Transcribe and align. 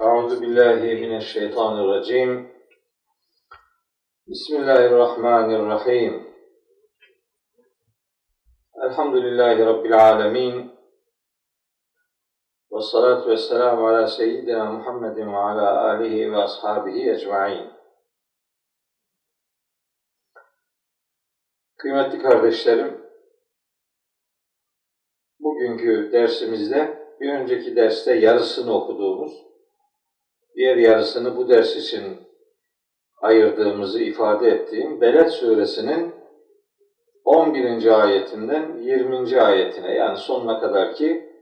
Euzu 0.00 0.42
billahi 0.42 0.94
mineşşeytanirracim. 0.94 2.52
Bismillahirrahmanirrahim. 4.26 6.34
Elhamdülillahi 8.82 9.66
Rabbil 9.66 9.98
alemin. 9.98 10.72
Ve 12.72 12.80
salatu 12.80 13.30
ve 13.30 13.36
selamu 13.36 13.88
ala 13.88 14.06
seyyidina 14.06 14.72
Muhammedin 14.72 15.32
ve 15.32 15.36
ala 15.36 15.80
alihi 15.80 16.32
ve 16.32 16.36
ashabihi 16.36 17.10
ecmain. 17.10 17.70
Kıymetli 21.76 22.22
kardeşlerim, 22.22 23.04
bugünkü 25.40 26.12
dersimizde 26.12 27.06
bir 27.20 27.32
önceki 27.32 27.76
derste 27.76 28.14
yarısını 28.14 28.74
okuduğumuz, 28.74 29.46
diğer 30.56 30.76
yarısını 30.76 31.36
bu 31.36 31.48
ders 31.48 31.76
için 31.76 32.18
ayırdığımızı 33.22 34.02
ifade 34.02 34.48
ettiğim 34.48 35.00
Beled 35.00 35.28
suresinin 35.28 36.14
11. 37.24 38.02
ayetinden 38.02 38.78
20. 38.78 39.40
ayetine 39.40 39.94
yani 39.94 40.16
sonuna 40.16 40.60
kadar 40.60 40.94
ki 40.94 41.32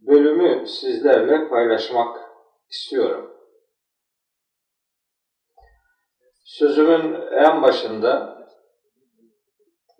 bölümü 0.00 0.66
sizlerle 0.66 1.48
paylaşmak 1.48 2.16
istiyorum. 2.70 3.30
Sözümün 6.44 7.14
en 7.30 7.62
başında 7.62 8.38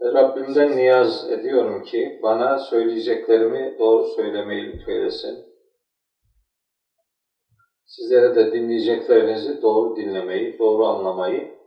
Rabbimden 0.00 0.76
niyaz 0.76 1.30
ediyorum 1.30 1.82
ki 1.82 2.20
bana 2.22 2.58
söyleyeceklerimi 2.58 3.76
doğru 3.78 4.04
söylemeyi 4.04 4.72
lütfeylesin. 4.72 5.47
Sizlere 7.98 8.34
de 8.34 8.52
dinleyeceklerinizi 8.52 9.62
doğru 9.62 9.96
dinlemeyi, 9.96 10.58
doğru 10.58 10.86
anlamayı 10.86 11.58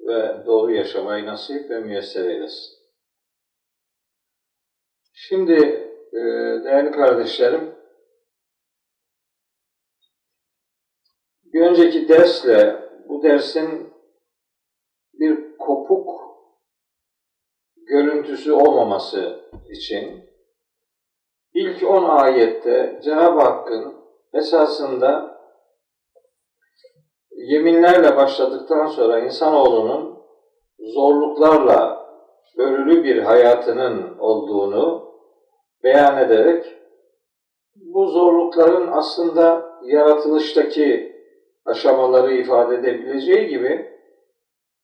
ve 0.00 0.46
doğru 0.46 0.72
yaşamayı 0.72 1.26
nasip 1.26 1.70
ve 1.70 1.80
müyesser 1.80 2.24
eylesin. 2.24 2.76
Şimdi 5.12 5.52
e, 6.12 6.20
değerli 6.64 6.90
kardeşlerim, 6.90 7.74
bir 11.44 11.60
önceki 11.60 12.08
dersle 12.08 12.90
bu 13.08 13.22
dersin 13.22 13.92
bir 15.12 15.58
kopuk 15.58 16.20
görüntüsü 17.76 18.52
olmaması 18.52 19.50
için 19.70 20.30
ilk 21.54 21.82
10 21.82 22.04
ayette 22.04 23.00
Cenab-ı 23.04 23.40
Hakk'ın 23.40 23.94
esasında 24.32 25.35
yeminlerle 27.36 28.16
başladıktan 28.16 28.86
sonra 28.86 29.18
insanoğlunun 29.18 30.18
zorluklarla 30.78 32.06
örülü 32.58 33.04
bir 33.04 33.22
hayatının 33.22 34.18
olduğunu 34.18 35.12
beyan 35.84 36.18
ederek 36.18 36.64
bu 37.74 38.06
zorlukların 38.06 38.92
aslında 38.92 39.66
yaratılıştaki 39.84 41.16
aşamaları 41.64 42.34
ifade 42.34 42.74
edebileceği 42.74 43.48
gibi 43.48 43.92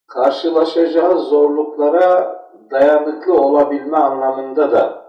karşılaşacağı 0.08 1.19
zorluklara 1.19 2.42
dayanıklı 2.70 3.34
olabilme 3.34 3.97
anlamında 3.97 4.73
da 4.73 5.03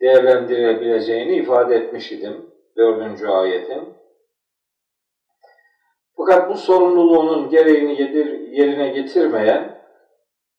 değerlendirebileceğini 0.00 1.36
ifade 1.36 1.76
etmiş 1.76 2.12
idim 2.12 2.50
dördüncü 2.76 3.28
ayetin. 3.28 3.97
Fakat 6.18 6.50
bu 6.50 6.54
sorumluluğunun 6.54 7.50
gereğini 7.50 8.02
yerine 8.50 8.88
getirmeyen 8.88 9.78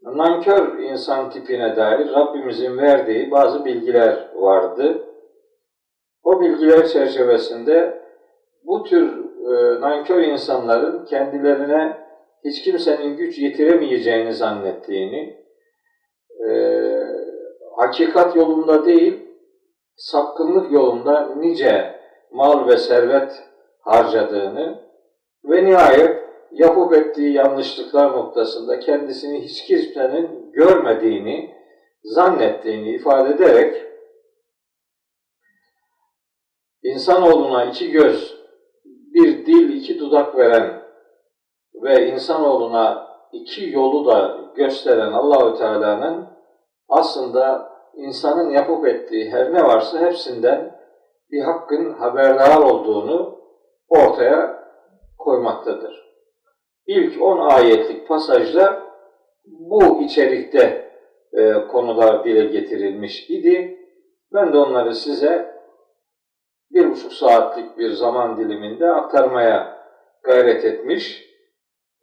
nankör 0.01 0.79
insan 0.79 1.29
tipine 1.29 1.75
dair 1.75 2.09
Rabbimizin 2.13 2.77
verdiği 2.77 3.31
bazı 3.31 3.65
bilgiler 3.65 4.29
vardı. 4.35 5.05
O 6.23 6.41
bilgiler 6.41 6.87
çerçevesinde 6.87 8.03
bu 8.63 8.83
tür 8.83 9.25
e, 9.51 9.81
nankör 9.81 10.21
insanların 10.21 11.05
kendilerine 11.05 11.97
hiç 12.45 12.63
kimsenin 12.63 13.17
güç 13.17 13.39
yetiremeyeceğini 13.39 14.33
zannettiğini, 14.33 15.37
e, 16.49 16.51
hakikat 17.77 18.35
yolunda 18.35 18.85
değil, 18.85 19.19
sapkınlık 19.95 20.71
yolunda 20.71 21.35
nice 21.35 21.99
mal 22.31 22.67
ve 22.67 22.77
servet 22.77 23.43
harcadığını 23.81 24.88
ve 25.49 25.65
nihayet 25.65 26.29
yapıp 26.51 26.93
ettiği 26.93 27.33
yanlışlıklar 27.33 28.11
noktasında 28.11 28.79
kendisini 28.79 29.41
hiç 29.41 29.65
kimsenin 29.65 30.51
görmediğini, 30.51 31.55
zannettiğini 32.03 32.95
ifade 32.95 33.29
ederek 33.29 33.85
insanoğluna 36.83 37.65
iki 37.65 37.91
göz, 37.91 38.39
bir 38.85 39.45
dil, 39.45 39.77
iki 39.77 39.99
dudak 39.99 40.35
veren 40.35 40.81
ve 41.83 42.07
insanoğluna 42.07 43.07
iki 43.31 43.69
yolu 43.69 44.05
da 44.05 44.37
gösteren 44.55 45.11
Allahü 45.11 45.57
Teala'nın 45.57 46.27
aslında 46.89 47.69
insanın 47.95 48.49
yapıp 48.49 48.87
ettiği 48.87 49.31
her 49.31 49.53
ne 49.53 49.63
varsa 49.63 49.99
hepsinden 49.99 50.79
bir 51.31 51.41
hakkın 51.41 51.93
haberdar 51.93 52.57
olduğunu 52.57 53.39
ortaya 53.89 54.58
koymaktadır. 55.19 56.09
İlk 56.87 57.21
10 57.21 57.37
ayetlik 57.37 58.07
pasajda 58.07 58.83
bu 59.45 60.01
içerikte 60.01 60.91
e, 61.33 61.53
konular 61.67 62.23
dile 62.23 62.45
getirilmiş 62.45 63.29
idi. 63.29 63.77
Ben 64.33 64.53
de 64.53 64.57
onları 64.57 64.95
size 64.95 65.55
bir 66.71 66.91
buçuk 66.91 67.13
saatlik 67.13 67.77
bir 67.77 67.91
zaman 67.91 68.37
diliminde 68.37 68.91
aktarmaya 68.91 69.79
gayret 70.23 70.65
etmiş 70.65 71.29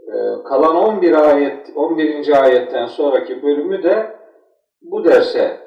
ee, 0.09 0.43
kalan 0.45 0.77
11 0.77 1.13
ayet 1.13 1.73
11. 1.75 2.43
ayetten 2.43 2.87
sonraki 2.87 3.43
bölümü 3.43 3.83
de 3.83 4.17
bu 4.83 5.05
derse 5.05 5.61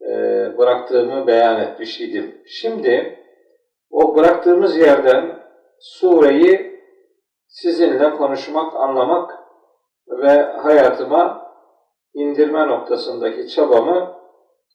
e, 0.00 0.14
bıraktığımı 0.58 1.26
beyan 1.26 1.60
etmiş 1.60 2.00
idim. 2.00 2.34
Şimdi 2.46 3.18
o 3.90 4.16
bıraktığımız 4.16 4.78
yerden 4.78 5.38
sureyi 5.80 6.75
sizinle 7.56 8.16
konuşmak, 8.16 8.74
anlamak 8.74 9.38
ve 10.08 10.42
hayatıma 10.42 11.52
indirme 12.14 12.68
noktasındaki 12.68 13.48
çabamı 13.48 14.16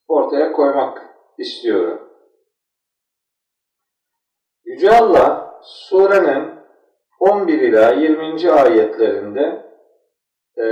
ortaya 0.08 0.52
koymak 0.52 1.02
istiyorum. 1.38 2.08
Yüce 4.64 4.90
Allah 4.90 5.60
surenin 5.62 6.50
11 7.20 7.60
ila 7.60 7.92
20. 7.92 8.50
ayetlerinde 8.50 9.72
e, 10.58 10.66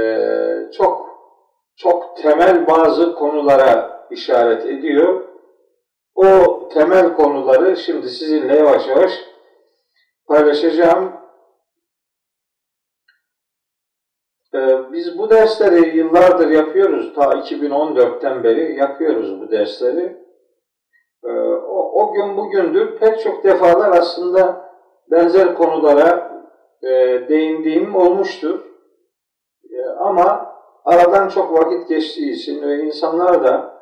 çok 0.72 1.10
çok 1.77 2.16
temel 2.16 2.66
bazı 2.66 3.15
konulara 3.15 4.06
işaret 4.10 4.66
ediyor. 4.66 5.28
O 6.15 6.69
temel 6.69 7.16
konuları 7.16 7.77
şimdi 7.77 8.09
sizinle 8.09 8.56
yavaş 8.56 8.88
yavaş 8.88 9.12
paylaşacağım. 10.27 11.21
Ee, 14.40 14.40
biz 14.93 15.19
bu 15.19 15.31
dersleri 15.31 15.97
yıllardır 15.97 16.50
yapıyoruz. 16.50 17.15
Ta 17.15 17.22
2014'ten 17.22 18.44
beri 18.44 18.77
yapıyoruz 18.77 19.41
bu 19.41 19.50
dersleri. 19.50 20.16
Ee, 21.25 21.31
o, 21.69 22.03
o 22.03 22.12
gün 22.12 22.37
bugündür 22.37 22.99
pek 22.99 23.21
çok 23.21 23.44
defalar 23.44 23.99
aslında 23.99 24.71
benzer 25.10 25.55
konulara 25.55 26.30
e, 26.83 26.89
değindiğim 27.28 27.97
olmuştur. 27.97 28.60
E, 29.71 29.89
ama 29.89 30.54
aradan 30.84 31.28
çok 31.28 31.53
vakit 31.53 31.89
geçtiği 31.89 32.33
için 32.33 32.63
ve 32.63 32.78
insanlar 32.78 33.45
da 33.45 33.80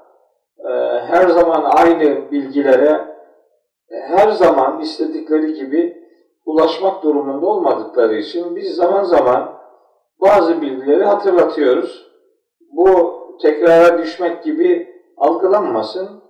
e, 0.58 0.70
her 1.00 1.28
zaman 1.28 1.64
aynı 1.64 2.30
bilgilere 2.30 3.18
her 3.90 4.30
zaman 4.30 4.80
istedikleri 4.80 5.54
gibi 5.54 6.08
ulaşmak 6.46 7.02
durumunda 7.02 7.46
olmadıkları 7.46 8.14
için 8.14 8.56
biz 8.56 8.74
zaman 8.74 9.04
zaman 9.04 9.57
bazı 10.20 10.62
bilgileri 10.62 11.04
hatırlatıyoruz. 11.04 12.08
Bu 12.72 13.18
tekrara 13.42 13.98
düşmek 13.98 14.44
gibi 14.44 14.88
algılanmasın. 15.16 16.22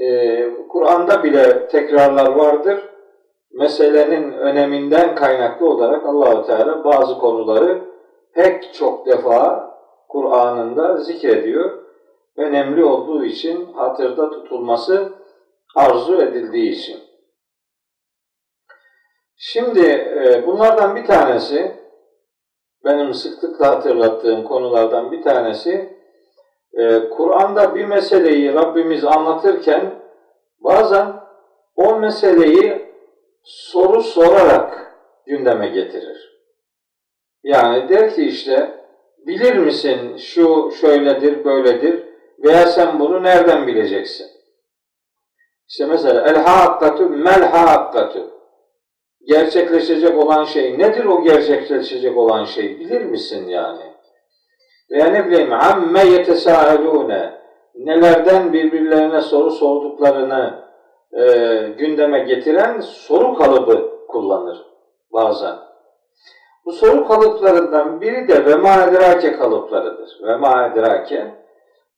Ee, 0.00 0.50
Kur'an'da 0.68 1.24
bile 1.24 1.68
tekrarlar 1.68 2.26
vardır 2.26 2.90
meselenin 3.52 4.32
öneminden 4.32 5.14
kaynaklı 5.14 5.70
olarak 5.70 6.06
Allahu 6.06 6.46
Teala 6.46 6.84
bazı 6.84 7.18
konuları 7.18 7.82
pek 8.34 8.74
çok 8.74 9.06
defa 9.06 9.70
Kur'an'ında 10.08 10.96
zikrediyor. 10.96 11.80
Önemli 12.36 12.84
olduğu 12.84 13.24
için, 13.24 13.72
hatırda 13.72 14.30
tutulması 14.30 15.12
arzu 15.76 16.22
edildiği 16.22 16.70
için. 16.70 17.00
Şimdi 19.36 19.86
e, 19.86 20.46
bunlardan 20.46 20.96
bir 20.96 21.06
tanesi, 21.06 21.72
benim 22.84 23.14
sıklıkla 23.14 23.66
hatırlattığım 23.66 24.44
konulardan 24.44 25.12
bir 25.12 25.22
tanesi, 25.22 25.98
e, 26.72 27.08
Kur'an'da 27.08 27.74
bir 27.74 27.84
meseleyi 27.84 28.54
Rabbimiz 28.54 29.04
anlatırken 29.04 29.94
bazen 30.60 31.12
o 31.76 31.96
meseleyi 31.96 32.92
soru 33.42 34.02
sorarak 34.02 34.96
gündeme 35.26 35.68
getirir. 35.68 36.30
Yani 37.42 37.88
der 37.88 38.14
ki 38.14 38.22
işte 38.22 38.80
bilir 39.26 39.56
misin 39.56 40.16
şu 40.16 40.72
şöyledir 40.80 41.44
böyledir 41.44 42.04
veya 42.38 42.66
sen 42.66 43.00
bunu 43.00 43.22
nereden 43.22 43.66
bileceksin? 43.66 44.26
İşte 45.68 45.86
mesela 45.86 46.28
el 46.28 46.36
hakkatu 46.36 47.08
mel 47.08 47.42
hakkatu 47.42 48.39
gerçekleşecek 49.26 50.18
olan 50.18 50.44
şey 50.44 50.78
nedir 50.78 51.04
o 51.04 51.22
gerçekleşecek 51.22 52.16
olan 52.16 52.44
şey 52.44 52.80
bilir 52.80 53.02
misin 53.02 53.48
yani? 53.48 53.82
Veya 54.90 55.06
ne 55.06 55.26
bileyim 55.26 55.52
amme 55.52 56.04
yetesâelûne 56.04 57.40
nelerden 57.74 58.52
birbirlerine 58.52 59.20
soru 59.20 59.50
sorduklarını 59.50 60.64
e, 61.12 61.22
gündeme 61.78 62.18
getiren 62.18 62.80
soru 62.80 63.34
kalıbı 63.34 64.06
kullanır 64.08 64.66
bazen. 65.12 65.56
Bu 66.64 66.72
soru 66.72 67.08
kalıplarından 67.08 68.00
biri 68.00 68.28
de 68.28 68.44
ve 68.46 68.54
ma 68.54 68.84
edrake 68.84 69.36
kalıplarıdır. 69.36 70.18
Ve 70.22 70.36
ma 70.36 70.66
edrake. 70.66 71.34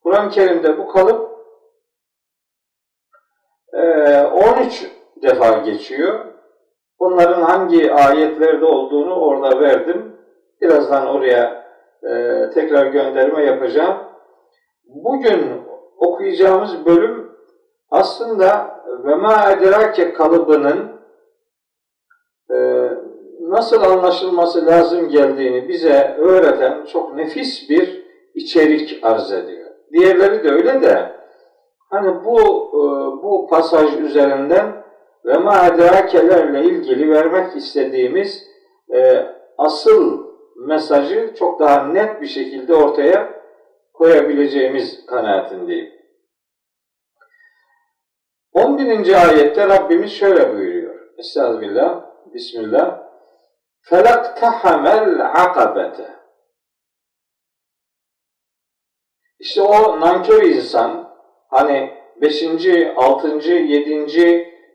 Kur'an-ı 0.03 0.31
Kerim'de 0.31 0.79
bu 0.79 0.89
kalıp 0.89 1.33
e, 3.73 4.21
13 4.21 4.91
defa 5.23 5.59
geçiyor. 5.59 6.32
Bunların 7.03 7.43
hangi 7.43 7.93
ayetlerde 7.93 8.65
olduğunu 8.65 9.15
orada 9.15 9.61
verdim. 9.61 10.17
Birazdan 10.61 11.07
oraya 11.07 11.65
e, 12.03 12.11
tekrar 12.51 12.87
gönderme 12.87 13.45
yapacağım. 13.45 13.97
Bugün 14.85 15.63
okuyacağımız 15.97 16.87
bölüm 16.87 17.33
aslında 17.91 18.81
ve 19.05 19.15
ma 19.15 19.51
edrake 19.51 20.13
kalıbının 20.13 21.01
e, 22.51 22.89
nasıl 23.41 23.83
anlaşılması 23.83 24.67
lazım 24.67 25.09
geldiğini 25.09 25.69
bize 25.69 26.17
öğreten 26.19 26.85
çok 26.85 27.15
nefis 27.15 27.71
bir 27.71 28.07
içerik 28.35 29.05
arz 29.05 29.33
ediyor. 29.33 29.71
Diğerleri 29.93 30.45
de 30.45 30.51
öyle 30.53 30.83
de 30.83 31.13
hani 31.91 32.25
bu 32.25 32.41
e, 32.71 32.83
bu 33.23 33.49
pasaj 33.51 34.01
üzerinden 34.01 34.82
ve 35.25 35.39
ma'adakelerle 35.39 36.65
ilgili 36.65 37.11
vermek 37.11 37.57
istediğimiz 37.57 38.49
e, 38.95 39.27
asıl 39.59 40.27
mesajı 40.57 41.35
çok 41.39 41.61
daha 41.61 41.87
net 41.87 42.21
bir 42.21 42.27
şekilde 42.27 42.75
ortaya 42.75 43.43
koyabileceğimiz 43.93 45.07
kanaatindeyim. 45.07 45.93
11. 48.53 49.29
ayette 49.29 49.69
Rabbimiz 49.69 50.13
şöyle 50.13 50.57
buyuruyor. 50.57 51.19
Estağfirullah, 51.19 52.05
Bismillah. 52.35 53.03
Felak 53.81 54.37
tahamel 54.37 55.27
akabete. 55.27 56.11
İşte 59.39 59.63
o 59.63 60.01
nankör 60.01 60.43
insan, 60.43 61.15
hani 61.51 61.91
5. 62.21 62.45
6. 62.97 63.49
7 63.49 63.91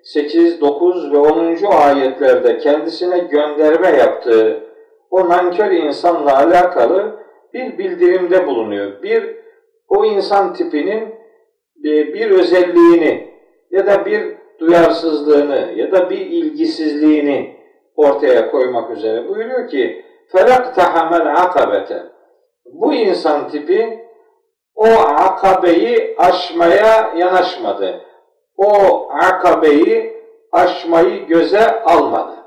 8, 0.04 0.62
9 0.62 1.12
ve 1.12 1.18
10. 1.18 1.58
ayetlerde 1.72 2.58
kendisine 2.58 3.18
gönderme 3.18 3.88
yaptığı 3.88 4.64
o 5.12 5.30
nankör 5.30 5.72
insanla 5.72 6.38
alakalı 6.38 7.20
bir 7.54 7.78
bildirimde 7.78 8.48
bulunuyor. 8.48 9.04
Bir, 9.04 9.36
o 9.88 10.06
insan 10.06 10.54
tipinin 10.54 11.16
bir 11.84 12.32
özelliğini 12.32 13.34
ya 13.72 13.88
da 13.88 14.06
bir 14.06 14.38
duyarsızlığını 14.60 15.72
ya 15.76 15.92
da 15.92 16.10
bir 16.10 16.18
ilgisizliğini 16.18 17.56
ortaya 17.96 18.52
koymak 18.52 18.92
üzere 18.92 19.28
buyuruyor 19.28 19.70
ki 19.70 20.06
felak 20.32 20.76
tahamel 20.76 21.36
akabete 21.36 22.04
bu 22.74 22.94
insan 22.94 23.48
tipi 23.48 24.08
o 24.76 24.86
akabeyi 25.00 26.16
aşmaya 26.18 27.14
yanaşmadı. 27.18 28.02
O 28.58 29.10
akabeyi 29.12 30.24
aşmayı 30.52 31.28
göze 31.28 31.84
almadı. 31.84 32.38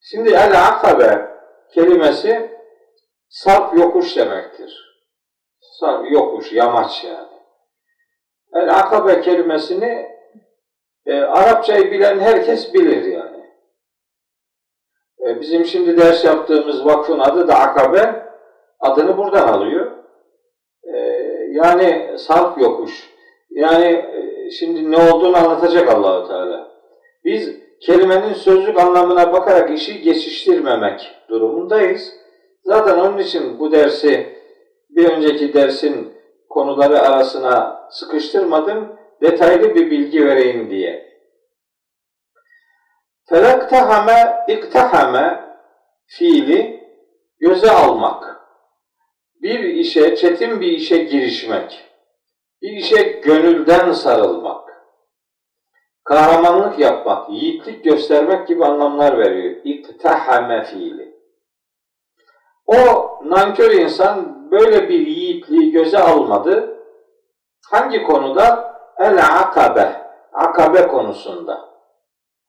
Şimdi 0.00 0.30
el 0.30 0.66
akabe 0.68 1.30
kelimesi 1.74 2.58
sarp 3.28 3.78
yokuş 3.78 4.16
demektir. 4.16 4.92
Sarp 5.60 6.12
yokuş, 6.12 6.52
yamaç 6.52 7.04
yani. 7.04 7.32
El 8.54 8.78
akabe 8.78 9.20
kelimesini 9.20 10.12
e, 11.06 11.20
Arapçayı 11.20 11.92
bilen 11.92 12.20
herkes 12.20 12.74
bilir 12.74 13.04
yani. 13.04 13.50
E, 15.20 15.40
bizim 15.40 15.64
şimdi 15.64 15.98
ders 15.98 16.24
yaptığımız 16.24 16.86
vakfın 16.86 17.18
adı 17.18 17.48
da 17.48 17.58
akabe. 17.58 18.32
Adını 18.80 19.16
buradan 19.16 19.48
alıyor. 19.48 19.92
E, 20.82 20.98
yani 21.50 22.18
sarp 22.18 22.60
yokuş. 22.60 23.11
Yani 23.54 23.86
e, 23.86 24.50
şimdi 24.50 24.90
ne 24.90 24.96
olduğunu 24.96 25.36
anlatacak 25.36 25.88
Allahu 25.88 26.28
Teala. 26.28 26.72
Biz 27.24 27.56
kelimenin 27.80 28.34
sözlük 28.34 28.80
anlamına 28.80 29.32
bakarak 29.32 29.70
işi 29.70 30.02
geçiştirmemek 30.02 31.10
durumundayız. 31.28 32.14
Zaten 32.64 32.98
onun 32.98 33.18
için 33.18 33.58
bu 33.58 33.72
dersi 33.72 34.36
bir 34.90 35.08
önceki 35.08 35.54
dersin 35.54 36.12
konuları 36.48 37.00
arasına 37.00 37.88
sıkıştırmadım. 37.90 38.96
Detaylı 39.22 39.74
bir 39.74 39.90
bilgi 39.90 40.26
vereyim 40.26 40.70
diye. 40.70 41.12
Felaktahame, 43.28 44.44
iktahame 44.48 45.44
fiili 46.06 46.88
göze 47.38 47.70
almak. 47.70 48.40
Bir 49.42 49.60
işe, 49.60 50.16
çetin 50.16 50.60
bir 50.60 50.72
işe 50.72 50.98
girişmek. 50.98 51.91
Bir 52.62 52.72
işe 52.72 53.02
gönülden 53.02 53.92
sarılmak. 53.92 54.62
Kahramanlık 56.04 56.78
yapmak, 56.78 57.30
yiğitlik 57.30 57.84
göstermek 57.84 58.48
gibi 58.48 58.64
anlamlar 58.64 59.18
veriyor. 59.18 59.60
İktahame 59.64 60.64
fiili. 60.64 61.12
O 62.66 62.76
nankör 63.24 63.70
insan 63.70 64.50
böyle 64.50 64.88
bir 64.88 65.06
yiğitliği 65.06 65.72
göze 65.72 65.98
almadı. 65.98 66.78
Hangi 67.70 68.02
konuda? 68.02 68.74
El 68.98 69.18
akabe. 69.40 70.02
Akabe 70.32 70.88
konusunda. 70.88 71.68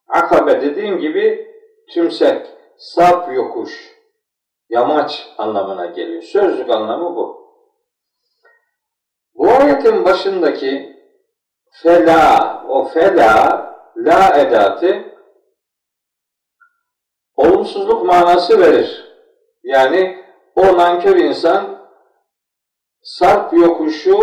Akabe 0.07 0.61
dediğim 0.61 0.99
gibi 0.99 1.47
tümsek, 1.93 2.47
sap 2.77 3.35
yokuş, 3.35 3.93
yamaç 4.69 5.29
anlamına 5.37 5.85
geliyor. 5.85 6.21
Sözlük 6.21 6.69
anlamı 6.69 7.15
bu. 7.15 7.42
Bu 9.35 9.51
ayetin 9.51 10.05
başındaki 10.05 10.99
fela, 11.71 12.63
o 12.69 12.83
fela, 12.83 13.63
la 13.97 14.37
edatı 14.37 15.03
olumsuzluk 17.35 18.05
manası 18.05 18.59
verir. 18.59 19.13
Yani 19.63 20.25
o 20.55 20.77
nankör 20.77 21.15
insan 21.15 21.87
sarp 23.01 23.53
yokuşu 23.53 24.17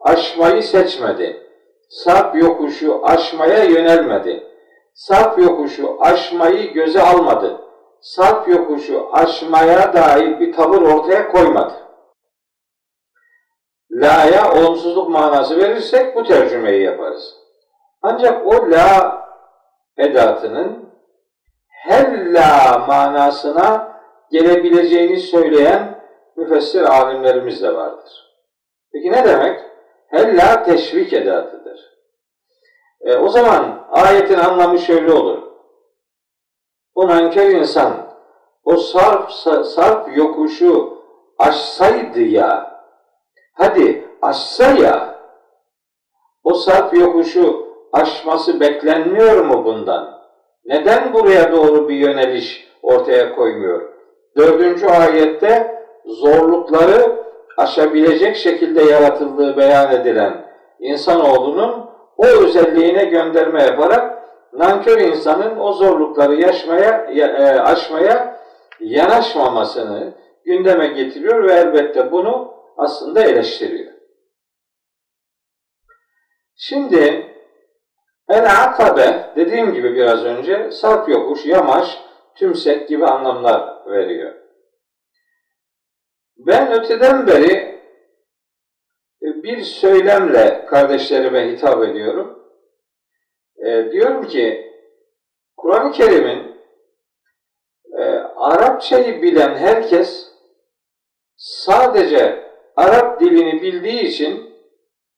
aşmayı 0.00 0.62
seçmedi. 0.62 1.46
Sarp 1.88 2.36
yokuşu 2.36 3.00
aşmaya 3.04 3.64
yönelmedi. 3.64 4.46
Sarp 4.94 5.38
yokuşu 5.38 5.96
aşmayı 6.00 6.72
göze 6.72 7.02
almadı. 7.02 7.60
Sarp 8.00 8.48
yokuşu 8.48 9.08
aşmaya 9.12 9.92
dair 9.92 10.40
bir 10.40 10.52
tavır 10.52 10.82
ortaya 10.82 11.32
koymadı. 11.32 11.89
La'ya 13.90 14.52
olumsuzluk 14.52 15.10
manası 15.10 15.58
verirsek 15.58 16.16
bu 16.16 16.24
tercümeyi 16.24 16.82
yaparız. 16.82 17.34
Ancak 18.02 18.46
o 18.46 18.70
la 18.70 19.20
edatının 19.96 20.90
her 21.68 22.32
la 22.32 22.78
manasına 22.88 24.00
gelebileceğini 24.30 25.16
söyleyen 25.16 26.00
müfessir 26.36 26.82
alimlerimiz 26.82 27.62
de 27.62 27.74
vardır. 27.74 28.30
Peki 28.92 29.12
ne 29.12 29.24
demek? 29.24 29.60
Hella 30.08 30.62
teşvik 30.62 31.12
edatıdır. 31.12 31.80
E, 33.00 33.16
o 33.16 33.28
zaman 33.28 33.86
ayetin 33.90 34.38
anlamı 34.38 34.78
şöyle 34.78 35.12
olur. 35.12 35.42
O 36.94 37.08
nankör 37.08 37.50
insan 37.50 37.92
o 38.64 38.76
sarp, 38.76 39.30
sarp 39.66 40.16
yokuşu 40.16 40.98
aşsaydı 41.38 42.20
ya, 42.20 42.69
hadi 43.60 44.04
aşsa 44.22 44.64
ya, 44.64 45.14
o 46.44 46.54
sarp 46.54 46.94
yokuşu 46.94 47.66
aşması 47.92 48.60
beklenmiyor 48.60 49.44
mu 49.44 49.64
bundan? 49.64 50.20
Neden 50.64 51.14
buraya 51.14 51.52
doğru 51.52 51.88
bir 51.88 51.94
yöneliş 51.94 52.68
ortaya 52.82 53.34
koymuyor? 53.34 53.92
Dördüncü 54.36 54.86
ayette 54.86 55.84
zorlukları 56.06 57.24
aşabilecek 57.56 58.36
şekilde 58.36 58.82
yaratıldığı 58.82 59.56
beyan 59.56 59.92
edilen 59.92 60.44
insanoğlunun 60.80 61.90
o 62.16 62.26
özelliğine 62.26 63.04
gönderme 63.04 63.62
yaparak 63.62 64.22
nankör 64.52 64.98
insanın 64.98 65.58
o 65.58 65.72
zorlukları 65.72 66.34
yaşmaya, 66.34 67.06
e, 67.14 67.60
aşmaya 67.60 68.36
yanaşmamasını 68.80 70.12
gündeme 70.44 70.86
getiriyor 70.86 71.44
ve 71.48 71.52
elbette 71.52 72.12
bunu 72.12 72.59
aslında 72.76 73.24
eleştiriyor. 73.24 73.92
Şimdi 76.56 77.30
El 78.28 78.62
akabe 78.64 79.32
dediğim 79.36 79.74
gibi 79.74 79.94
biraz 79.94 80.24
önce 80.24 80.70
sarp 80.70 81.08
yokuş, 81.08 81.46
yamaç, 81.46 81.98
tümsek 82.34 82.88
gibi 82.88 83.06
anlamlar 83.06 83.86
veriyor. 83.86 84.34
Ben 86.36 86.72
öteden 86.72 87.26
beri 87.26 87.52
e, 89.22 89.42
bir 89.42 89.60
söylemle 89.60 90.66
kardeşlerime 90.66 91.52
hitap 91.52 91.82
ediyorum. 91.82 92.52
E, 93.66 93.92
diyorum 93.92 94.28
ki 94.28 94.72
Kur'an-ı 95.56 95.92
Kerim'in 95.92 96.56
e, 97.98 98.04
Arapçayı 98.36 99.22
bilen 99.22 99.54
herkes 99.54 100.32
sadece 101.36 102.49
Arap 102.80 103.20
dilini 103.20 103.62
bildiği 103.62 104.02
için 104.02 104.50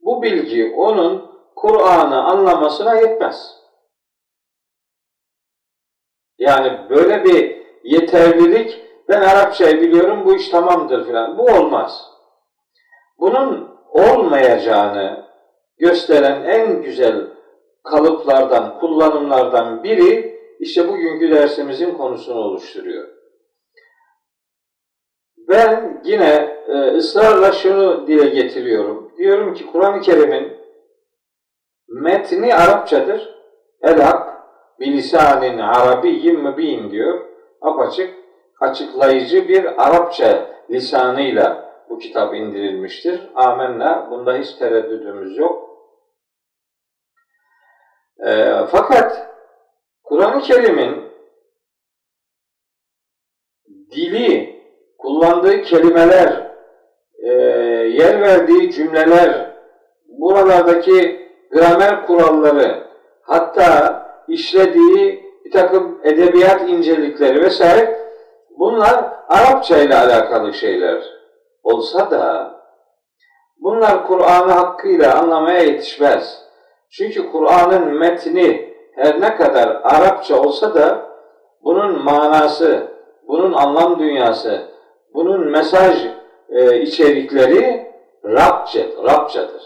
bu 0.01 0.23
bilgi 0.23 0.75
onun 0.77 1.33
Kur'an'ı 1.57 2.23
anlamasına 2.25 2.95
yetmez. 2.95 3.57
Yani 6.39 6.91
böyle 6.91 7.25
bir 7.25 7.63
yeterlilik, 7.85 8.81
ben 9.09 9.21
Arapçayı 9.21 9.81
biliyorum, 9.81 10.25
bu 10.25 10.37
iş 10.37 10.49
tamamdır 10.49 11.07
filan. 11.07 11.39
Bu 11.39 11.43
olmaz. 11.43 12.11
Bunun 13.19 13.79
olmayacağını 13.91 15.27
gösteren 15.79 16.45
en 16.45 16.83
güzel 16.83 17.27
kalıplardan, 17.83 18.79
kullanımlardan 18.81 19.85
biri 19.85 20.39
işte 20.61 20.89
bugünkü 20.89 21.31
dersimizin 21.31 21.95
konusunu 21.95 22.41
oluşturuyor. 22.41 23.22
Ben 25.53 26.01
yine 26.05 26.57
e, 26.69 26.97
ısrarla 26.97 27.53
şunu 27.53 28.07
dile 28.07 28.29
getiriyorum. 28.29 29.13
Diyorum 29.17 29.55
ki 29.55 29.67
Kur'an-ı 29.67 30.01
Kerim'in 30.01 30.57
Metni 31.89 32.55
Arapçadır. 32.55 33.35
El-Hak 33.83 34.43
bilisanin 34.81 35.59
arabiyyin 35.59 36.41
mübin 36.41 36.91
diyor. 36.91 37.27
Apaçık, 37.61 38.15
açıklayıcı 38.61 39.49
bir 39.49 39.87
Arapça 39.87 40.51
lisanıyla 40.71 41.73
bu 41.91 41.99
kitap 41.99 42.35
indirilmiştir. 42.35 43.31
Amenna. 43.35 44.11
Bunda 44.11 44.37
hiç 44.37 44.55
tereddüdümüz 44.55 45.39
yok. 45.39 45.69
E, 48.27 48.55
fakat 48.71 49.37
Kur'an-ı 50.03 50.43
Kerim'in 50.43 51.13
dili, 53.91 54.62
kullandığı 55.03 55.63
kelimeler, 55.63 56.51
e, 57.23 57.33
yer 57.93 58.21
verdiği 58.21 58.73
cümleler, 58.73 59.51
buralardaki 60.09 61.29
gramer 61.51 62.07
kuralları, 62.07 62.83
hatta 63.23 64.03
işlediği 64.29 65.25
bir 65.45 65.51
takım 65.51 66.01
edebiyat 66.05 66.69
incelikleri 66.69 67.43
vesaire 67.43 68.01
bunlar 68.59 69.13
Arapça 69.29 69.79
ile 69.79 69.97
alakalı 69.97 70.55
şeyler 70.55 71.03
olsa 71.63 72.11
da 72.11 72.53
bunlar 73.61 74.07
Kur'an'ı 74.07 74.53
hakkıyla 74.53 75.19
anlamaya 75.19 75.61
yetişmez. 75.61 76.43
Çünkü 76.91 77.33
Kur'an'ın 77.33 77.99
metni 77.99 78.75
her 78.95 79.21
ne 79.21 79.37
kadar 79.37 79.81
Arapça 79.85 80.41
olsa 80.41 80.75
da 80.75 81.07
bunun 81.65 82.05
manası, 82.05 82.87
bunun 83.29 83.53
anlam 83.53 83.99
dünyası, 83.99 84.72
bunun 85.15 85.51
mesaj 85.51 86.07
e, 86.49 86.81
içerikleri 86.81 87.93
Rabça, 88.25 88.81
Rabçadır. 89.05 89.63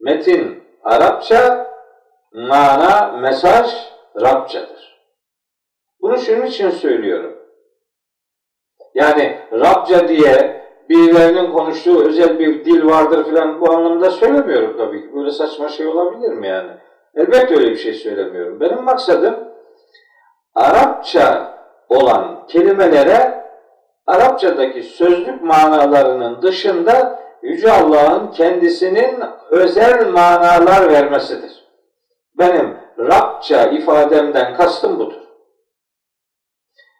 Metin 0.00 0.62
Arapça, 0.82 1.70
mana, 2.32 3.12
mesaj 3.12 3.70
Rabçadır. 4.20 5.00
Bunu 6.00 6.18
şunun 6.18 6.46
için 6.46 6.70
söylüyorum. 6.70 7.36
Yani 8.94 9.38
Rabça 9.52 10.08
diye 10.08 10.60
birilerinin 10.88 11.52
konuştuğu 11.52 12.04
özel 12.04 12.38
bir 12.38 12.64
dil 12.64 12.86
vardır 12.86 13.24
filan 13.24 13.60
bu 13.60 13.72
anlamda 13.72 14.10
söylemiyorum 14.10 14.76
tabii 14.76 15.02
ki. 15.02 15.16
Böyle 15.16 15.30
saçma 15.30 15.68
şey 15.68 15.86
olabilir 15.86 16.32
mi 16.32 16.48
yani? 16.48 16.70
Elbette 17.14 17.54
öyle 17.54 17.70
bir 17.70 17.76
şey 17.76 17.94
söylemiyorum. 17.94 18.60
Benim 18.60 18.82
maksadım 18.84 19.34
Arapça 20.54 21.58
olan 21.88 22.46
kelimelere 22.46 23.39
Arapçadaki 24.06 24.82
sözlük 24.82 25.42
manalarının 25.42 26.42
dışında 26.42 27.20
Yüce 27.42 27.72
Allah'ın 27.72 28.30
kendisinin 28.30 29.20
özel 29.50 30.08
manalar 30.08 30.92
vermesidir. 30.92 31.64
Benim 32.38 32.76
Rabça 32.98 33.66
ifademden 33.66 34.56
kastım 34.56 34.98
budur. 34.98 35.20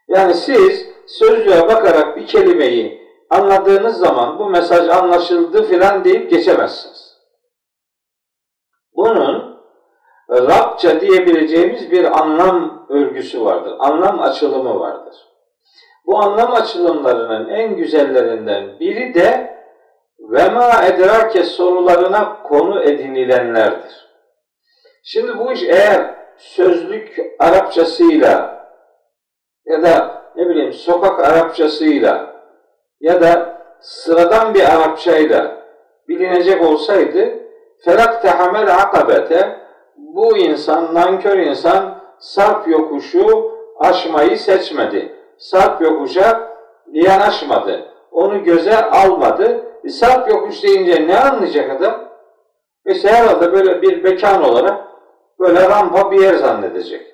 Yani 0.08 0.34
siz 0.34 0.86
sözlüğe 1.06 1.68
bakarak 1.68 2.16
bir 2.16 2.26
kelimeyi 2.26 3.00
anladığınız 3.30 3.96
zaman 3.96 4.38
bu 4.38 4.50
mesaj 4.50 4.88
anlaşıldı 4.88 5.62
filan 5.62 6.04
deyip 6.04 6.30
geçemezsiniz. 6.30 7.20
Bunun 8.96 9.60
Rabça 10.30 11.00
diyebileceğimiz 11.00 11.90
bir 11.90 12.20
anlam 12.20 12.86
örgüsü 12.88 13.44
vardır. 13.44 13.76
Anlam 13.78 14.20
açılımı 14.20 14.80
vardır. 14.80 15.29
Bu 16.06 16.18
anlam 16.18 16.54
açılımlarının 16.54 17.48
en 17.48 17.76
güzellerinden 17.76 18.80
biri 18.80 19.14
de 19.14 19.56
ve 20.20 20.48
ma 20.48 20.84
edrake 20.84 21.44
sorularına 21.44 22.42
konu 22.42 22.82
edinilenlerdir. 22.82 24.10
Şimdi 25.04 25.38
bu 25.38 25.52
iş 25.52 25.62
eğer 25.62 26.14
sözlük 26.36 27.18
Arapçasıyla 27.38 28.64
ya 29.66 29.82
da 29.82 30.22
ne 30.36 30.48
bileyim 30.48 30.72
sokak 30.72 31.20
Arapçasıyla 31.20 32.42
ya 33.00 33.20
da 33.20 33.60
sıradan 33.80 34.54
bir 34.54 34.74
Arapçayla 34.74 35.56
bilinecek 36.08 36.62
olsaydı 36.62 37.40
felak 37.84 38.22
tehamel 38.22 38.74
akabete 38.74 39.60
bu 39.96 40.36
insan, 40.36 40.94
nankör 40.94 41.38
insan 41.38 42.00
sarp 42.18 42.68
yokuşu 42.68 43.52
aşmayı 43.78 44.38
seçmedi. 44.38 45.19
Sarp 45.40 45.82
yokuşa 45.82 46.56
yanaşmadı. 46.92 47.86
Onu 48.10 48.44
göze 48.44 48.76
almadı 48.76 49.64
e, 49.84 49.88
sarp 49.88 50.28
yokuş 50.28 50.62
deyince 50.62 51.06
ne 51.06 51.18
anlayacak 51.18 51.70
adam? 51.70 52.08
Mesela 52.84 53.16
herhalde 53.16 53.52
böyle 53.52 53.82
bir 53.82 54.02
mekan 54.02 54.44
olarak 54.44 54.84
böyle 55.38 55.68
rampa 55.68 56.10
bir 56.10 56.22
yer 56.22 56.34
zannedecek. 56.34 57.06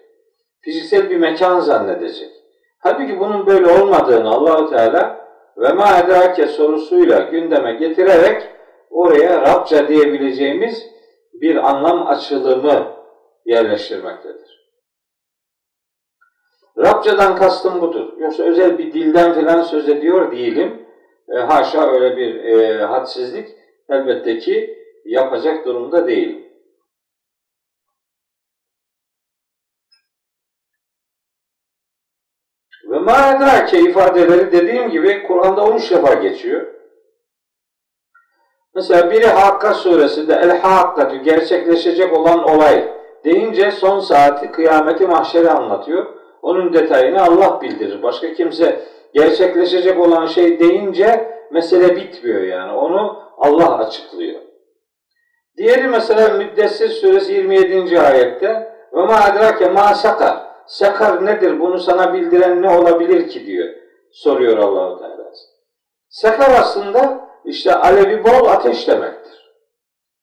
Fiziksel 0.61 1.11
bir 1.11 1.17
mekan 1.17 1.61
zannedecek. 1.61 2.31
Halbuki 2.79 3.21
bunun 3.21 3.47
böyle 3.47 3.83
olmadığını 3.83 4.29
Allahu 4.29 4.71
Teala 4.71 5.27
ve 5.57 5.73
ma 5.73 5.99
edrake 5.99 6.47
sorusuyla 6.47 7.21
gündeme 7.21 7.73
getirerek 7.73 8.43
oraya 8.91 9.43
Rabça 9.43 9.89
diyebileceğimiz 9.89 10.87
bir 11.35 11.71
anlam 11.71 12.07
açılımı 12.07 12.87
yerleştirmektedir. 13.45 14.56
Rabçadan 16.79 17.37
kastım 17.37 17.81
budur. 17.81 18.13
Yoksa 18.19 18.43
özel 18.43 18.79
bir 18.79 18.93
dilden 18.93 19.35
filan 19.35 19.63
söz 19.63 19.89
ediyor 19.89 20.33
değilim. 20.33 20.87
E, 21.29 21.39
haşa 21.39 21.91
öyle 21.93 22.17
bir 22.17 22.45
e, 22.45 22.85
hadsizlik 22.85 23.49
elbette 23.89 24.39
ki 24.39 24.79
yapacak 25.05 25.67
durumda 25.67 26.07
değil. 26.07 26.47
Ve 32.91 32.99
ma 32.99 33.33
edrake 33.37 33.81
ifadeleri 33.81 34.53
dediğim 34.53 34.91
gibi 34.91 35.27
Kur'an'da 35.27 35.65
13 35.65 35.91
defa 35.91 36.15
geçiyor. 36.15 36.67
Mesela 38.75 39.11
biri 39.11 39.27
Hakka 39.27 39.75
suresinde 39.75 40.35
el 40.35 40.59
hakkatü 40.59 41.17
gerçekleşecek 41.17 42.13
olan 42.13 42.49
olay 42.49 42.95
deyince 43.25 43.71
son 43.71 44.01
saati 44.01 44.51
kıyameti 44.51 45.07
mahşeri 45.07 45.51
anlatıyor. 45.51 46.16
Onun 46.47 46.73
detayını 46.73 47.23
Allah 47.23 47.61
bildirir. 47.61 48.03
Başka 48.03 48.33
kimse 48.33 48.81
gerçekleşecek 49.15 50.01
olan 50.01 50.27
şey 50.27 50.61
deyince 50.61 51.35
mesele 51.51 51.97
bitmiyor 51.97 52.43
yani. 52.43 52.73
Onu 52.73 53.23
Allah 53.39 53.79
açıklıyor. 53.79 54.41
Diğeri 55.57 55.89
mesela 55.89 56.29
Müddessir 56.29 56.89
suresi 56.89 57.33
27. 57.33 58.01
ayette 58.01 58.73
Ve 58.93 59.07
ma 59.07 59.15
adrake 59.15 59.69
ma 59.69 59.95
sakar. 59.95 60.37
Sakar 60.67 61.27
nedir? 61.27 61.61
Bunu 61.61 61.79
sana 61.79 62.15
bildiren 62.15 62.63
ne 62.63 62.79
olabilir 62.79 63.29
ki 63.29 63.47
diyor. 63.47 63.69
Soruyor 64.13 64.59
Allahu 64.59 64.99
Teala. 64.99 65.33
Sakar 66.09 66.51
aslında 66.61 67.29
işte 67.45 67.75
alevi 67.75 68.25
bol 68.25 68.49
ateş 68.49 68.89
demektir. 68.89 69.53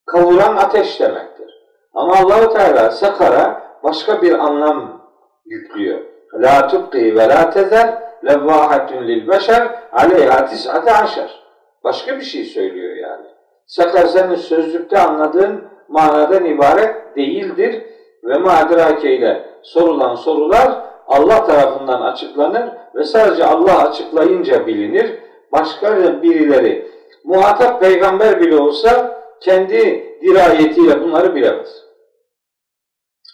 Kavuran 0.06 0.56
ateş 0.56 1.00
demektir. 1.00 1.54
Ama 1.94 2.14
Allahu 2.16 2.54
Teala 2.54 2.92
sakara 2.92 3.64
başka 3.84 4.22
bir 4.22 4.34
anlam 4.34 5.02
yüklüyor. 5.46 6.13
La 6.34 6.68
tubqi 6.68 7.16
ve 7.16 7.30
la 7.30 7.50
tezer 7.50 8.04
levvahatun 8.26 9.08
lil 9.08 9.28
beşer 9.28 9.68
aleyha 9.92 10.46
tis'ate 10.46 10.94
aşer. 10.94 11.44
Başka 11.84 12.18
bir 12.18 12.24
şey 12.24 12.44
söylüyor 12.44 12.96
yani. 12.96 13.26
Sakar 13.68 14.06
senin 14.06 14.36
sözlükte 14.36 15.00
anladığın 15.00 15.64
manadan 15.88 16.46
ibaret 16.46 17.16
değildir 17.16 17.84
ve 18.24 18.38
madrake 18.38 19.16
ile 19.16 19.46
sorulan 19.62 20.16
sorular 20.16 20.84
Allah 21.08 21.46
tarafından 21.46 22.02
açıklanır 22.02 22.70
ve 22.96 23.04
sadece 23.04 23.46
Allah 23.46 23.90
açıklayınca 23.90 24.68
bilinir. 24.68 25.20
Başka 25.52 26.22
birileri 26.22 26.88
muhatap 27.24 27.82
peygamber 27.82 28.42
bile 28.42 28.58
olsa 28.58 29.22
kendi 29.42 30.06
dirayetiyle 30.22 31.02
bunları 31.02 31.36
bilemez. 31.36 31.84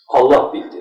Allah 0.08 0.53
bildirir. 0.53 0.78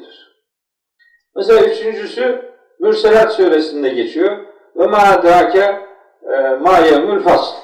Mesela 1.39 1.65
üçüncüsü 1.65 2.49
Mürselat 2.81 3.33
suresinde 3.33 3.89
geçiyor. 3.89 4.39
Ve 4.77 4.87
ma 4.87 5.23
drake 5.23 5.81
e, 6.23 6.57
ma 6.61 6.79
yevmül 6.79 7.23
fasl. 7.23 7.57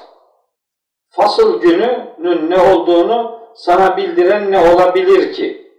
Fasıl 1.09 1.61
gününün 1.61 2.49
ne 2.49 2.57
olduğunu 2.59 3.39
sana 3.55 3.97
bildiren 3.97 4.51
ne 4.51 4.59
olabilir 4.59 5.33
ki? 5.33 5.71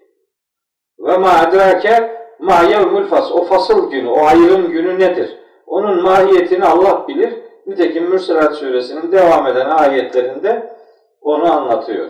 Ve 0.98 1.16
ma 1.16 1.30
adrake 1.30 2.16
ma 2.38 2.62
yevmül 2.62 3.06
fasl. 3.06 3.32
O 3.32 3.44
fasıl 3.44 3.90
günü, 3.90 4.08
o 4.08 4.26
ayrım 4.26 4.70
günü 4.70 4.98
nedir? 4.98 5.38
Onun 5.66 6.02
mahiyetini 6.02 6.64
Allah 6.64 7.08
bilir. 7.08 7.34
Nitekim 7.66 8.04
Mürselat 8.04 8.54
suresinin 8.54 9.12
devam 9.12 9.46
eden 9.46 9.70
ayetlerinde 9.70 10.76
onu 11.20 11.52
anlatıyor. 11.52 12.08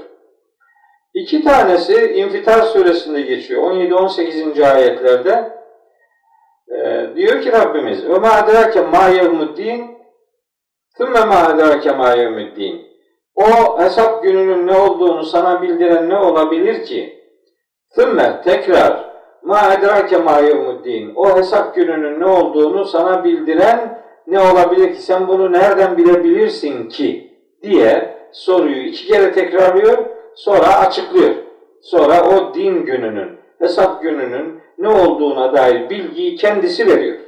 İki 1.14 1.44
tanesi 1.44 2.12
İnfitar 2.12 2.62
suresinde 2.62 3.20
geçiyor. 3.20 3.62
17-18. 3.62 4.72
ayetlerde 4.72 5.55
e, 6.68 7.10
diyor 7.16 7.42
ki 7.42 7.52
Rabbimiz 7.52 8.08
ve 8.08 8.18
ma 8.18 8.32
adrake 8.32 8.80
ma 8.80 9.08
yevmuddin 9.08 9.96
Thümme 10.98 11.24
ma 11.24 11.36
adrake 11.36 11.92
ma 11.92 12.12
yevmuddin 12.12 12.86
O 13.34 13.80
hesap 13.80 14.22
gününün 14.22 14.66
ne 14.66 14.78
olduğunu 14.78 15.24
sana 15.24 15.62
bildiren 15.62 16.08
ne 16.08 16.16
olabilir 16.16 16.84
ki? 16.84 17.22
Thümme 17.94 18.40
tekrar 18.44 19.10
ma 19.42 19.56
adrake 19.56 20.16
ma 20.16 20.38
yevmuddin 20.40 21.12
O 21.14 21.36
hesap 21.36 21.74
gününün 21.74 22.20
ne 22.20 22.26
olduğunu 22.26 22.84
sana 22.84 23.24
bildiren 23.24 24.02
ne 24.26 24.40
olabilir 24.40 24.94
ki? 24.94 25.02
Sen 25.02 25.28
bunu 25.28 25.52
nereden 25.52 25.96
bilebilirsin 25.96 26.88
ki? 26.88 27.26
diye 27.62 28.16
soruyu 28.32 28.82
iki 28.82 29.06
kere 29.06 29.32
tekrarlıyor, 29.32 30.06
sonra 30.34 30.78
açıklıyor. 30.78 31.34
Sonra 31.80 32.28
o 32.28 32.54
din 32.54 32.84
gününün, 32.84 33.38
hesap 33.58 34.02
gününün 34.02 34.60
ne 34.78 34.88
olduğuna 34.88 35.52
dair 35.52 35.90
bilgiyi 35.90 36.36
kendisi 36.36 36.86
veriyor. 36.86 37.18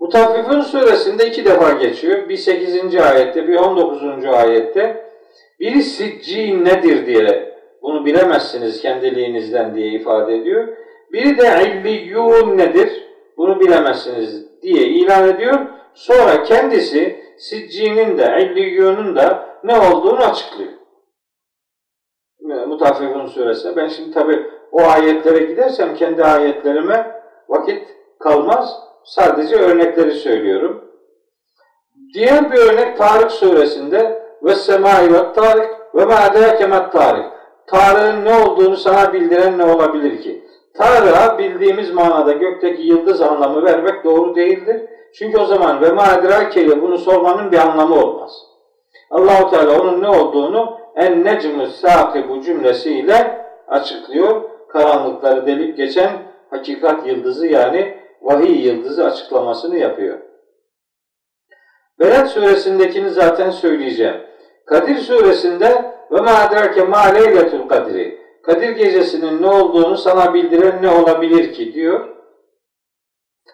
Mutaffifun 0.00 0.60
suresinde 0.60 1.26
iki 1.26 1.44
defa 1.44 1.70
geçiyor. 1.72 2.28
Bir 2.28 2.36
8. 2.36 2.94
ayette, 2.94 3.48
bir 3.48 3.56
19. 3.56 4.24
ayette. 4.24 5.10
Biri 5.60 5.82
sicci 5.82 6.64
nedir 6.64 7.06
diye 7.06 7.54
bunu 7.82 8.04
bilemezsiniz 8.04 8.82
kendiliğinizden 8.82 9.74
diye 9.74 9.92
ifade 9.92 10.36
ediyor. 10.36 10.68
Biri 11.12 11.38
de 11.38 11.72
illiyun 11.72 12.58
nedir? 12.58 13.06
Bunu 13.36 13.60
bilemezsiniz 13.60 14.62
diye 14.62 14.82
ilan 14.82 15.28
ediyor. 15.28 15.66
Sonra 15.94 16.42
kendisi 16.42 17.24
siccinin 17.38 18.18
de 18.18 18.38
illiyunun 18.42 19.16
da 19.16 19.58
ne 19.64 19.78
olduğunu 19.78 20.20
açıklıyor. 20.24 20.72
Mutaffifun 22.40 23.26
suresinde. 23.26 23.76
Ben 23.76 23.88
şimdi 23.88 24.10
tabi 24.10 24.50
o 24.72 24.82
ayetlere 24.82 25.44
gidersem 25.44 25.94
kendi 25.94 26.24
ayetlerime 26.24 27.22
vakit 27.48 27.88
kalmaz. 28.18 28.76
Sadece 29.04 29.56
örnekleri 29.56 30.12
söylüyorum. 30.12 30.84
Diğer 32.14 32.52
bir 32.52 32.58
örnek 32.58 32.98
Tarık 32.98 33.30
suresinde 33.30 34.22
ve 34.42 34.54
semai 34.54 35.12
ve 35.12 35.32
tarik 35.32 35.70
ve 35.94 36.04
ma 36.04 36.14
adrake 36.14 36.70
tarik. 36.92 37.26
Tarık'ın 37.66 38.24
ne 38.24 38.34
olduğunu 38.34 38.76
sana 38.76 39.12
bildiren 39.12 39.58
ne 39.58 39.64
olabilir 39.64 40.22
ki? 40.22 40.44
Tarık'a 40.74 41.38
bildiğimiz 41.38 41.90
manada 41.90 42.32
gökteki 42.32 42.82
yıldız 42.82 43.20
anlamı 43.20 43.64
vermek 43.64 44.04
doğru 44.04 44.34
değildir. 44.34 44.82
Çünkü 45.14 45.38
o 45.38 45.44
zaman 45.44 45.80
ve 45.80 45.92
ma 45.92 46.02
adrake 46.02 46.62
ile 46.62 46.82
bunu 46.82 46.98
sormanın 46.98 47.52
bir 47.52 47.58
anlamı 47.58 47.94
olmaz. 47.94 48.30
Allahu 49.10 49.50
Teala 49.50 49.80
onun 49.80 50.02
ne 50.02 50.08
olduğunu 50.08 50.78
en 50.96 51.24
necmü 51.24 51.66
bu 52.28 52.40
cümlesiyle 52.40 53.46
açıklıyor. 53.68 54.42
Karanlıkları 54.72 55.46
delip 55.46 55.76
geçen 55.76 56.10
hakikat 56.50 57.06
yıldızı 57.06 57.46
yani 57.46 57.96
vahiy 58.22 58.66
yıldızı 58.66 59.04
açıklamasını 59.04 59.78
yapıyor. 59.78 60.18
Berat 62.00 62.30
suresindekini 62.30 63.10
zaten 63.10 63.50
söyleyeceğim. 63.50 64.16
Kadir 64.66 64.96
suresinde 64.96 65.84
ve 66.10 66.20
ma 66.20 66.30
adrake 66.30 66.82
ma 66.82 67.02
leyletul 67.02 67.68
kadri. 67.68 68.20
Kadir 68.42 68.70
gecesinin 68.70 69.42
ne 69.42 69.46
olduğunu 69.46 69.96
sana 69.96 70.34
bildiren 70.34 70.82
ne 70.82 70.90
olabilir 70.90 71.52
ki 71.52 71.74
diyor. 71.74 72.08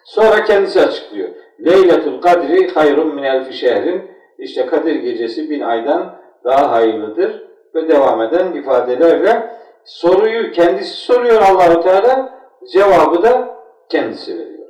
Sonra 0.05 0.43
kendisi 0.43 0.81
açıklıyor. 0.81 1.29
Leyletul 1.65 2.21
kadri 2.21 2.69
hayrun 2.69 3.15
min 3.15 3.23
elfi 3.23 3.53
şehrin. 3.53 4.11
İşte 4.37 4.65
Kadir 4.65 4.95
gecesi 4.95 5.49
bin 5.49 5.61
aydan 5.61 6.15
daha 6.43 6.71
hayırlıdır. 6.71 7.47
Ve 7.75 7.89
devam 7.89 8.21
eden 8.21 8.51
ifadelerle 8.51 9.57
soruyu 9.87 10.51
kendisi 10.51 10.93
soruyor 10.93 11.41
Allahu 11.41 11.81
Teala, 11.81 12.39
cevabı 12.71 13.23
da 13.23 13.57
kendisi 13.89 14.37
veriyor. 14.37 14.67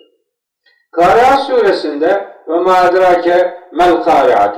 Kari'a 0.91 1.38
suresinde 1.38 2.27
ve 2.47 2.60
ma 2.60 2.73
adrake 2.73 3.58
mel. 3.71 3.93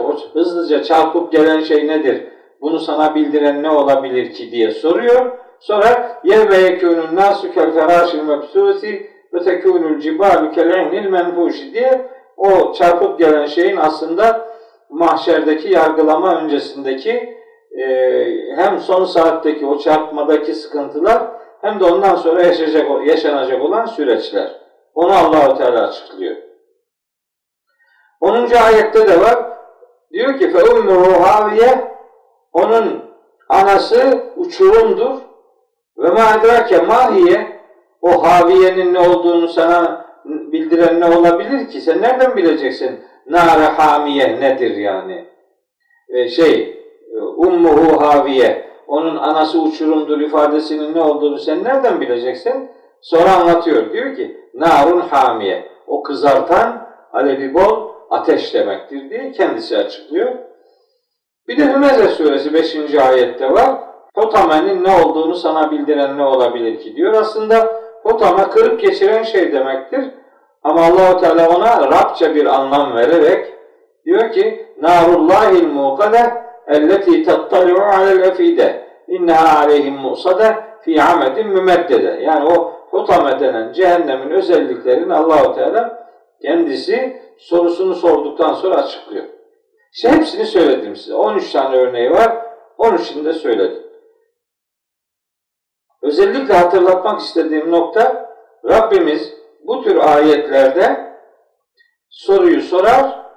O 0.03 0.15
hızlıca 0.33 0.83
çarpıp 0.83 1.31
gelen 1.31 1.61
şey 1.61 1.87
nedir? 1.87 2.27
Bunu 2.61 2.79
sana 2.79 3.15
bildiren 3.15 3.63
ne 3.63 3.69
olabilir 3.69 4.33
ki 4.33 4.51
diye 4.51 4.71
soruyor. 4.71 5.37
Sonra 5.59 6.19
yevme 6.23 6.57
yekûnun 6.57 7.15
nasu 7.15 7.53
kel 7.53 7.73
ferâşil 7.73 8.19
mebsûsi 8.19 9.07
ve 9.33 9.39
tekûnul 9.39 9.99
cibâlu 9.99 10.51
kel 10.51 10.67
menfûşi 11.09 11.73
diye 11.73 12.05
o 12.37 12.73
çarpıp 12.73 13.19
gelen 13.19 13.45
şeyin 13.45 13.77
aslında 13.77 14.49
mahşerdeki 14.89 15.73
yargılama 15.73 16.41
öncesindeki 16.41 17.38
e, 17.77 17.85
hem 18.55 18.79
son 18.79 19.05
saatteki 19.05 19.65
o 19.65 19.77
çarpmadaki 19.77 20.53
sıkıntılar 20.53 21.23
hem 21.61 21.79
de 21.79 21.85
ondan 21.85 22.15
sonra 22.15 22.43
yaşayacak, 22.43 23.07
yaşanacak 23.07 23.61
olan 23.61 23.85
süreçler. 23.85 24.51
Onu 24.93 25.13
Allahu 25.13 25.57
Teala 25.57 25.87
açıklıyor. 25.87 26.35
10. 28.21 28.33
ayette 28.51 29.07
de 29.07 29.21
var. 29.21 29.49
Diyor 30.11 30.39
ki 30.39 30.51
fe 30.51 30.63
ummuhu 30.63 31.23
haviye 31.23 31.95
onun 32.53 33.03
anası 33.49 34.23
uçurumdur 34.35 35.21
ve 35.97 36.09
ma 36.09 36.35
edrake 36.39 36.77
mahiye 36.77 37.59
o 38.01 38.23
haviyenin 38.23 38.93
ne 38.93 38.99
olduğunu 38.99 39.47
sana 39.47 40.05
bildiren 40.25 40.99
ne 40.99 41.17
olabilir 41.17 41.69
ki? 41.69 41.81
Sen 41.81 42.01
nereden 42.01 42.37
bileceksin? 42.37 42.99
Nare 43.25 43.65
hamiye 43.65 44.39
nedir 44.41 44.75
yani? 44.75 45.25
Ee, 46.09 46.29
şey, 46.29 46.78
ummuhu 47.39 48.01
haviye, 48.01 48.69
onun 48.87 49.17
anası 49.17 49.61
uçurumdur 49.61 50.19
ifadesinin 50.19 50.95
ne 50.95 51.01
olduğunu 51.01 51.39
sen 51.39 51.63
nereden 51.63 52.01
bileceksin? 52.01 52.71
Sonra 53.01 53.35
anlatıyor. 53.35 53.93
Diyor 53.93 54.15
ki, 54.15 54.37
narun 54.53 54.99
hamiye, 54.99 55.69
o 55.87 56.03
kızartan 56.03 56.87
alevi 57.13 57.53
bol 57.53 57.89
ateş 58.09 58.53
demektir 58.53 59.09
diye 59.09 59.31
kendisi 59.31 59.77
açıklıyor. 59.77 60.31
Bir 61.47 61.57
de 61.57 61.73
Hümeze 61.73 62.07
suresi 62.07 62.53
5. 62.53 62.95
ayette 62.95 63.51
var. 63.51 63.75
Hotamenin 64.15 64.83
ne 64.83 65.05
olduğunu 65.05 65.35
sana 65.35 65.71
bildiren 65.71 66.17
ne 66.17 66.23
olabilir 66.23 66.79
ki 66.79 66.95
diyor. 66.95 67.13
Aslında 67.13 67.81
hotame 68.03 68.49
kırıp 68.49 68.81
geçiren 68.81 69.23
şey 69.23 69.53
demektir. 69.53 70.05
Ama 70.63 70.81
Allahu 70.81 71.21
Teala 71.21 71.49
ona 71.49 71.91
Rabça 71.91 72.35
bir 72.35 72.45
anlam 72.45 72.95
vererek 72.95 73.53
diyor 74.05 74.31
ki 74.31 74.65
Narullahil 74.81 75.67
muqade 75.67 76.48
elleti 76.69 77.23
tattali'u 77.23 77.81
alel 77.81 78.19
efide 78.19 78.89
inneha 79.07 79.59
aleyhim 79.59 79.93
musade 79.93 80.55
fi 80.81 81.01
amedin 81.01 81.47
mümeddede. 81.47 82.19
Yani 82.23 82.45
o 82.45 82.73
hutame 82.91 83.39
denen 83.39 83.73
cehennemin 83.73 84.29
özelliklerini 84.29 85.13
Allahu 85.13 85.55
Teala 85.55 86.09
kendisi 86.41 87.21
sorusunu 87.37 87.95
sorduktan 87.95 88.53
sonra 88.53 88.75
açıklıyor. 88.75 89.25
İşte 89.93 90.09
hepsini 90.09 90.45
söyledim 90.45 90.95
size. 90.95 91.15
13 91.15 91.51
tane 91.51 91.77
örneği 91.77 92.11
var. 92.11 92.45
13'ünü 92.79 93.25
de 93.25 93.33
söyledim. 93.33 93.83
özellikle 96.01 96.53
hatırlatmak 96.53 97.19
istediğim 97.19 97.71
nokta 97.71 98.29
Rabbimiz 98.69 99.33
bu 99.63 99.83
tür 99.83 99.95
ayetlerde 99.95 101.15
soruyu 102.09 102.61
sorar, 102.61 103.28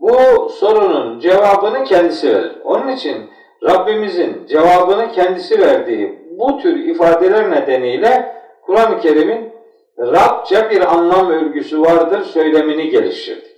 bu 0.00 0.48
sorunun 0.48 1.20
cevabını 1.20 1.84
kendisi 1.84 2.34
verir. 2.34 2.60
Onun 2.64 2.88
için 2.88 3.30
Rabbimizin 3.64 4.46
cevabını 4.46 5.12
kendisi 5.12 5.60
verdiği 5.60 6.26
bu 6.30 6.58
tür 6.58 6.76
ifadeler 6.76 7.50
nedeniyle 7.50 8.42
Kur'an-ı 8.62 9.00
Kerim'in 9.00 9.52
Rabça 9.98 10.70
bir 10.70 10.94
anlam 10.94 11.30
örgüsü 11.30 11.80
vardır 11.80 12.22
söylemini 12.22 12.90
geliştirdik. 12.90 13.56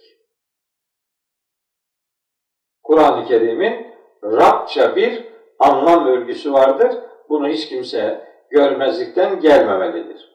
Kur'an-ı 2.83 3.27
Kerim'in 3.27 3.87
Rabça 4.25 4.97
bir 4.97 5.25
anlam 5.59 6.07
örgüsü 6.07 6.53
vardır. 6.53 6.99
Bunu 7.29 7.49
hiç 7.49 7.69
kimse 7.69 8.29
görmezlikten 8.51 9.41
gelmemelidir. 9.41 10.33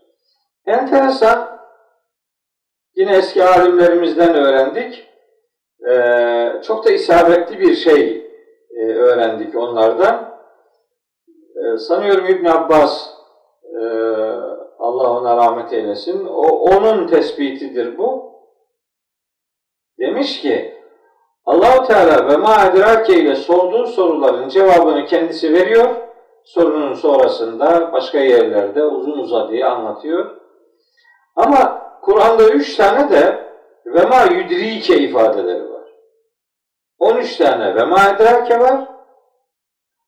Enteresan, 0.66 1.60
yine 2.96 3.18
eski 3.18 3.44
alimlerimizden 3.44 4.36
öğrendik. 4.36 5.13
Ee, 5.90 6.62
çok 6.64 6.86
da 6.86 6.92
isabetli 6.92 7.60
bir 7.60 7.76
şey 7.76 8.28
e, 8.76 8.86
öğrendik 8.86 9.56
onlardan. 9.56 10.40
Ee, 11.56 11.78
sanıyorum 11.78 12.26
İbn 12.26 12.46
Abbas 12.46 13.10
e, 13.64 13.84
Allah 14.80 15.20
ona 15.20 15.38
rahmet 15.38 15.74
eylesin. 15.74 16.26
O 16.26 16.48
onun 16.48 17.08
tespitidir 17.08 17.98
bu. 17.98 18.34
Demiş 20.00 20.42
ki 20.42 20.74
Allahu 21.46 21.88
Teala 21.88 22.28
ve 22.28 22.38
ma 22.38 22.66
edrake 22.66 23.14
ile 23.14 23.36
sorduğu 23.36 23.88
soruların 23.88 24.50
cevabını 24.50 25.06
kendisi 25.06 25.54
veriyor. 25.54 25.90
Sorunun 26.44 26.94
sonrasında 26.94 27.92
başka 27.94 28.20
yerlerde 28.20 28.86
uzun 28.86 29.20
uzadığı 29.20 29.66
anlatıyor. 29.66 30.38
Ama 31.36 31.82
Kur'an'da 32.02 32.50
üç 32.50 32.76
tane 32.76 33.12
de 33.12 33.48
ve 33.86 34.06
ma 34.06 34.24
yudrike 34.24 34.98
ifadeleri 34.98 35.72
var. 35.72 35.73
13 37.04 37.38
tane 37.38 37.76
ve 37.76 37.84
ma 37.84 38.10
edrake 38.10 38.60
var. 38.60 38.88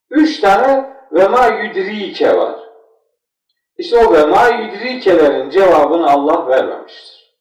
Üç 0.10 0.40
tane 0.40 0.90
ve 1.12 1.28
ma 1.28 1.48
yudrike 1.48 2.38
var. 2.38 2.56
İşte 3.78 3.98
o 4.08 4.14
ve 4.14 4.26
ma 4.26 4.48
yudrikelerin 4.48 5.50
cevabını 5.50 6.12
Allah 6.12 6.48
vermemiştir. 6.48 7.36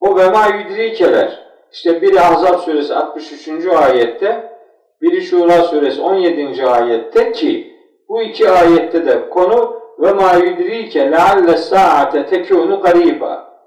O 0.00 0.16
ve 0.16 0.30
ma 0.30 0.46
yudrikeler 0.46 1.46
işte 1.72 2.02
biri 2.02 2.20
Ahzab 2.20 2.58
suresi 2.58 2.94
63. 2.94 3.66
ayette, 3.66 4.58
biri 5.02 5.22
Şura 5.22 5.62
suresi 5.62 6.00
17. 6.00 6.66
ayette 6.66 7.32
ki 7.32 7.76
bu 8.08 8.22
iki 8.22 8.50
ayette 8.50 9.06
de 9.06 9.28
konu 9.28 9.82
ve 9.98 10.12
ma 10.12 10.32
yudrike 10.32 11.10
lealle 11.10 11.56
saate 11.56 12.26
tekunu 12.26 12.80
gariba 12.80 13.58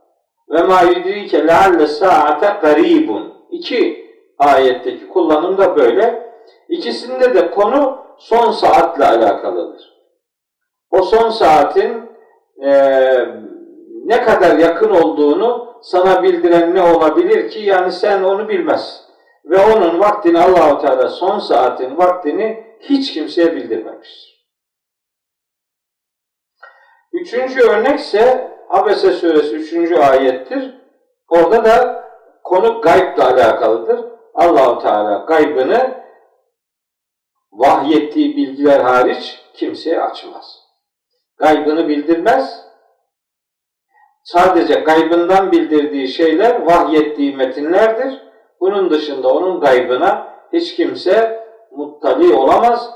ve 0.50 0.64
ma 0.64 0.82
yudrike 0.82 1.48
lealle 1.48 1.88
saate 1.88 2.58
garibun. 2.62 3.34
İki 3.50 4.05
ayetteki 4.40 5.08
kullanım 5.08 5.58
da 5.58 5.78
böyle. 5.78 6.32
İkisinde 6.70 7.36
de 7.36 7.52
konu 7.52 7.98
son 8.18 8.52
saatle 8.52 9.06
alakalıdır 9.06 9.96
o 10.96 11.02
son 11.04 11.30
saatin 11.30 12.10
e, 12.64 12.72
ne 14.06 14.24
kadar 14.24 14.58
yakın 14.58 14.90
olduğunu 14.90 15.76
sana 15.82 16.24
bildiren 16.24 16.76
ne 16.76 16.82
olabilir 16.82 17.50
ki? 17.50 17.60
Yani 17.60 17.92
sen 17.92 18.24
onu 18.24 18.50
bilmez. 18.50 19.06
Ve 19.46 19.58
onun 19.58 20.00
vaktini 20.00 20.40
Allahu 20.40 20.82
Teala 20.82 21.10
son 21.10 21.40
saatin 21.40 21.98
vaktini 21.98 22.64
hiç 22.80 23.14
kimseye 23.14 23.56
bildirmemiştir. 23.56 24.46
Üçüncü 27.14 27.62
örnek 27.62 28.00
ise 28.00 28.52
Abese 28.70 29.12
suresi 29.12 29.56
üçüncü 29.56 29.96
ayettir. 29.96 30.82
Orada 31.30 31.66
da 31.66 32.06
konu 32.44 32.82
gaybla 32.82 33.28
alakalıdır. 33.28 34.06
Allahu 34.36 34.80
Teala 34.80 35.26
gaybını 35.28 36.06
vahyettiği 37.52 38.38
bilgiler 38.38 38.80
hariç 38.80 39.40
kimseye 39.54 40.02
açmaz 40.02 40.66
gaybını 41.38 41.88
bildirmez. 41.88 42.66
Sadece 44.24 44.74
gaybından 44.74 45.52
bildirdiği 45.52 46.08
şeyler 46.08 46.66
vahyettiği 46.66 47.36
metinlerdir. 47.36 48.22
Bunun 48.60 48.90
dışında 48.90 49.34
onun 49.34 49.60
gaybına 49.60 50.28
hiç 50.54 50.76
kimse 50.76 51.46
muttali 51.72 52.34
olamaz. 52.34 52.90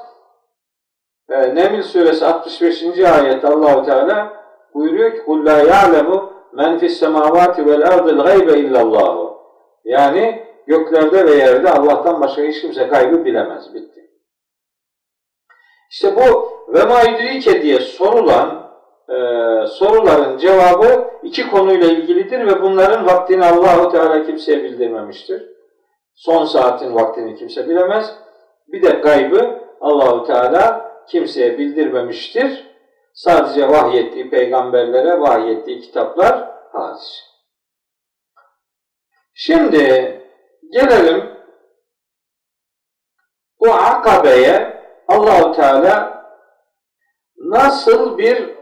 Ee, 1.30 1.56
Neml 1.56 1.82
suresi 1.82 2.26
65. 2.26 2.84
ayet 3.00 3.46
Allahu 3.46 3.86
Teala 3.86 4.34
buyuruyor 4.74 5.12
ki 5.12 5.26
kul 5.26 5.46
la 5.46 5.58
ya'lemu 5.58 6.34
men 6.54 6.80
fis 6.80 7.00
semavati 7.00 7.66
vel 7.66 7.88
ardil 7.88 8.18
gaybe 8.18 8.60
illallah. 8.60 9.34
Yani 9.84 10.49
göklerde 10.70 11.26
ve 11.26 11.36
yerde 11.36 11.70
Allah'tan 11.70 12.22
başka 12.22 12.42
hiç 12.42 12.62
kimse 12.62 12.84
gaybı 12.84 13.26
bilemez. 13.26 13.74
Bitti. 13.74 14.10
İşte 15.92 16.16
bu 16.16 16.50
ve 16.74 16.86
maidrike 16.86 17.62
diye 17.62 17.80
sorulan 17.80 18.72
e, 19.10 19.18
soruların 19.68 20.38
cevabı 20.38 21.10
iki 21.24 21.50
konuyla 21.50 21.88
ilgilidir 21.88 22.40
ve 22.40 22.62
bunların 22.62 23.06
vaktini 23.06 23.46
Allahu 23.46 23.92
Teala 23.92 24.26
kimseye 24.26 24.64
bildirmemiştir. 24.64 25.50
Son 26.16 26.46
saatin 26.46 26.96
vaktini 26.96 27.36
kimse 27.36 27.70
bilemez. 27.70 28.16
Bir 28.68 28.82
de 28.82 28.90
gaybı 28.90 29.60
Allahu 29.82 30.24
Teala 30.24 30.92
kimseye 31.08 31.58
bildirmemiştir. 31.58 32.70
Sadece 33.14 33.70
vahyettiği 33.70 34.30
peygamberlere 34.30 35.20
vahyettiği 35.20 35.82
kitaplar 35.82 36.50
hariç. 36.72 37.24
Şimdi 39.34 40.16
gelelim 40.72 41.40
bu 43.60 43.74
akabeye 43.74 44.84
Allahu 45.08 45.52
Teala 45.52 46.24
nasıl 47.38 48.18
bir 48.18 48.56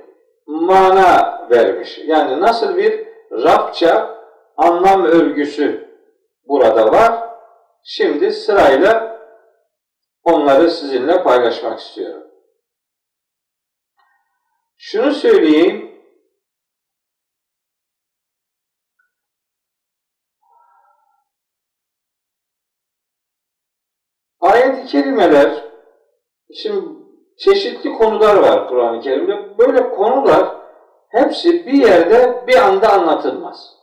mana 0.47 1.39
vermiş? 1.51 1.99
Yani 2.05 2.41
nasıl 2.41 2.77
bir 2.77 3.07
Rabça 3.31 4.17
anlam 4.57 5.05
örgüsü 5.05 5.89
burada 6.47 6.91
var? 6.91 7.29
Şimdi 7.83 8.33
sırayla 8.33 9.19
onları 10.23 10.71
sizinle 10.71 11.23
paylaşmak 11.23 11.79
istiyorum. 11.79 12.27
Şunu 14.77 15.11
söyleyeyim. 15.11 15.86
Ayet-i 24.87 24.91
kerimeler 24.91 25.63
Şimdi 26.53 26.85
çeşitli 27.37 27.93
konular 27.93 28.35
var 28.35 28.67
Kur'an-ı 28.67 29.01
Kerim'de. 29.01 29.57
Böyle 29.57 29.89
konular 29.89 30.55
hepsi 31.09 31.65
bir 31.65 31.73
yerde 31.73 32.43
bir 32.47 32.55
anda 32.55 32.93
anlatılmaz. 32.93 33.75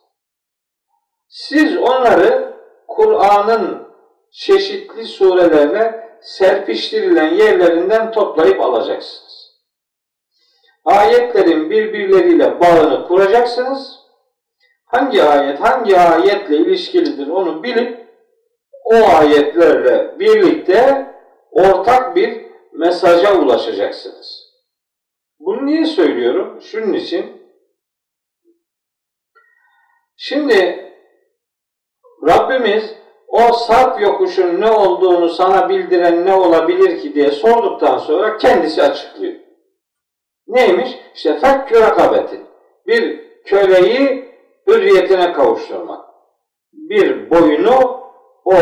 Siz 1.29 1.77
onları 1.77 2.55
Kur'an'ın 2.89 3.89
çeşitli 4.31 5.05
surelerine 5.05 6.09
serpiştirilen 6.21 7.35
yerlerinden 7.35 8.13
toplayıp 8.13 8.61
alacaksınız. 8.61 9.55
Ayetlerin 10.85 11.71
birbirleriyle 11.71 12.61
bağını 12.61 13.07
kuracaksınız. 13.07 14.01
Hangi 14.85 15.23
ayet 15.23 15.61
hangi 15.61 15.99
ayetle 15.99 16.57
ilişkilidir 16.57 17.29
onu 17.29 17.63
bilip 17.63 18.04
o 18.85 18.95
ayetlerle 18.95 20.19
birlikte 20.19 21.07
ortak 21.51 22.17
bir 22.17 22.45
mesaja 22.73 23.39
ulaşacaksınız. 23.39 24.45
Bunu 25.39 25.67
niye 25.67 25.85
söylüyorum? 25.85 26.61
Şunun 26.61 26.93
için. 26.93 27.43
Şimdi 30.17 30.91
Rabbimiz 32.29 32.95
o 33.29 33.53
sarp 33.53 34.01
yokuşun 34.01 34.61
ne 34.61 34.71
olduğunu 34.71 35.29
sana 35.29 35.69
bildiren 35.69 36.27
ne 36.27 36.35
olabilir 36.35 37.01
ki 37.03 37.15
diye 37.15 37.31
sorduktan 37.31 37.99
sonra 37.99 38.37
kendisi 38.37 38.83
açıklıyor. 38.83 39.35
Neymiş? 40.47 40.99
İşte 41.15 41.39
fekkü 41.39 41.81
rakabetin. 41.81 42.47
Bir 42.87 43.25
köleyi 43.45 44.35
hürriyetine 44.67 45.33
kavuşturmak. 45.33 46.05
Bir 46.73 47.31
boyunu 47.31 48.04
o, 48.45 48.55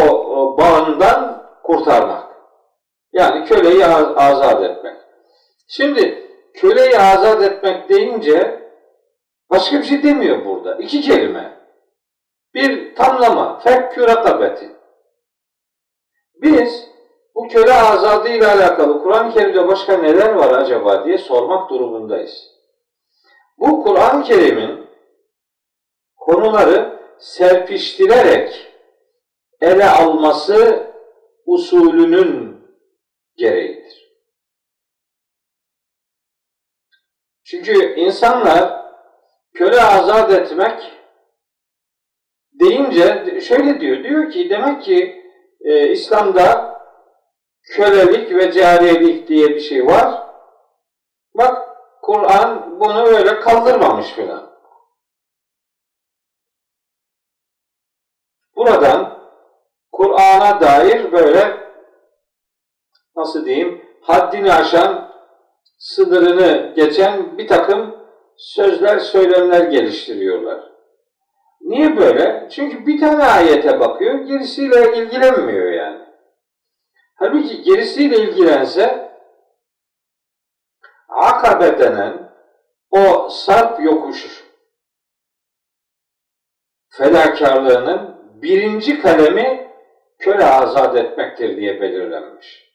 bağından 0.59 1.47
kurtarmak. 1.62 2.33
Yani 3.12 3.45
köleyi 3.45 3.87
az, 3.87 4.07
azat 4.16 4.62
etmek. 4.62 4.97
Şimdi 5.68 6.31
köleyi 6.55 6.99
azat 6.99 7.42
etmek 7.42 7.88
deyince 7.88 8.68
başka 9.51 9.79
bir 9.79 9.85
şey 9.85 10.03
demiyor 10.03 10.45
burada. 10.45 10.75
İki 10.75 11.01
kelime. 11.01 11.59
Bir 12.55 12.95
tamlama. 12.95 13.59
Fekkü 13.59 14.07
rakabeti. 14.07 14.71
Biz 16.35 16.88
bu 17.35 17.49
köle 17.49 17.75
azadı 17.75 18.29
ile 18.29 18.47
alakalı 18.47 19.03
Kur'an-ı 19.03 19.33
Kerim'de 19.33 19.68
başka 19.68 19.97
neler 19.97 20.33
var 20.33 20.51
acaba 20.51 21.05
diye 21.05 21.18
sormak 21.18 21.71
durumundayız. 21.71 22.53
Bu 23.59 23.83
Kur'an-ı 23.83 24.23
Kerim'in 24.23 24.87
konuları 26.16 26.99
serpiştirerek 27.18 28.72
ele 29.62 29.90
alması 29.90 30.87
usulünün 31.46 32.62
gereğidir. 33.37 34.12
Çünkü 37.44 37.94
insanlar 37.94 38.83
köle 39.55 39.83
azat 39.83 40.33
etmek 40.33 40.92
deyince 42.53 43.40
şöyle 43.40 43.81
diyor. 43.81 44.05
Diyor 44.05 44.31
ki 44.31 44.51
demek 44.51 44.83
ki 44.83 45.25
e, 45.61 45.88
İslam'da 45.88 46.72
kölelik 47.62 48.35
ve 48.35 48.53
cariyelik 48.53 49.29
diye 49.29 49.48
bir 49.48 49.61
şey 49.61 49.87
var. 49.87 50.29
Bak 51.35 51.68
Kur'an 52.03 52.81
bunu 52.81 53.03
öyle 53.07 53.40
kaldırmamış 53.40 54.11
filan. 54.11 54.53
Buradan 58.57 59.12
Kur'an'a 60.03 60.61
dair 60.61 61.12
böyle 61.12 61.57
nasıl 63.17 63.47
diyeyim 63.47 63.85
haddini 64.01 64.53
aşan 64.53 65.12
sınırını 65.79 66.73
geçen 66.77 67.38
bir 67.38 67.49
takım 67.49 67.97
sözler, 68.37 68.99
söylemler 68.99 69.61
geliştiriyorlar. 69.61 70.73
Niye 71.61 71.97
böyle? 71.97 72.49
Çünkü 72.51 72.87
bir 72.87 73.01
tane 73.01 73.25
ayete 73.25 73.81
bakıyor, 73.81 74.15
gerisiyle 74.15 74.97
ilgilenmiyor 74.97 75.73
yani. 75.73 76.01
Halbuki 77.15 77.62
gerisiyle 77.62 78.17
ilgilense 78.17 79.12
Akabe 81.09 81.79
denen 81.79 82.33
o 82.91 83.29
sarp 83.31 83.85
yokuş 83.85 84.45
fedakarlığının 86.91 88.23
birinci 88.43 89.03
kalemi 89.03 89.62
köle 90.23 90.45
azat 90.45 90.97
etmektir 90.97 91.57
diye 91.57 91.81
belirlenmiş. 91.81 92.73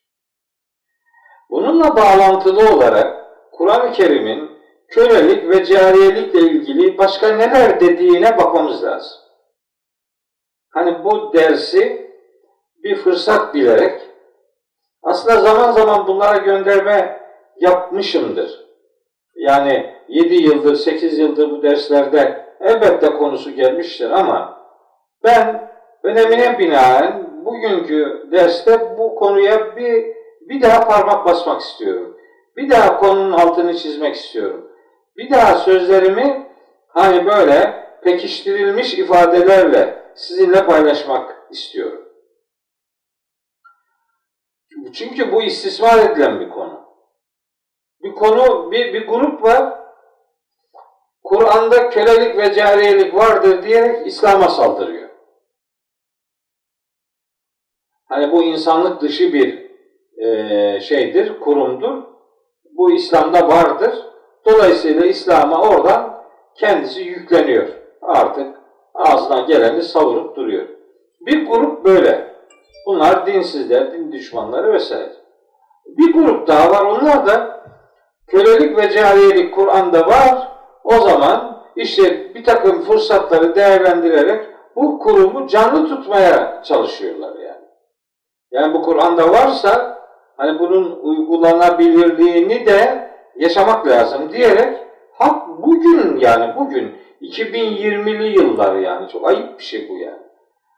Bununla 1.49 1.95
bağlantılı 1.95 2.75
olarak 2.75 3.25
Kur'an-ı 3.51 3.91
Kerim'in 3.91 4.51
kölelik 4.87 5.49
ve 5.49 5.65
cariyelikle 5.65 6.39
ilgili 6.39 6.97
başka 6.97 7.35
neler 7.35 7.79
dediğine 7.79 8.37
bakmamız 8.37 8.83
lazım. 8.83 9.19
Hani 10.69 11.03
bu 11.03 11.33
dersi 11.33 12.11
bir 12.83 12.95
fırsat 12.95 13.53
bilerek 13.53 14.01
aslında 15.03 15.39
zaman 15.41 15.71
zaman 15.71 16.07
bunlara 16.07 16.37
gönderme 16.37 17.21
yapmışımdır. 17.59 18.67
Yani 19.35 19.93
7 20.07 20.35
yıldır, 20.35 20.75
8 20.75 21.19
yıldır 21.19 21.51
bu 21.51 21.63
derslerde 21.63 22.45
elbette 22.59 23.09
konusu 23.09 23.51
gelmiştir 23.51 24.11
ama 24.11 24.67
ben 25.23 25.71
önemine 26.03 26.59
binaen 26.59 27.26
bugünkü 27.47 28.27
derste 28.31 28.97
bu 28.97 29.15
konuya 29.15 29.75
bir, 29.75 30.05
bir 30.41 30.61
daha 30.61 30.87
parmak 30.87 31.25
basmak 31.25 31.61
istiyorum. 31.61 32.17
Bir 32.57 32.69
daha 32.69 32.99
konunun 32.99 33.31
altını 33.31 33.77
çizmek 33.77 34.15
istiyorum. 34.15 34.71
Bir 35.17 35.31
daha 35.31 35.57
sözlerimi 35.57 36.51
hani 36.87 37.25
böyle 37.25 37.87
pekiştirilmiş 38.03 38.93
ifadelerle 38.93 40.11
sizinle 40.15 40.65
paylaşmak 40.65 41.35
istiyorum. 41.51 42.03
Çünkü 44.93 45.31
bu 45.31 45.43
istismar 45.43 45.97
edilen 45.97 46.39
bir 46.39 46.49
konu. 46.49 46.87
Bir 48.03 48.15
konu, 48.15 48.71
bir, 48.71 48.93
bir 48.93 49.07
grup 49.07 49.43
var. 49.43 49.79
Kur'an'da 51.23 51.89
kölelik 51.89 52.37
ve 52.37 52.53
cariyelik 52.53 53.15
vardır 53.15 53.63
diyerek 53.63 54.07
İslam'a 54.07 54.49
saldırıyor. 54.49 55.06
Hani 58.09 58.31
bu 58.31 58.43
insanlık 58.43 59.01
dışı 59.01 59.33
bir 59.33 59.67
e, 60.17 60.79
şeydir, 60.79 61.39
kurumdur. 61.39 62.03
Bu 62.77 62.91
İslam'da 62.91 63.47
vardır. 63.47 63.95
Dolayısıyla 64.45 65.05
İslam'a 65.05 65.61
oradan 65.61 66.23
kendisi 66.55 67.01
yükleniyor. 67.01 67.67
Artık 68.01 68.55
ağzına 68.93 69.39
geleni 69.39 69.81
savurup 69.81 70.35
duruyor. 70.35 70.67
Bir 71.21 71.47
grup 71.47 71.85
böyle. 71.85 72.27
Bunlar 72.85 73.25
dinsizler, 73.25 73.93
din 73.93 74.11
düşmanları 74.11 74.73
vesaire. 74.73 75.13
Bir 75.85 76.13
grup 76.13 76.47
daha 76.47 76.71
var. 76.71 76.85
Onlar 76.85 77.27
da 77.27 77.63
kölelik 78.27 78.77
ve 78.77 78.89
cariyelik 78.89 79.55
Kur'an'da 79.55 80.07
var. 80.07 80.47
O 80.83 80.93
zaman 80.93 81.63
işte 81.75 82.35
bir 82.35 82.43
takım 82.43 82.81
fırsatları 82.81 83.55
değerlendirerek 83.55 84.45
bu 84.75 84.99
kurumu 84.99 85.47
canlı 85.47 85.87
tutmaya 85.87 86.63
çalışıyorlar 86.63 87.35
yani. 87.35 87.66
Yani 88.51 88.73
bu 88.73 88.81
Kur'an'da 88.81 89.31
varsa 89.31 89.99
hani 90.37 90.59
bunun 90.59 90.99
uygulanabilirliğini 91.01 92.65
de 92.65 93.09
yaşamak 93.35 93.87
lazım 93.87 94.31
diyerek 94.31 94.77
hak 95.13 95.47
bugün 95.47 96.17
yani 96.17 96.55
bugün 96.55 96.95
2020'li 97.21 98.39
yıllar 98.39 98.75
yani 98.75 99.09
çok 99.09 99.27
ayıp 99.29 99.59
bir 99.59 99.63
şey 99.63 99.89
bu 99.89 99.97
yani. 99.97 100.21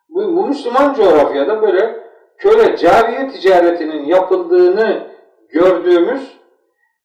Bu, 0.10 0.36
bu 0.36 0.47
Müslüman 0.47 0.93
coğrafyada 0.93 1.62
böyle 1.62 1.99
köle 2.38 2.77
cariye 2.77 3.27
ticaretinin 3.27 4.05
yapıldığını 4.05 5.08
gördüğümüz 5.49 6.39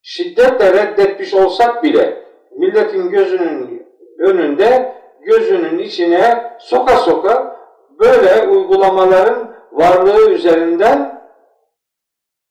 şiddetle 0.03 0.73
reddetmiş 0.73 1.35
olsak 1.35 1.83
bile 1.83 2.25
milletin 2.59 3.11
gözünün 3.11 3.87
önünde 4.19 4.95
gözünün 5.21 5.79
içine 5.79 6.53
soka 6.59 6.97
soka 6.97 7.57
böyle 7.99 8.49
uygulamaların 8.49 9.54
varlığı 9.75 10.31
üzerinden 10.31 11.23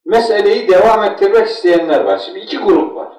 meseleyi 0.05 0.67
devam 0.67 1.03
ettirmek 1.03 1.47
isteyenler 1.47 2.03
var. 2.03 2.17
Şimdi 2.17 2.39
iki 2.39 2.57
grup 2.57 2.95
var. 2.95 3.13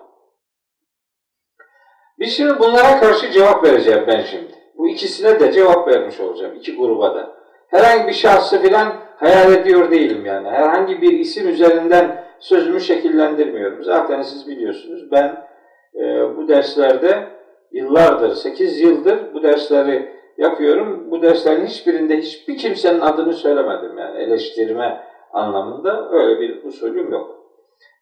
Biz 2.19 2.33
şimdi 2.33 2.59
bunlara 2.59 3.01
karşı 3.01 3.31
cevap 3.31 3.65
vereceğim 3.65 4.05
ben 4.07 4.21
şimdi. 4.21 4.53
Bu 4.77 4.89
ikisine 4.89 5.41
de 5.41 5.53
cevap 5.53 5.89
vermiş 5.89 6.21
olacağım. 6.21 6.55
iki 6.55 6.77
gruba 6.77 7.15
da. 7.15 7.37
Herhangi 7.69 8.09
bir 8.09 8.13
şahsı 8.13 8.63
filan 8.63 8.95
hayal 9.17 9.53
ediyor 9.53 9.91
değilim 9.91 10.27
yani. 10.27 10.49
Herhangi 10.49 11.03
bir 11.03 11.13
isim 11.19 11.49
üzerinden 11.49 12.25
sözümü 12.39 12.81
şekillendirmiyorum. 12.81 13.85
Zaten 13.85 14.23
siz 14.23 14.49
biliyorsunuz 14.49 15.13
ben 15.13 15.47
e, 15.95 16.37
bu 16.37 16.49
derslerde 16.49 17.29
yıllardır, 17.73 18.35
8 18.35 18.81
yıldır 18.81 19.35
bu 19.35 19.43
dersleri 19.43 20.14
yapıyorum. 20.39 21.11
Bu 21.11 21.23
derslerin 21.23 21.67
hiçbirinde 21.67 22.17
hiçbir 22.17 22.59
kimsenin 22.59 23.01
adını 23.01 23.33
söylemedim 23.33 23.99
yani 23.99 24.23
eleştirme 24.23 25.05
anlamında 25.33 26.11
öyle 26.11 26.41
bir 26.41 26.65
usulüm 26.65 27.13
yok. 27.13 27.45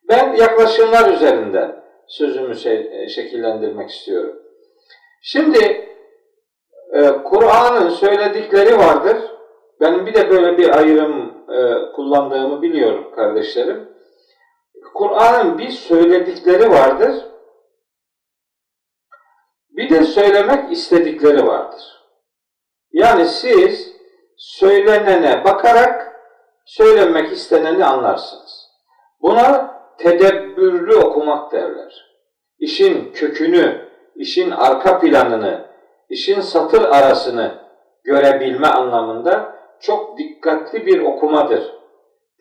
Ben 0.09 0.33
yaklaşımlar 0.33 1.13
üzerinden 1.13 1.83
sözümü 2.07 2.57
şey, 2.57 3.09
şekillendirmek 3.09 3.91
istiyorum. 3.91 4.43
Şimdi 5.23 5.89
e, 6.93 7.09
Kur'an'ın 7.25 7.89
söyledikleri 7.89 8.79
vardır. 8.79 9.17
Benim 9.81 10.07
bir 10.07 10.15
de 10.15 10.31
böyle 10.31 10.59
bir 10.59 10.77
ayrım 10.79 11.33
e, 11.51 11.93
kullandığımı 11.93 12.63
biliyorum 12.63 13.15
kardeşlerim. 13.15 13.89
Kur'an'ın 14.95 15.59
bir 15.59 15.69
söyledikleri 15.69 16.71
vardır. 16.71 17.15
Bir 19.71 19.91
de 19.91 20.05
söylemek 20.05 20.73
istedikleri 20.73 21.47
vardır. 21.47 22.02
Yani 22.93 23.27
siz 23.27 23.93
söylenene 24.37 25.45
bakarak 25.45 26.21
söylenmek 26.65 27.33
isteneni 27.33 27.85
anlarsınız. 27.85 28.69
Buna 29.23 29.75
tedebbürlü 29.99 30.95
okumak 30.95 31.53
derler. 31.53 32.13
İşin 32.59 33.13
kökünü, 33.13 33.89
işin 34.17 34.51
arka 34.51 35.01
planını, 35.01 35.65
işin 36.09 36.41
satır 36.41 36.83
arasını 36.83 37.55
görebilme 38.05 38.67
anlamında 38.67 39.57
çok 39.81 40.19
dikkatli 40.19 40.87
bir 40.87 41.01
okumadır. 41.01 41.73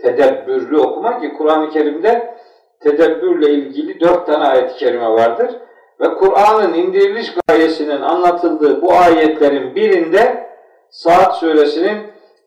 Tedebbürlü 0.02 0.78
okuma 0.78 1.22
ki 1.22 1.34
Kur'an-ı 1.38 1.70
Kerim'de 1.70 2.38
tedebbürle 2.80 3.52
ilgili 3.52 4.00
dört 4.00 4.26
tane 4.26 4.46
ayet-i 4.46 4.76
kerime 4.76 5.10
vardır. 5.10 5.52
Ve 6.00 6.14
Kur'an'ın 6.14 6.74
indiriliş 6.74 7.36
gayesinin 7.82 8.02
anlatıldığı 8.02 8.82
bu 8.82 8.94
ayetlerin 8.94 9.76
birinde 9.76 10.52
Saat 10.90 11.36
suresinin 11.36 11.98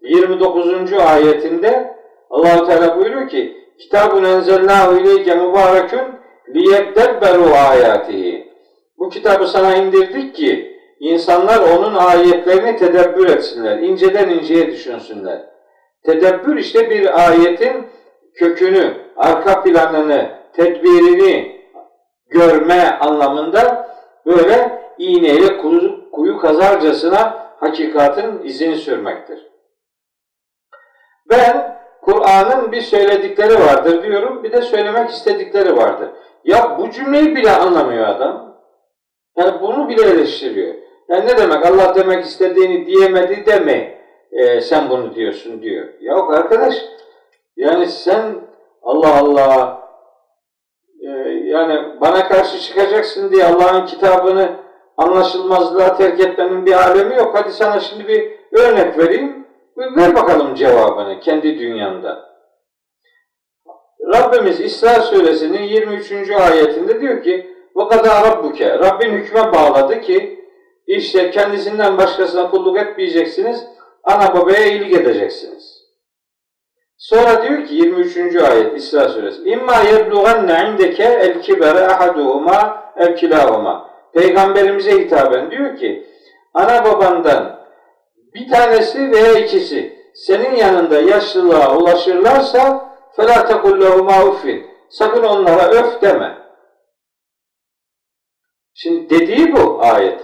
29. 0.02 0.92
ayetinde 0.92 1.94
Allahu 2.30 2.66
Teala 2.66 2.96
buyuruyor 2.96 3.28
ki 3.28 3.56
Kitabun 3.78 4.24
enzelnahu 4.24 4.96
ileyke 4.96 5.34
mübarekün 5.34 6.04
liyeddebberu 6.54 7.54
ayatihi. 7.70 8.52
Bu 8.98 9.08
kitabı 9.08 9.46
sana 9.46 9.76
indirdik 9.76 10.34
ki 10.34 10.78
insanlar 11.00 11.58
onun 11.58 11.94
ayetlerini 11.94 12.76
tedebbür 12.76 13.28
etsinler, 13.28 13.78
inceden 13.78 14.28
inceye 14.28 14.66
düşünsünler. 14.66 15.42
Tedebbür 16.06 16.56
işte 16.56 16.90
bir 16.90 17.26
ayetin 17.28 17.86
kökünü, 18.34 18.94
arka 19.16 19.62
planını, 19.62 20.28
tedbirini 20.52 21.60
görme 22.30 22.98
anlamında 23.00 23.88
böyle 24.26 24.83
iğneyle 24.98 25.58
kuyu, 25.58 26.10
kuyu 26.10 26.38
kazarcasına 26.38 27.44
hakikatin 27.60 28.44
izini 28.44 28.76
sürmektir. 28.76 29.46
Ben 31.30 31.78
Kur'an'ın 32.02 32.72
bir 32.72 32.80
söyledikleri 32.80 33.60
vardır 33.60 34.02
diyorum, 34.02 34.42
bir 34.44 34.52
de 34.52 34.62
söylemek 34.62 35.10
istedikleri 35.10 35.76
vardır. 35.76 36.08
Ya 36.44 36.78
bu 36.78 36.90
cümleyi 36.90 37.36
bile 37.36 37.50
anlamıyor 37.50 38.08
adam. 38.08 38.54
Yani 39.36 39.60
bunu 39.60 39.88
bile 39.88 40.02
eleştiriyor. 40.02 40.74
Yani 41.08 41.26
ne 41.26 41.38
demek 41.38 41.66
Allah 41.66 41.94
demek 41.94 42.24
istediğini 42.24 42.86
diyemedi 42.86 43.46
deme 43.46 43.98
e, 44.32 44.60
sen 44.60 44.90
bunu 44.90 45.14
diyorsun 45.14 45.62
diyor. 45.62 45.88
Ya 46.00 46.16
arkadaş 46.16 46.74
yani 47.56 47.86
sen 47.86 48.34
Allah 48.82 49.14
Allah 49.18 49.82
e, 51.00 51.08
yani 51.44 52.00
bana 52.00 52.28
karşı 52.28 52.58
çıkacaksın 52.58 53.32
diye 53.32 53.44
Allah'ın 53.44 53.86
kitabını 53.86 54.63
anlaşılmazlığa 54.97 55.97
terk 55.97 56.19
etmenin 56.19 56.65
bir 56.65 56.73
alemi 56.73 57.15
yok. 57.15 57.35
Hadi 57.35 57.51
sana 57.51 57.79
şimdi 57.79 58.07
bir 58.07 58.31
örnek 58.59 58.97
vereyim. 58.97 59.47
Ver 59.77 60.15
bakalım 60.15 60.55
cevabını 60.55 61.19
kendi 61.19 61.59
dünyanda. 61.59 62.29
Rabbimiz 64.13 64.59
İsra 64.59 65.01
suresinin 65.01 65.63
23. 65.63 66.31
ayetinde 66.31 67.01
diyor 67.01 67.23
ki 67.23 67.55
وَقَدَا 67.75 68.23
رَبُّكَ 68.29 68.79
Rabbin 68.79 69.11
hükme 69.11 69.53
bağladı 69.53 70.01
ki 70.01 70.45
işte 70.87 71.31
kendisinden 71.31 71.97
başkasına 71.97 72.49
kulluk 72.49 72.77
etmeyeceksiniz, 72.77 73.65
ana 74.03 74.33
babaya 74.33 74.65
iyilik 74.65 74.93
edeceksiniz. 74.93 75.79
Sonra 76.97 77.43
diyor 77.43 77.65
ki 77.65 77.75
23. 77.75 78.35
ayet 78.35 78.77
İsra 78.77 79.09
suresi 79.09 79.49
İmma 79.49 79.75
yeblughanne 79.75 80.69
indeke 80.69 81.03
el 81.03 81.41
kibere 81.41 81.87
ahaduhuma 81.87 82.83
ev 82.97 83.15
kilahuma 83.15 83.89
Peygamberimize 84.13 84.91
hitaben 84.91 85.51
diyor 85.51 85.77
ki 85.77 86.05
ana 86.53 86.85
babandan 86.85 87.59
bir 88.33 88.49
tanesi 88.49 89.11
veya 89.11 89.33
ikisi 89.33 89.93
senin 90.13 90.55
yanında 90.55 91.01
yaşlılığa 91.01 91.77
ulaşırlarsa 91.77 92.89
فَلَا 93.17 93.37
تَقُلْ 93.51 93.83
لَهُمَا 93.83 94.17
اُفِّنْ 94.29 94.61
Sakın 94.89 95.23
onlara 95.23 95.67
öf 95.67 96.01
deme. 96.01 96.37
Şimdi 98.73 99.09
dediği 99.09 99.55
bu 99.55 99.81
ayet. 99.81 100.19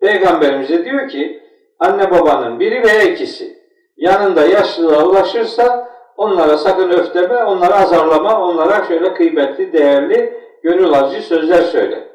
Peygamberimize 0.00 0.84
diyor 0.84 1.08
ki 1.08 1.42
anne 1.78 2.10
babanın 2.10 2.60
biri 2.60 2.82
veya 2.82 3.02
ikisi 3.02 3.58
yanında 3.96 4.46
yaşlılığa 4.46 5.04
ulaşırsa 5.04 5.88
onlara 6.16 6.58
sakın 6.58 6.90
öf 6.90 7.14
deme, 7.14 7.44
onlara 7.44 7.74
azarlama, 7.74 8.40
onlara 8.42 8.84
şöyle 8.84 9.14
kıymetli, 9.14 9.72
değerli, 9.72 10.42
gönül 10.62 10.92
alıcı 10.92 11.22
sözler 11.22 11.62
söyle. 11.62 12.08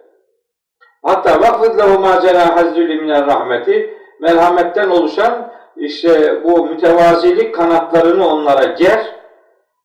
Hatta 1.02 1.40
vakfid 1.40 1.78
lehuma 1.78 2.20
cenahezülü 2.20 3.00
minel 3.00 3.26
rahmeti 3.26 3.98
merhametten 4.20 4.90
oluşan 4.90 5.52
işte 5.76 6.44
bu 6.44 6.66
mütevazilik 6.66 7.54
kanatlarını 7.54 8.28
onlara 8.28 8.64
ger 8.64 9.14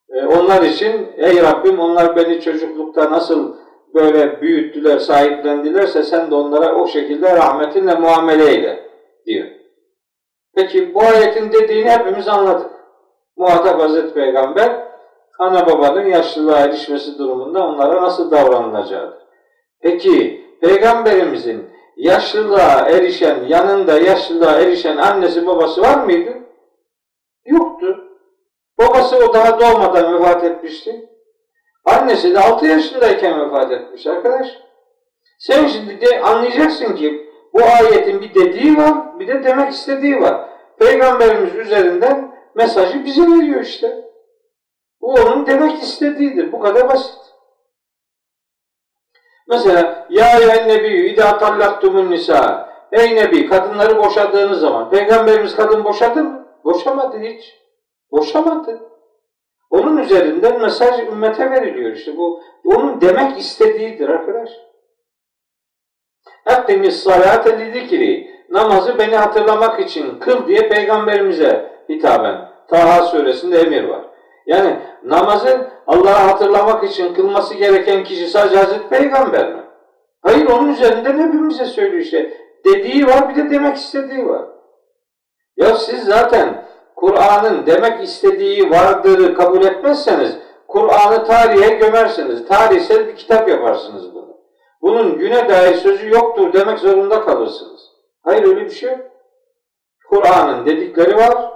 e, 0.08 0.26
onlar 0.26 0.62
için 0.62 1.12
ey 1.16 1.42
Rabbim 1.42 1.80
onlar 1.80 2.16
beni 2.16 2.40
çocuklukta 2.40 3.10
nasıl 3.10 3.56
böyle 3.94 4.40
büyüttüler, 4.40 4.98
sahiplendilerse 4.98 6.02
sen 6.02 6.30
de 6.30 6.34
onlara 6.34 6.74
o 6.74 6.86
şekilde 6.86 7.36
rahmetinle 7.36 7.94
muamele 7.94 8.44
eyle 8.50 8.90
diyor. 9.26 9.46
Peki 10.54 10.94
bu 10.94 11.00
ayetin 11.00 11.52
dediğini 11.52 11.90
hepimiz 11.90 12.28
anladık. 12.28 12.70
Muhatap 13.36 13.80
Hazreti 13.80 14.14
Peygamber 14.14 14.84
ana 15.38 15.66
babanın 15.66 16.06
yaşlılığa 16.06 16.60
erişmesi 16.60 17.18
durumunda 17.18 17.66
onlara 17.66 18.02
nasıl 18.02 18.30
davranılacağı. 18.30 19.18
Peki 19.80 20.43
Peygamberimizin 20.64 21.70
yaşlılığa 21.96 22.88
erişen, 22.88 23.44
yanında 23.48 23.98
yaşlılığa 24.00 24.60
erişen 24.60 24.96
annesi 24.96 25.46
babası 25.46 25.82
var 25.82 26.04
mıydı? 26.04 26.32
Yoktu. 27.46 28.08
Babası 28.78 29.16
o 29.16 29.34
daha 29.34 29.60
doğmadan 29.60 30.14
vefat 30.14 30.44
etmişti. 30.44 31.10
Annesi 31.84 32.34
de 32.34 32.40
6 32.40 32.66
yaşındayken 32.66 33.40
vefat 33.40 33.72
etmiş 33.72 34.06
arkadaş. 34.06 34.48
Sen 35.38 35.66
şimdi 35.66 36.00
de 36.00 36.20
anlayacaksın 36.20 36.96
ki 36.96 37.30
bu 37.52 37.60
ayetin 37.64 38.20
bir 38.20 38.34
dediği 38.34 38.76
var, 38.76 39.18
bir 39.20 39.28
de 39.28 39.44
demek 39.44 39.72
istediği 39.72 40.20
var. 40.20 40.48
Peygamberimiz 40.78 41.54
üzerinden 41.54 42.34
mesajı 42.54 43.04
bize 43.04 43.22
veriyor 43.22 43.60
işte. 43.60 44.04
Bu 45.00 45.12
onun 45.12 45.46
demek 45.46 45.82
istediğidir. 45.82 46.52
Bu 46.52 46.60
kadar 46.60 46.88
basit. 46.88 47.23
Mesela 49.48 50.06
ya 50.10 50.38
ya 50.38 50.66
nebi 50.66 50.88
idâ 50.88 51.38
tallaktumun 51.38 52.10
nisa 52.10 52.68
Ey 52.92 53.16
nebi 53.16 53.46
kadınları 53.46 53.98
boşadığınız 53.98 54.60
zaman 54.60 54.90
Peygamberimiz 54.90 55.56
kadın 55.56 55.84
boşadı 55.84 56.24
mı? 56.24 56.46
Boşamadı 56.64 57.18
hiç. 57.18 57.54
Boşamadı. 58.12 58.80
Onun 59.70 59.96
üzerinden 59.96 60.60
mesaj 60.60 61.00
ümmete 61.00 61.50
veriliyor 61.50 61.92
işte 61.92 62.16
bu. 62.16 62.42
Onun 62.64 63.00
demek 63.00 63.38
istediğidir 63.38 64.08
arkadaş. 64.08 64.50
Hakkimiz 66.44 67.02
salate 67.02 67.58
lidikri. 67.58 68.34
Namazı 68.50 68.98
beni 68.98 69.16
hatırlamak 69.16 69.80
için 69.80 70.18
kıl 70.18 70.46
diye 70.46 70.68
peygamberimize 70.68 71.72
hitaben. 71.88 72.48
Taha 72.68 73.02
suresinde 73.02 73.58
emir 73.60 73.84
var. 73.84 74.00
Yani 74.46 74.76
namazı 75.04 75.70
Allah'ı 75.86 76.28
hatırlamak 76.28 76.84
için 76.84 77.14
kılması 77.14 77.54
gereken 77.54 78.04
kişi 78.04 78.28
sadece 78.28 78.56
Hazreti 78.56 78.88
Peygamber 78.88 79.54
mi? 79.54 79.62
Hayır 80.22 80.46
onun 80.46 80.68
üzerinden 80.68 81.18
hepimize 81.18 81.64
söylüyor 81.64 82.02
işte. 82.02 82.44
Dediği 82.64 83.06
var 83.06 83.28
bir 83.28 83.36
de 83.36 83.50
demek 83.50 83.76
istediği 83.76 84.28
var. 84.28 84.42
Ya 85.56 85.76
siz 85.76 86.04
zaten 86.04 86.64
Kur'an'ın 86.96 87.66
demek 87.66 88.04
istediği 88.04 88.70
vardırı 88.70 89.34
kabul 89.34 89.64
etmezseniz 89.64 90.38
Kur'an'ı 90.68 91.24
tarihe 91.24 91.74
gömersiniz. 91.74 92.48
Tarihsel 92.48 93.06
bir 93.06 93.16
kitap 93.16 93.48
yaparsınız 93.48 94.14
bunu. 94.14 94.36
Bunun 94.82 95.18
güne 95.18 95.48
dair 95.48 95.74
sözü 95.74 96.10
yoktur 96.10 96.52
demek 96.52 96.78
zorunda 96.78 97.20
kalırsınız. 97.20 97.80
Hayır 98.22 98.44
öyle 98.44 98.64
bir 98.64 98.70
şey 98.70 98.90
yok. 98.90 99.00
Kur'an'ın 100.08 100.66
dedikleri 100.66 101.16
var, 101.16 101.52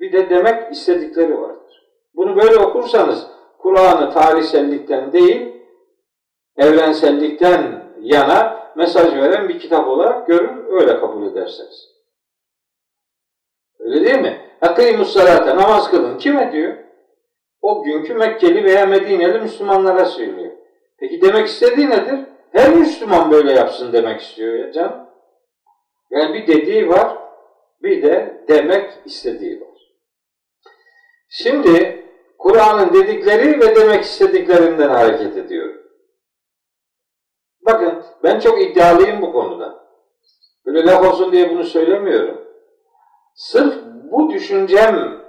bir 0.00 0.12
de 0.12 0.30
demek 0.30 0.72
istedikleri 0.72 1.40
vardır. 1.40 1.86
Bunu 2.14 2.36
böyle 2.36 2.56
okursanız 2.56 3.26
Kur'an'ı 3.62 4.12
tarihsellikten 4.12 5.12
değil, 5.12 5.52
evrensellikten 6.56 7.84
yana 8.00 8.62
mesaj 8.76 9.14
veren 9.14 9.48
bir 9.48 9.58
kitap 9.58 9.88
olarak 9.88 10.26
görür, 10.26 10.66
öyle 10.68 11.00
kabul 11.00 11.26
edersiniz. 11.26 11.88
Öyle 13.78 14.04
değil 14.04 14.20
mi? 14.20 14.40
Akimus 14.60 15.12
salate, 15.12 15.56
namaz 15.56 15.90
kılın. 15.90 16.18
Kime 16.18 16.52
diyor? 16.52 16.76
O 17.62 17.82
günkü 17.82 18.14
Mekkeli 18.14 18.64
veya 18.64 18.86
Medineli 18.86 19.40
Müslümanlara 19.40 20.04
söylüyor. 20.04 20.52
Peki 20.98 21.22
demek 21.22 21.46
istediği 21.46 21.90
nedir? 21.90 22.20
Her 22.52 22.74
Müslüman 22.74 23.30
böyle 23.30 23.52
yapsın 23.52 23.92
demek 23.92 24.20
istiyor 24.20 24.54
ya 24.54 24.72
canım. 24.72 25.06
Yani 26.10 26.34
bir 26.34 26.46
dediği 26.46 26.88
var, 26.88 27.18
bir 27.82 28.02
de 28.02 28.44
demek 28.48 28.90
istediği 29.04 29.60
var. 29.60 29.68
Şimdi 31.28 32.01
Kur'an'ın 32.42 32.92
dedikleri 32.92 33.60
ve 33.60 33.76
demek 33.76 34.04
istediklerinden 34.04 34.88
hareket 34.88 35.36
ediyor. 35.36 35.74
Bakın 37.66 38.02
ben 38.22 38.40
çok 38.40 38.62
iddialıyım 38.62 39.22
bu 39.22 39.32
konuda. 39.32 39.86
Böyle 40.66 40.86
laf 40.86 41.12
olsun 41.12 41.32
diye 41.32 41.50
bunu 41.50 41.64
söylemiyorum. 41.64 42.40
Sırf 43.34 43.74
bu 43.84 44.30
düşüncem 44.30 45.20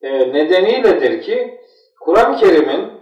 e, 0.00 0.32
nedeniyledir 0.32 1.22
ki 1.22 1.60
Kur'an-ı 2.00 2.36
Kerim'in 2.36 2.92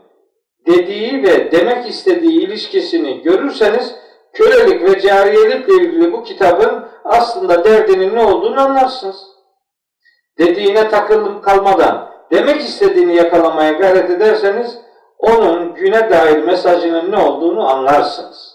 dediği 0.66 1.22
ve 1.22 1.52
demek 1.52 1.88
istediği 1.88 2.42
ilişkisini 2.42 3.22
görürseniz 3.22 3.96
kölelik 4.32 4.82
ve 4.82 5.00
cariyelikle 5.00 5.74
ilgili 5.74 6.12
bu 6.12 6.24
kitabın 6.24 6.88
aslında 7.04 7.64
derdinin 7.64 8.14
ne 8.14 8.24
olduğunu 8.24 8.60
anlarsınız. 8.60 9.26
Dediğine 10.38 10.88
takılıp 10.88 11.44
kalmadan 11.44 12.11
demek 12.32 12.60
istediğini 12.60 13.16
yakalamaya 13.16 13.72
gayret 13.72 14.10
ederseniz 14.10 14.78
onun 15.18 15.74
güne 15.74 16.10
dair 16.10 16.44
mesajının 16.44 17.12
ne 17.12 17.18
olduğunu 17.18 17.68
anlarsınız. 17.68 18.52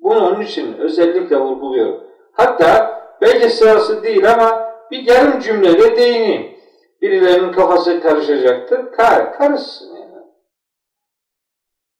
Bunu 0.00 0.26
onun 0.26 0.40
için 0.40 0.76
özellikle 0.78 1.36
vurguluyorum. 1.36 2.04
Hatta 2.32 3.00
belki 3.20 3.50
sırası 3.50 4.02
değil 4.02 4.32
ama 4.32 4.72
bir 4.90 5.06
yarım 5.06 5.40
cümleyle 5.40 5.96
değineyim. 5.96 6.58
Birilerinin 7.02 7.52
kafası 7.52 8.00
karışacaktır. 8.00 8.92
Kar, 8.92 9.32
karışsın 9.32 9.96
yani. 9.96 10.26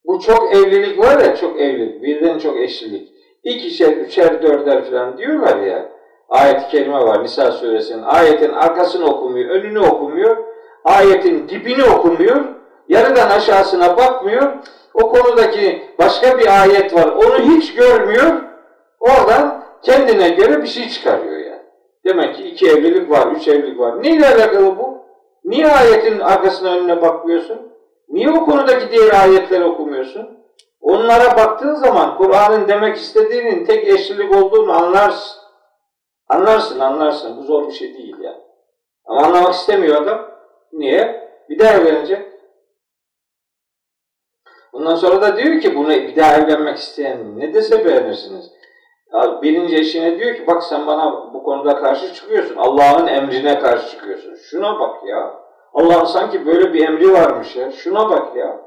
Bu 0.05 0.19
çok 0.19 0.55
evlilik 0.55 0.99
var 0.99 1.19
ya, 1.19 1.35
çok 1.35 1.61
evlilik, 1.61 2.03
birden 2.03 2.39
çok 2.39 2.57
eşlilik. 2.57 3.09
İkişer, 3.43 3.91
üçer, 3.97 4.43
dörder 4.43 4.89
falan 4.89 5.17
diyorlar 5.17 5.57
ya. 5.57 5.89
Ayet-i 6.29 6.67
kerime 6.67 6.99
var 6.99 7.23
Nisa 7.23 7.51
suresinin. 7.51 8.03
Ayetin 8.03 8.51
arkasını 8.51 9.05
okumuyor, 9.05 9.49
önünü 9.49 9.79
okumuyor. 9.79 10.48
Ayetin 10.83 11.49
dibini 11.49 11.83
okumuyor. 11.83 12.45
Yarıdan 12.87 13.29
aşağısına 13.29 13.97
bakmıyor. 13.97 14.53
O 14.93 15.11
konudaki 15.11 15.81
başka 15.99 16.39
bir 16.39 16.61
ayet 16.61 16.93
var. 16.93 17.07
Onu 17.07 17.39
hiç 17.39 17.73
görmüyor. 17.73 18.41
Oradan 18.99 19.63
kendine 19.81 20.29
göre 20.29 20.61
bir 20.61 20.67
şey 20.67 20.89
çıkarıyor 20.89 21.37
yani. 21.37 21.61
Demek 22.05 22.35
ki 22.35 22.43
iki 22.43 22.69
evlilik 22.69 23.09
var, 23.09 23.27
üç 23.27 23.47
evlilik 23.47 23.79
var. 23.79 24.03
Neyle 24.03 24.27
alakalı 24.27 24.77
bu? 24.77 24.97
Niye 25.45 25.67
ayetin 25.67 26.19
arkasına 26.19 26.73
önüne 26.73 27.01
bakmıyorsun? 27.01 27.57
Niye 28.09 28.29
o 28.31 28.45
konudaki 28.45 28.91
diğer 28.91 29.21
ayetleri 29.21 29.63
okumuyorsun? 29.63 30.39
Onlara 30.81 31.37
baktığın 31.37 31.75
zaman 31.75 32.17
Kur'an'ın 32.17 32.67
demek 32.67 32.97
istediğinin 32.97 33.65
tek 33.65 33.87
eşlilik 33.87 34.35
olduğunu 34.35 34.71
anlarsın. 34.71 35.41
Anlarsın, 36.29 36.79
anlarsın. 36.79 37.37
Bu 37.37 37.43
zor 37.43 37.67
bir 37.67 37.73
şey 37.73 37.93
değil 37.93 38.15
yani. 38.21 38.41
Ama 39.05 39.21
anlamak 39.21 39.53
istemiyor 39.53 40.01
adam. 40.01 40.38
Niye? 40.73 41.29
Bir 41.49 41.59
daha 41.59 41.73
evlenecek. 41.73 42.29
Ondan 44.73 44.95
sonra 44.95 45.21
da 45.21 45.37
diyor 45.37 45.61
ki 45.61 45.75
bunu 45.75 45.89
bir 45.89 46.15
daha 46.15 46.37
evlenmek 46.37 46.77
isteyen 46.77 47.39
ne 47.39 47.53
dese 47.53 47.85
beğenirsiniz. 47.85 48.51
Ya 49.13 49.41
birinci 49.41 49.75
eşine 49.75 50.19
diyor 50.19 50.35
ki 50.35 50.47
bak 50.47 50.63
sen 50.63 50.87
bana 50.87 51.33
bu 51.33 51.43
konuda 51.43 51.75
karşı 51.75 52.13
çıkıyorsun. 52.13 52.55
Allah'ın 52.55 53.07
emrine 53.07 53.59
karşı 53.59 53.91
çıkıyorsun. 53.91 54.35
Şuna 54.35 54.79
bak 54.79 55.07
ya. 55.07 55.39
Allah'ın 55.73 56.05
sanki 56.05 56.45
böyle 56.45 56.73
bir 56.73 56.87
emri 56.87 57.13
varmış 57.13 57.55
ya. 57.55 57.71
Şuna 57.71 58.09
bak 58.09 58.35
ya. 58.35 58.61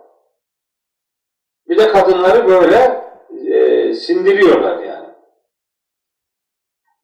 Bir 1.68 1.78
de 1.78 1.88
kadınları 1.88 2.48
böyle 2.48 3.02
e, 3.54 3.94
sindiriyorlar 3.94 4.78
yani. 4.78 5.08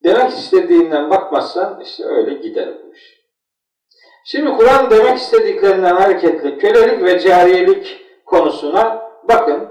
Demek 0.03 0.29
istediğinden 0.31 1.09
bakmazsan 1.09 1.81
işte 1.81 2.03
öyle 2.05 2.33
gider 2.33 2.69
bu 2.83 2.93
iş. 2.93 3.18
Şimdi 4.31 4.57
Kur'an 4.57 4.91
demek 4.91 5.17
istediklerinden 5.17 5.95
hareketle 5.95 6.57
kölelik 6.57 7.03
ve 7.03 7.19
cariyelik 7.19 8.05
konusuna 8.25 9.11
bakın. 9.23 9.69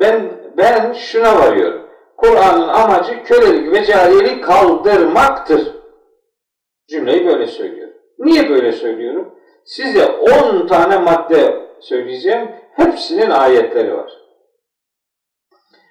Ben 0.00 0.30
ben 0.56 0.92
şuna 0.92 1.38
varıyorum. 1.38 1.88
Kur'an'ın 2.16 2.68
amacı 2.68 3.24
kölelik 3.24 3.72
ve 3.72 3.84
cariyelik 3.84 4.44
kaldırmaktır. 4.44 5.74
Cümleyi 6.88 7.26
böyle 7.26 7.46
söylüyorum. 7.46 7.94
Niye 8.18 8.50
böyle 8.50 8.72
söylüyorum? 8.72 9.34
Size 9.64 10.06
10 10.06 10.66
tane 10.66 10.98
madde 10.98 11.68
söyleyeceğim. 11.80 12.50
Hepsinin 12.76 13.30
ayetleri 13.30 13.96
var. 13.96 14.12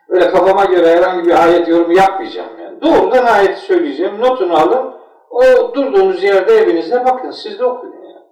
Öyle 0.10 0.30
kafama 0.30 0.66
göre 0.66 0.88
herhangi 0.88 1.28
bir 1.28 1.44
ayet 1.44 1.68
yorumu 1.68 1.94
yapmayacağım 1.94 2.60
yani. 2.62 2.82
Doğrudan 2.82 3.26
ayeti 3.26 3.60
söyleyeceğim. 3.60 4.20
Notunu 4.20 4.58
alın. 4.58 4.97
O 5.30 5.74
durduğunuz 5.74 6.24
yerde 6.24 6.54
evinizde 6.54 7.06
bakın. 7.06 7.32
Siz 7.32 7.60
de 7.60 7.66
okuyun 7.66 7.94
yani. 7.94 8.26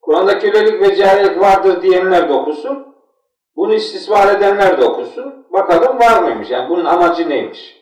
Kur'an'da 0.00 0.38
kölelik 0.38 0.82
ve 0.82 0.96
cahillik 0.96 1.40
vardır 1.40 1.82
diyenler 1.82 2.28
de 2.28 2.32
okusun. 2.32 2.94
Bunu 3.56 3.74
istismar 3.74 4.34
edenler 4.34 4.80
de 4.80 4.84
okusun. 4.84 5.46
Bakalım 5.52 5.98
var 5.98 6.22
mıymış? 6.22 6.50
Yani 6.50 6.70
bunun 6.70 6.84
amacı 6.84 7.28
neymiş? 7.28 7.78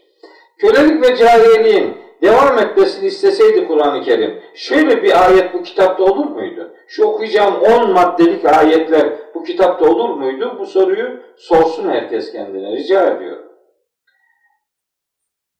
Kölelik 0.59 1.03
ve 1.03 1.17
cariyeliğin 1.17 1.97
devam 2.23 2.59
etmesini 2.59 3.07
isteseydi 3.07 3.67
Kur'an-ı 3.67 4.03
Kerim, 4.03 4.43
şöyle 4.55 5.03
bir 5.03 5.25
ayet 5.27 5.55
bu 5.55 5.63
kitapta 5.63 6.05
olur 6.05 6.27
muydu? 6.27 6.73
Şu 6.89 7.05
okuyacağım 7.05 7.55
10 7.55 7.93
maddelik 7.93 8.45
ayetler 8.45 9.13
bu 9.35 9.45
kitapta 9.45 9.91
olur 9.91 10.09
muydu? 10.09 10.57
Bu 10.59 10.67
soruyu 10.67 11.21
sorsun 11.37 11.89
herkes 11.89 12.33
kendine. 12.33 12.77
Rica 12.77 13.07
ediyorum. 13.07 13.46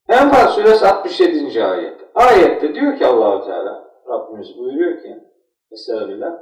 Enfal 0.09 0.49
suresi 0.49 0.87
67. 0.87 1.65
ayet. 1.65 2.01
Ayette 2.15 2.75
diyor 2.75 2.99
ki 2.99 3.07
Allahu 3.07 3.47
Teala 3.47 3.85
Rabbimiz 4.09 4.59
buyuruyor 4.59 5.03
ki 5.03 5.17
Estağfirullah 5.71 6.33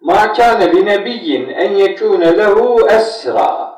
Ma 0.00 0.32
kâne 0.32 0.72
li 0.72 0.86
nebiyyin 0.86 1.48
en 1.48 1.72
yekûne 1.72 2.38
lehu 2.38 2.86
esra. 2.88 3.76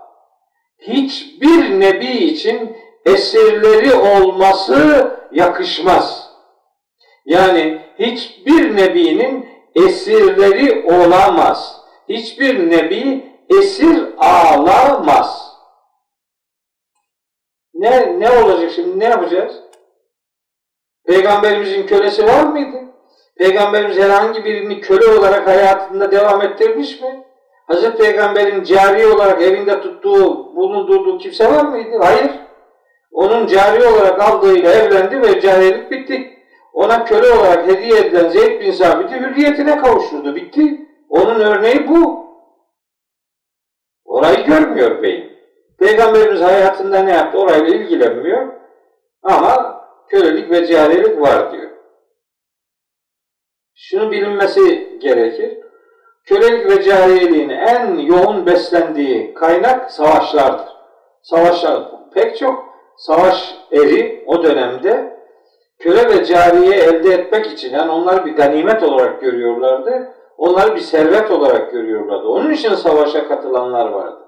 Hiçbir 0.79 1.81
nebi 1.81 2.07
için 2.07 2.77
esirleri 3.05 3.95
olması 3.95 5.11
yakışmaz. 5.33 6.31
Yani 7.25 7.81
hiçbir 7.99 8.77
nebinin 8.77 9.49
esirleri 9.75 10.87
olamaz. 10.95 11.81
Hiçbir 12.09 12.71
nebi 12.71 13.33
esir 13.49 14.05
ağlamaz. 14.19 15.48
Ne, 17.79 18.21
ne 18.21 18.31
olacak 18.31 18.71
şimdi? 18.71 18.99
Ne 18.99 19.05
yapacağız? 19.05 19.53
Peygamberimizin 21.07 21.87
kölesi 21.87 22.27
var 22.27 22.45
mıydı? 22.45 22.77
Peygamberimiz 23.37 23.99
herhangi 23.99 24.45
birini 24.45 24.81
köle 24.81 25.07
olarak 25.19 25.47
hayatında 25.47 26.13
devam 26.13 26.43
ettirmiş 26.43 27.01
mi? 27.01 27.25
Hazreti 27.67 27.97
Peygamber'in 27.97 28.65
cari 28.65 29.07
olarak 29.07 29.43
evinde 29.43 29.81
tuttuğu, 29.81 30.57
bulundurduğu 30.57 31.19
kimse 31.19 31.53
var 31.53 31.65
mıydı? 31.65 31.99
Hayır. 32.03 32.31
Onun 33.13 33.47
cari 33.47 33.87
olarak 33.87 34.21
aldığıyla 34.21 34.73
evlendi 34.73 35.23
ve 35.23 35.41
cariyelik 35.41 35.91
bitti. 35.91 36.39
Ona 36.73 37.05
köle 37.05 37.33
olarak 37.33 37.67
hediye 37.67 37.99
edilen 37.99 38.29
Zeyd 38.29 38.61
bin 38.61 38.71
Sabit'i 38.71 39.15
hürriyetine 39.15 39.79
kavuşturdu. 39.79 40.35
Bitti. 40.35 40.87
Onun 41.09 41.41
örneği 41.41 41.89
bu. 41.89 42.27
Orayı 44.05 44.45
görmüyor 44.45 45.03
beyin. 45.03 45.28
Peygamberimiz 45.79 46.41
hayatında 46.41 47.03
ne 47.03 47.13
yaptı? 47.13 47.39
Orayla 47.39 47.69
ilgilenmiyor. 47.69 48.47
Ama 49.23 49.85
kölelik 50.09 50.51
ve 50.51 50.67
cariyelik 50.67 51.21
var 51.21 51.53
diyor. 51.53 51.71
Şunu 53.75 54.11
bilinmesi 54.11 54.99
gerekir. 55.01 55.59
Kölelik 56.25 56.71
ve 56.71 56.83
cariyeliğin 56.83 57.49
en 57.49 57.99
yoğun 57.99 58.47
beslendiği 58.47 59.35
kaynak 59.35 59.91
savaşlardır. 59.91 60.69
Savaşlar 61.23 61.83
pek 62.15 62.39
çok 62.39 62.65
savaş 62.97 63.55
eri 63.73 64.25
o 64.27 64.43
dönemde 64.43 65.19
köle 65.79 66.09
ve 66.09 66.25
cariye 66.25 66.77
elde 66.77 67.15
etmek 67.15 67.47
için 67.47 67.73
yani 67.73 67.91
onlar 67.91 68.27
bir 68.27 68.37
ganimet 68.37 68.83
olarak 68.83 69.21
görüyorlardı. 69.21 70.13
Onları 70.37 70.75
bir 70.75 70.81
servet 70.81 71.31
olarak 71.31 71.73
görüyorlardı. 71.73 72.29
Onun 72.29 72.51
için 72.51 72.75
savaşa 72.75 73.29
katılanlar 73.29 73.89
vardı. 73.89 74.28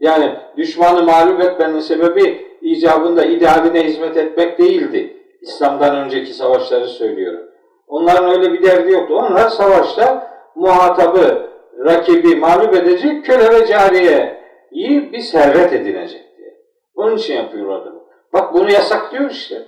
Yani 0.00 0.36
düşmanı 0.56 1.02
mağlup 1.02 1.40
etmenin 1.40 1.80
sebebi 1.80 2.46
icabında 2.60 3.24
idealine 3.24 3.84
hizmet 3.84 4.16
etmek 4.16 4.58
değildi. 4.58 5.16
İslam'dan 5.40 5.96
önceki 5.96 6.34
savaşları 6.34 6.88
söylüyorum. 6.88 7.40
Onların 7.88 8.30
öyle 8.30 8.52
bir 8.52 8.62
derdi 8.62 8.92
yoktu. 8.92 9.14
Onlar 9.16 9.48
savaşta 9.48 10.32
muhatabı, 10.54 11.48
rakibi 11.84 12.36
mağlup 12.36 12.74
edecek 12.74 13.24
köle 13.24 13.50
ve 13.50 13.66
cariye 13.66 14.42
iyi 14.70 15.12
bir 15.12 15.20
servet 15.20 15.72
edinecek 15.72 16.38
diye. 16.38 16.54
Onun 16.94 17.16
için 17.16 17.34
yapıyorlardı. 17.34 17.92
Bak 18.32 18.54
bunu 18.54 18.72
yasaklıyor 18.72 19.30
işte. 19.30 19.62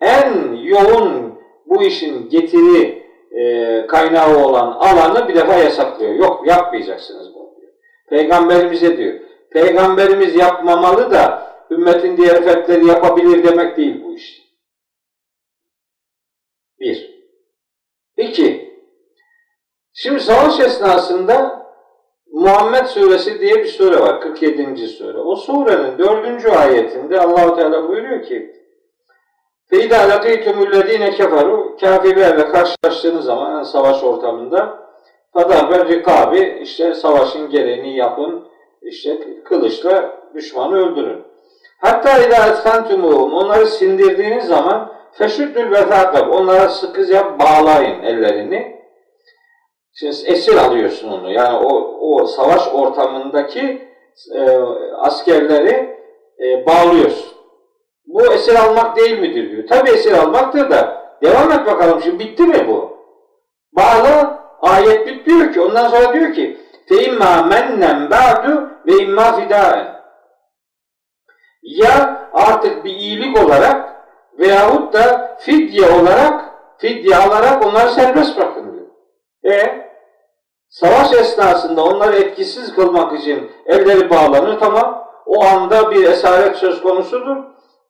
En 0.00 0.52
yoğun 0.52 1.38
bu 1.66 1.82
işin 1.82 2.28
getiri 2.28 3.02
e, 3.30 3.86
kaynağı 3.86 4.44
olan 4.44 4.72
alanı 4.72 5.28
bir 5.28 5.34
defa 5.34 5.54
yasaklıyor. 5.54 6.14
Yok 6.14 6.46
yapmayacaksınız 6.46 7.34
bunu. 7.34 7.37
Peygamberimize 8.09 8.97
diyor. 8.97 9.19
Peygamberimiz 9.51 10.35
yapmamalı 10.35 11.11
da 11.11 11.53
ümmetin 11.71 12.17
diğer 12.17 12.43
fertleri 12.43 12.85
yapabilir 12.85 13.43
demek 13.43 13.77
değil 13.77 14.03
bu 14.03 14.15
iş. 14.15 14.43
Bir. 16.79 17.23
İki. 18.17 18.73
Şimdi 19.93 20.19
savaş 20.19 20.59
esnasında 20.59 21.63
Muhammed 22.31 22.85
suresi 22.85 23.39
diye 23.39 23.55
bir 23.55 23.65
sure 23.65 23.99
var. 23.99 24.21
47. 24.21 24.87
sure. 24.87 25.17
O 25.17 25.35
surenin 25.35 25.97
dördüncü 25.97 26.49
ayetinde 26.49 27.19
Allahu 27.19 27.55
Teala 27.55 27.89
buyuruyor 27.89 28.23
ki 28.23 28.63
فَاِذَا 29.71 30.01
لَقِيتُمُ 30.11 30.57
الَّذ۪ينَ 30.67 31.03
كَفَرُوا 31.17 31.79
Kafirlerle 31.79 32.47
karşılaştığınız 32.47 33.25
zaman 33.25 33.51
yani 33.51 33.65
savaş 33.65 34.03
ortamında 34.03 34.79
Beraber 35.38 35.88
rikabi 35.88 36.58
işte 36.62 36.94
savaşın 36.94 37.50
gereğini 37.50 37.96
yapın, 37.96 38.48
işte 38.82 39.18
kılıçla 39.44 40.18
düşmanı 40.34 40.76
öldürün. 40.76 41.22
Hatta 41.80 42.18
idâ 42.18 42.46
etfentumuhum 42.46 43.32
onları 43.32 43.66
sindirdiğiniz 43.66 44.44
zaman 44.44 44.92
feşüddül 45.12 45.70
vefâkab 45.70 46.30
onlara 46.30 46.68
sıkıca 46.68 47.38
bağlayın 47.38 48.02
ellerini. 48.02 48.78
Şimdi 49.94 50.12
esir 50.26 50.56
alıyorsun 50.56 51.08
onu. 51.12 51.32
Yani 51.32 51.58
o, 51.66 51.98
o 52.00 52.26
savaş 52.26 52.68
ortamındaki 52.74 53.88
e, 54.34 54.50
askerleri 54.98 55.98
e, 56.40 56.66
bağlıyorsun. 56.66 57.38
Bu 58.06 58.32
esir 58.32 58.54
almak 58.54 58.96
değil 58.96 59.18
midir 59.18 59.50
diyor. 59.50 59.68
Tabi 59.68 59.90
esir 59.90 60.12
almaktır 60.12 60.70
da 60.70 61.02
devam 61.22 61.52
et 61.52 61.66
bakalım 61.66 62.00
şimdi 62.02 62.18
bitti 62.18 62.42
mi 62.42 62.68
bu? 62.68 62.98
Bağla 63.72 64.37
ayet 64.61 65.07
bitmiyor 65.07 65.53
ki. 65.53 65.61
Ondan 65.61 65.87
sonra 65.89 66.13
diyor 66.13 66.33
ki 66.33 66.57
فَاِمَّا 66.89 67.33
مَنَّنْ 67.51 68.09
بَعْدُ 68.09 68.69
ve 68.87 69.03
imma 69.03 69.35
fidaen. 69.35 70.03
Ya 71.63 72.29
artık 72.33 72.85
bir 72.85 72.89
iyilik 72.89 73.37
olarak 73.45 74.05
veyahut 74.39 74.93
da 74.93 75.35
fidye 75.39 75.85
olarak 75.85 76.53
fidye 76.77 77.15
alarak 77.15 77.65
onları 77.65 77.89
serbest 77.89 78.37
bırakın 78.37 78.73
diyor. 78.73 78.87
E 79.55 79.89
savaş 80.69 81.13
esnasında 81.13 81.83
onları 81.83 82.15
etkisiz 82.15 82.75
kılmak 82.75 83.19
için 83.19 83.51
elleri 83.65 84.09
bağlanır 84.09 84.59
tamam. 84.59 85.07
O 85.25 85.43
anda 85.45 85.91
bir 85.91 86.03
esaret 86.03 86.55
söz 86.55 86.81
konusudur. 86.81 87.37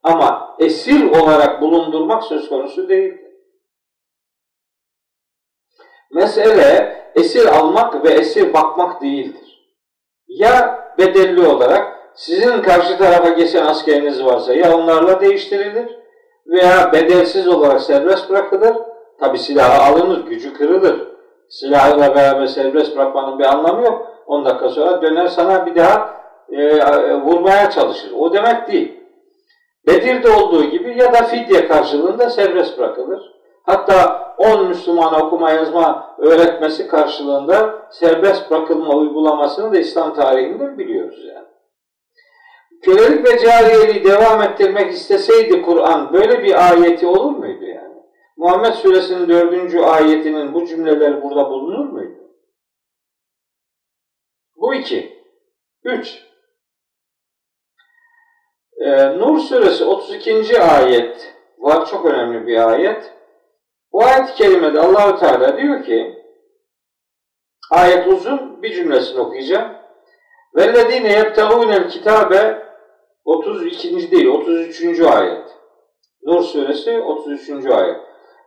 Ama 0.03 0.55
esir 0.59 1.11
olarak 1.11 1.61
bulundurmak 1.61 2.24
söz 2.24 2.49
konusu 2.49 2.89
değildir. 2.89 3.26
Mesele 6.11 6.96
esir 7.14 7.46
almak 7.46 8.04
ve 8.04 8.11
esir 8.11 8.52
bakmak 8.52 9.02
değildir. 9.02 9.48
Ya 10.28 10.78
bedelli 10.98 11.46
olarak 11.46 11.98
sizin 12.14 12.62
karşı 12.62 12.98
tarafa 12.98 13.28
geçen 13.28 13.66
askeriniz 13.66 14.24
varsa 14.24 14.54
ya 14.54 14.76
onlarla 14.76 15.20
değiştirilir 15.20 15.98
veya 16.46 16.92
bedelsiz 16.92 17.48
olarak 17.48 17.80
serbest 17.80 18.30
bırakılır. 18.30 18.76
Tabi 19.20 19.38
silahı 19.38 19.82
alınır, 19.82 20.26
gücü 20.26 20.54
kırılır. 20.54 21.09
Silahıyla 21.48 22.14
beraber 22.14 22.46
serbest 22.46 22.96
bırakmanın 22.96 23.38
bir 23.38 23.44
anlamı 23.44 23.82
yok. 23.82 24.06
10 24.26 24.44
dakika 24.44 24.68
sonra 24.68 25.02
döner 25.02 25.26
sana 25.26 25.66
bir 25.66 25.74
daha 25.76 26.18
e, 26.52 27.14
vurmaya 27.14 27.70
çalışır. 27.70 28.12
O 28.18 28.32
demek 28.32 28.72
değil. 28.72 29.00
Bedir'de 29.86 30.30
olduğu 30.30 30.64
gibi 30.64 30.98
ya 30.98 31.12
da 31.12 31.22
fidye 31.22 31.68
karşılığında 31.68 32.30
serbest 32.30 32.78
bırakılır. 32.78 33.38
Hatta 33.68 34.34
10 34.38 34.68
Müslüman 34.68 35.14
okuma 35.14 35.50
yazma 35.50 36.16
öğretmesi 36.18 36.88
karşılığında 36.88 37.88
serbest 37.90 38.50
bırakılma 38.50 38.94
uygulamasını 38.94 39.72
da 39.72 39.78
İslam 39.78 40.14
tarihinde 40.14 40.78
biliyoruz 40.78 41.24
yani. 41.34 41.46
Kölelik 42.82 43.26
ve 43.26 43.38
cariyeliği 43.38 44.04
devam 44.04 44.42
ettirmek 44.42 44.92
isteseydi 44.92 45.62
Kur'an 45.62 46.12
böyle 46.12 46.42
bir 46.42 46.68
ayeti 46.68 47.06
olur 47.06 47.30
muydu 47.30 47.64
yani? 47.64 47.94
Muhammed 48.36 48.72
Suresinin 48.72 49.28
dördüncü 49.28 49.78
ayetinin 49.80 50.54
bu 50.54 50.66
cümleleri 50.66 51.22
burada 51.22 51.50
bulunur 51.50 51.92
muydu? 51.92 52.18
Bu 54.56 54.74
iki. 54.74 55.22
Üç. 55.84 56.24
Ee, 58.80 59.18
Nur 59.18 59.38
Suresi 59.38 59.84
32. 59.84 60.60
ayet 60.60 61.34
var. 61.58 61.86
Çok 61.86 62.06
önemli 62.06 62.46
bir 62.46 62.68
ayet. 62.68 63.17
Bu 63.93 64.05
ayet-i 64.05 64.34
kerimede 64.34 64.80
Allahu 64.80 65.18
Teala 65.18 65.59
diyor 65.59 65.84
ki 65.84 66.24
ayet 67.70 68.07
uzun 68.07 68.62
bir 68.62 68.74
cümlesini 68.74 69.20
okuyacağım. 69.20 69.72
Vellezine 70.57 71.12
yebtagûnel 71.12 71.89
kitabe 71.89 72.62
32. 73.24 74.11
değil 74.11 74.26
33. 74.26 75.01
ayet. 75.01 75.45
Nur 76.22 76.43
suresi 76.43 77.01
33. 77.01 77.66
ayet. 77.66 77.97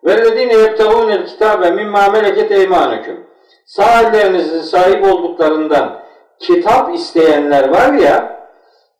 Vellezine 0.03 0.53
yebtagûnel 0.53 1.25
kitabe 1.25 1.71
mimma 1.71 2.09
meleket 2.09 2.51
eymanüküm. 2.51 3.27
Sağ 3.65 4.01
ellerinizin 4.01 4.61
sahip 4.61 5.03
olduklarından 5.03 6.01
kitap 6.39 6.95
isteyenler 6.95 7.69
var 7.69 7.93
ya 7.93 8.47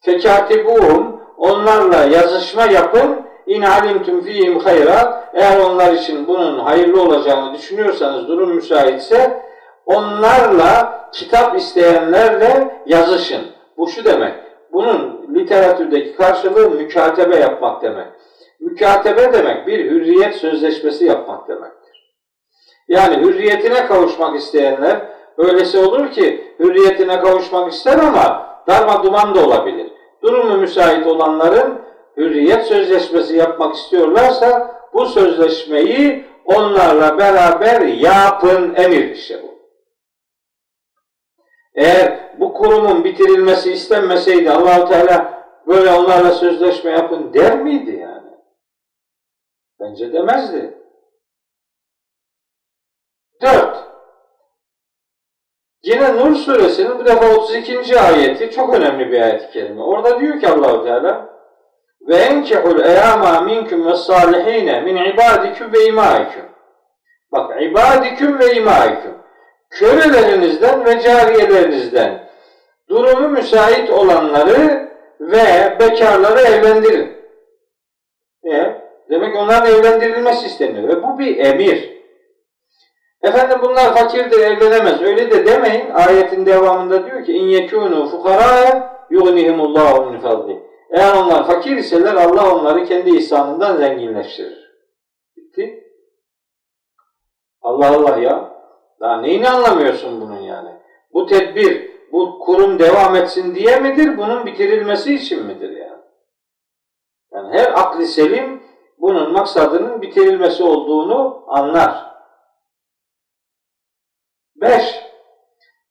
fekatibuhum 0.02 1.22
onlarla 1.38 2.04
yazışma 2.04 2.66
yapın 2.66 3.22
in 3.52 3.62
alimtum 3.62 4.22
fihim 4.22 4.60
hayra 4.60 5.30
eğer 5.34 5.60
onlar 5.60 5.94
için 5.94 6.28
bunun 6.28 6.60
hayırlı 6.60 7.02
olacağını 7.02 7.54
düşünüyorsanız 7.54 8.28
durum 8.28 8.56
müsaitse 8.56 9.44
onlarla 9.86 11.02
kitap 11.14 11.58
isteyenlerle 11.58 12.82
yazışın. 12.86 13.42
Bu 13.78 13.88
şu 13.88 14.06
demek. 14.06 14.34
Bunun 14.74 15.28
literatürdeki 15.36 16.16
karşılığı 16.16 16.70
mükatebe 16.70 17.36
yapmak 17.36 17.82
demek. 17.82 18.08
Mükatebe 18.60 19.34
demek 19.34 19.68
bir 19.68 19.92
hürriyet 19.92 20.36
sözleşmesi 20.36 21.06
yapmak 21.06 21.48
demektir. 21.48 22.16
Yani 22.88 23.26
hürriyetine 23.26 23.86
kavuşmak 23.86 24.36
isteyenler 24.36 25.02
öylesi 25.38 25.78
olur 25.78 26.12
ki 26.12 26.54
hürriyetine 26.60 27.20
kavuşmak 27.20 27.74
ister 27.74 28.00
ama 28.00 28.56
darma 28.68 29.04
duman 29.04 29.36
da 29.36 29.46
olabilir. 29.46 29.92
Durumu 30.24 30.58
müsait 30.58 31.08
olanların 31.08 31.91
hürriyet 32.18 32.66
sözleşmesi 32.66 33.36
yapmak 33.36 33.76
istiyorlarsa 33.76 34.76
bu 34.94 35.06
sözleşmeyi 35.06 36.26
onlarla 36.46 37.18
beraber 37.18 37.82
yapın 37.82 38.76
emir 38.76 39.10
işte 39.10 39.44
bu. 39.44 39.52
Eğer 41.76 42.40
bu 42.40 42.54
kurumun 42.54 43.04
bitirilmesi 43.04 43.72
istenmeseydi 43.72 44.52
Allahu 44.52 44.90
Teala 44.90 45.44
böyle 45.68 45.92
onlarla 45.92 46.32
sözleşme 46.32 46.92
yapın 46.92 47.34
der 47.34 47.60
miydi 47.62 47.92
yani? 47.92 48.32
Bence 49.80 50.14
demezdi. 50.14 50.78
Dört. 53.42 53.92
Yine 55.84 56.18
Nur 56.18 56.36
suresinin 56.36 57.00
bu 57.00 57.06
defa 57.06 57.36
32. 57.36 58.00
ayeti 58.00 58.52
çok 58.52 58.74
önemli 58.74 59.12
bir 59.12 59.22
ayet-i. 59.22 59.74
Orada 59.80 60.20
diyor 60.20 60.40
ki 60.40 60.48
Allahu 60.48 60.84
Teala 60.84 61.31
ve 62.08 62.16
enkehul 62.16 62.80
eyama 62.80 63.42
minkum 63.42 63.86
ve 63.86 63.96
salihine 63.96 64.82
min 64.82 64.96
ibadikum 64.96 65.74
ve 65.74 65.86
imaikum. 65.86 66.44
Bak 67.32 67.62
ibadikum 67.62 68.40
ve 68.40 68.54
imaikum. 68.54 69.12
Kölelerinizden 69.70 70.86
ve 70.86 71.02
cariyelerinizden 71.02 72.28
durumu 72.90 73.30
müsait 73.30 73.90
olanları 73.90 74.90
ve 75.20 75.78
bekarları 75.80 76.40
evlendirin. 76.40 77.18
E, 78.52 78.76
demek 79.10 79.36
onların 79.36 79.74
evlendirilmesi 79.74 80.48
isteniyor. 80.48 80.88
Ve 80.88 81.04
bu 81.04 81.20
bir 81.20 81.38
emir. 81.38 81.92
Efendim 83.24 83.58
bunlar 83.62 83.96
fakirdir 83.96 84.40
evlenemez. 84.40 85.02
Öyle 85.02 85.32
de 85.32 85.46
demeyin. 85.46 85.90
Ayetin 85.90 86.46
devamında 86.46 87.06
diyor 87.06 87.26
ki 87.26 87.34
in 87.34 87.48
yekunu 87.48 88.10
fukaraya 88.10 88.94
yughnihimullahu 89.10 90.12
min 90.12 90.20
fadli. 90.20 90.71
Eğer 90.92 91.16
onlar 91.16 91.48
fakir 91.48 91.78
iseler 91.78 92.16
Allah 92.16 92.56
onları 92.56 92.86
kendi 92.86 93.10
ihsanından 93.10 93.78
zenginleştirir. 93.78 94.72
Bitti. 95.38 95.84
Allah 97.62 97.88
Allah 97.88 98.18
ya. 98.18 98.62
Daha 99.00 99.22
neyini 99.22 99.50
anlamıyorsun 99.50 100.22
bunun 100.22 100.40
yani? 100.40 100.70
Bu 101.14 101.26
tedbir, 101.26 101.92
bu 102.12 102.40
kurum 102.40 102.80
devam 102.80 103.16
etsin 103.16 103.56
diye 103.56 103.80
midir? 103.80 104.18
Bunun 104.18 104.46
bitirilmesi 104.46 105.16
için 105.16 105.46
midir 105.46 105.70
yani? 105.70 106.02
Yani 107.34 107.58
her 107.58 107.80
akli 107.80 108.08
selim 108.08 108.64
bunun 108.98 109.32
maksadının 109.32 110.02
bitirilmesi 110.02 110.64
olduğunu 110.64 111.44
anlar. 111.48 112.12
Beş, 114.56 115.04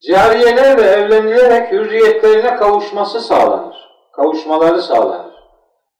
cariyelerle 0.09 0.83
evlenilerek 0.83 1.73
hürriyetlerine 1.73 2.57
kavuşması 2.57 3.21
sağlanır 3.21 3.90
kavuşmaları 4.21 4.83
sağlanır. 4.83 5.35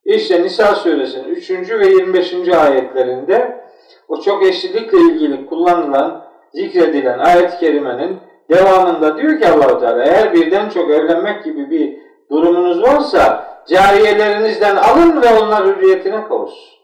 İşte 0.05 0.43
Nisa 0.43 0.75
suresinin 0.75 1.25
3. 1.25 1.51
ve 1.51 1.87
25. 1.87 2.49
ayetlerinde 2.49 3.65
o 4.09 4.21
çok 4.21 4.47
eşlilikle 4.47 4.99
ilgili 4.99 5.47
kullanılan, 5.47 6.25
zikredilen 6.53 7.19
ayet-i 7.19 7.59
kerimenin 7.59 8.19
devamında 8.51 9.17
diyor 9.17 9.41
ki 9.41 9.49
Allahu 9.49 9.81
Teala 9.81 10.05
eğer 10.05 10.35
birden 10.35 10.69
çok 10.69 10.91
evlenmek 10.91 11.45
gibi 11.45 11.71
bir 11.71 11.99
durumunuz 12.31 12.83
varsa 12.83 13.45
cariyelerinizden 13.69 14.77
alın 14.77 15.23
ve 15.23 15.39
onlar 15.43 15.67
hürriyetine 15.67 16.25
kavuşsun. 16.29 16.81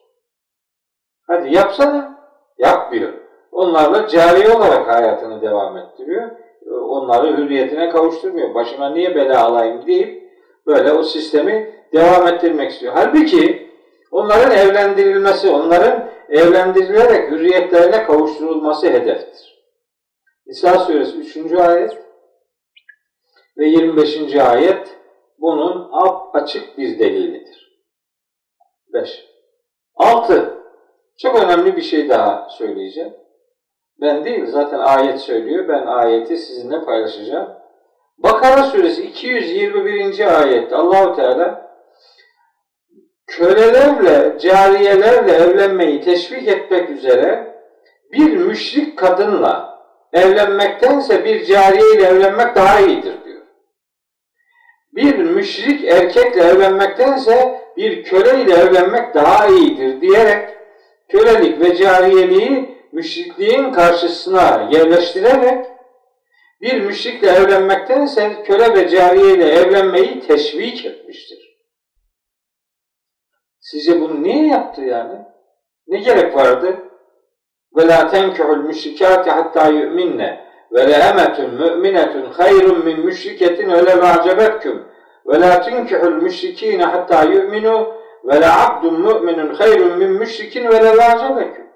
Hadi 1.27 1.55
yapsana. 1.55 2.17
Yapmıyor. 2.59 3.13
Onlarla 3.53 4.09
cari 4.09 4.53
olarak 4.53 4.89
hayatını 4.89 5.43
devam 5.43 5.77
ettiriyor. 5.77 6.31
Onları 6.89 7.37
hürriyetine 7.37 7.89
kavuşturmuyor. 7.89 8.55
Başıma 8.55 8.89
niye 8.89 9.15
bela 9.15 9.45
alayım 9.45 9.87
deyip 9.87 10.26
böyle 10.67 10.93
o 10.93 11.03
sistemi 11.03 11.75
devam 11.93 12.29
ettirmek 12.29 12.71
istiyor. 12.71 12.93
Halbuki 12.97 13.71
onların 14.11 14.57
evlendirilmesi, 14.57 15.51
onların 15.51 16.11
evlendirilerek 16.29 17.31
hürriyetlerine 17.31 18.05
kavuşturulması 18.05 18.87
hedeftir. 18.87 19.57
Nisa 20.47 20.79
suresi 20.79 21.19
3. 21.19 21.53
ayet 21.53 21.99
ve 23.59 23.67
25. 23.67 24.37
ayet 24.37 24.97
bunun 25.39 25.91
açık 26.33 26.79
bir 26.79 26.99
delilidir. 26.99 27.81
5. 28.93 29.27
6. 29.95 30.57
Çok 31.19 31.43
önemli 31.45 31.77
bir 31.77 31.83
şey 31.83 32.09
daha 32.09 32.49
söyleyeceğim. 32.51 33.13
Ben 34.01 34.25
değil, 34.25 34.47
zaten 34.47 34.79
ayet 34.79 35.21
söylüyor. 35.21 35.69
Ben 35.69 35.87
ayeti 35.87 36.37
sizinle 36.37 36.85
paylaşacağım. 36.85 37.66
Bakara 38.19 38.63
suresi 38.63 39.03
221. 39.03 40.41
ayette 40.41 40.77
Allahu 40.77 41.17
Teala 41.17 41.67
kölelerle, 43.27 44.39
cariyelerle 44.39 45.33
evlenmeyi 45.33 46.01
teşvik 46.01 46.49
etmek 46.49 46.91
üzere 46.91 47.55
bir 48.13 48.37
müşrik 48.37 48.99
kadınla 48.99 49.81
evlenmektense 50.13 51.25
bir 51.25 51.45
cariye 51.45 51.95
ile 51.95 52.07
evlenmek 52.07 52.57
daha 52.57 52.81
iyidir 52.81 53.25
diyor. 53.25 53.43
Bir 54.93 55.19
müşrik 55.19 55.85
erkekle 55.85 56.43
evlenmektense 56.43 57.61
bir 57.77 58.05
köle 58.05 58.43
ile 58.43 58.55
evlenmek 58.55 59.15
daha 59.15 59.47
iyidir 59.47 60.01
diyerek 60.01 60.49
kölelik 61.09 61.61
ve 61.61 61.77
cariyeliği 61.77 62.77
müşrikliğin 62.93 63.73
karşısına 63.73 64.69
yerleştirerek 64.73 65.76
bir 66.61 66.81
müşrikle 66.81 67.29
evlenmekten 67.29 68.07
sen 68.07 68.45
köle 68.45 68.75
ve 68.75 68.89
cariye 68.89 69.35
ile 69.35 69.49
evlenmeyi 69.49 70.21
teşvik 70.21 70.85
etmiştir. 70.85 71.57
Sizce 73.61 74.01
bunu 74.01 74.23
niye 74.23 74.47
yaptı 74.47 74.83
yani? 74.83 75.19
Ne 75.89 75.99
gerek 75.99 76.37
vardı? 76.37 76.77
Le 80.75 80.93
emetun 80.93 81.55
mü'minetun 81.55 82.33
hayrun 82.33 82.85
min 82.85 83.01
müşriketin 83.01 83.71
ve 83.71 83.87
le 83.87 84.01
va'cebetkum 84.03 84.89
ve 85.27 85.41
la 85.41 85.61
tenkihul 85.61 86.23
müşrikîne 86.23 86.85
hattâ 86.85 87.23
yu'minu 87.23 87.95
ve 88.25 88.41
le 88.41 88.47
abdun 88.47 89.01
mü'minun 89.01 89.55
hayrun 89.55 89.99
min 89.99 90.11
müşrikin 90.11 90.69
ve 90.69 90.85
le 90.85 90.97
va'cebetkum. 90.97 91.67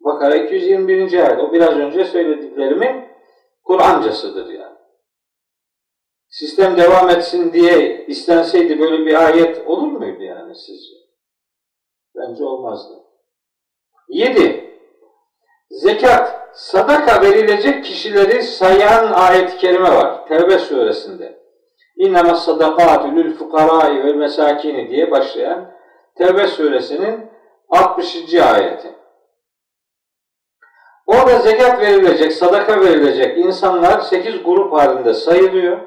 Bakara 0.00 0.36
221. 0.36 1.12
ayet. 1.12 1.40
O 1.40 1.52
biraz 1.52 1.78
önce 1.78 2.04
söylediklerimin 2.04 3.13
Kur'ancasıdır 3.64 4.48
yani. 4.48 4.74
Sistem 6.28 6.76
devam 6.76 7.10
etsin 7.10 7.52
diye 7.52 8.06
istenseydi 8.06 8.80
böyle 8.80 9.06
bir 9.06 9.24
ayet 9.26 9.66
olur 9.66 9.92
muydu 9.92 10.22
yani 10.22 10.54
sizce? 10.54 10.94
Bence 12.16 12.44
olmazdı. 12.44 12.94
Yedi. 14.08 14.64
Zekat, 15.70 16.50
sadaka 16.54 17.22
verilecek 17.22 17.84
kişileri 17.84 18.42
sayan 18.42 19.12
ayet-i 19.12 19.56
kerime 19.56 19.90
var. 19.90 20.26
Tevbe 20.28 20.58
suresinde. 20.58 21.44
İnnemâ 21.96 22.34
sadakâtu 22.34 23.16
lül 23.16 23.34
fukarâi 23.36 24.04
ve 24.04 24.12
mesâkini 24.12 24.90
diye 24.90 25.10
başlayan 25.10 25.74
Tevbe 26.14 26.46
suresinin 26.46 27.30
60. 27.68 28.34
ayeti. 28.34 29.03
Orada 31.06 31.38
zekat 31.38 31.80
verilecek, 31.80 32.32
sadaka 32.32 32.80
verilecek 32.80 33.38
insanlar 33.38 34.00
sekiz 34.00 34.42
grup 34.44 34.72
halinde 34.72 35.14
sayılıyor. 35.14 35.78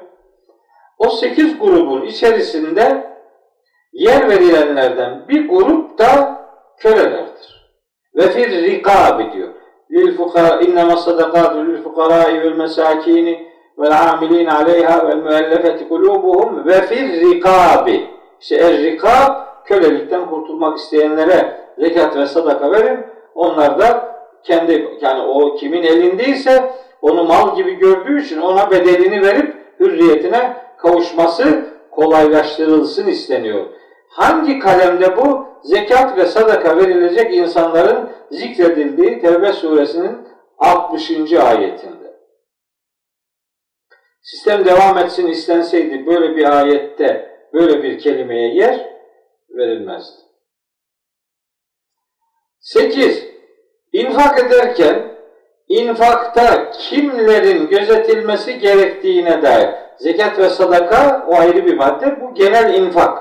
O 0.98 1.08
sekiz 1.10 1.58
grubun 1.58 2.02
içerisinde 2.02 3.06
yer 3.92 4.28
verilenlerden 4.28 5.28
bir 5.28 5.48
grup 5.48 5.98
da 5.98 6.40
kölelerdir. 6.78 7.68
Ve 8.16 8.30
fir 8.30 8.62
rikabi 8.62 9.32
diyor. 9.32 9.48
Lil 9.90 10.16
fukara 10.16 10.60
innema 10.60 10.96
sadakatu 10.96 11.66
lil 11.66 11.82
fukarai 11.82 12.42
vel 12.42 12.56
mesakini 12.56 13.48
vel 13.78 14.10
amilin 14.10 14.46
aleyha 14.46 15.08
vel 15.08 15.16
müellefeti 15.16 15.88
kulubuhum 15.88 16.66
ve 16.66 16.82
fir 16.82 17.20
rikabi. 17.20 18.10
İşte 18.40 18.56
er 18.56 18.78
rikab 18.78 19.34
kölelikten 19.64 20.30
kurtulmak 20.30 20.78
isteyenlere 20.78 21.60
zekat 21.78 22.16
ve 22.16 22.26
sadaka 22.26 22.72
verin. 22.72 22.98
Onlar 23.34 23.78
da 23.78 24.17
kendi 24.44 24.98
yani 25.00 25.22
o 25.22 25.56
kimin 25.56 25.82
elindeyse 25.82 26.72
onu 27.02 27.24
mal 27.24 27.56
gibi 27.56 27.74
gördüğü 27.74 28.22
için 28.22 28.40
ona 28.40 28.70
bedelini 28.70 29.22
verip 29.22 29.56
hürriyetine 29.80 30.56
kavuşması 30.78 31.64
kolaylaştırılsın 31.90 33.06
isteniyor. 33.06 33.66
Hangi 34.08 34.58
kalemde 34.58 35.16
bu? 35.16 35.48
Zekat 35.62 36.18
ve 36.18 36.26
sadaka 36.26 36.76
verilecek 36.76 37.34
insanların 37.34 38.10
zikredildiği 38.30 39.20
Tevbe 39.20 39.52
suresinin 39.52 40.18
60. 40.58 41.32
ayetinde. 41.32 42.18
Sistem 44.20 44.64
devam 44.64 44.98
etsin 44.98 45.26
istenseydi 45.26 46.06
böyle 46.06 46.36
bir 46.36 46.58
ayette 46.58 47.38
böyle 47.52 47.82
bir 47.82 47.98
kelimeye 47.98 48.54
yer 48.54 48.88
verilmezdi. 49.50 50.22
8. 52.60 53.27
İnfak 53.98 54.38
ederken 54.38 55.02
infakta 55.68 56.70
kimlerin 56.70 57.68
gözetilmesi 57.68 58.58
gerektiğine 58.58 59.42
dair 59.42 59.68
zekat 59.96 60.38
ve 60.38 60.50
sadaka 60.50 61.26
o 61.28 61.34
ayrı 61.34 61.66
bir 61.66 61.76
madde. 61.76 62.20
Bu 62.20 62.34
genel 62.34 62.74
infak. 62.74 63.18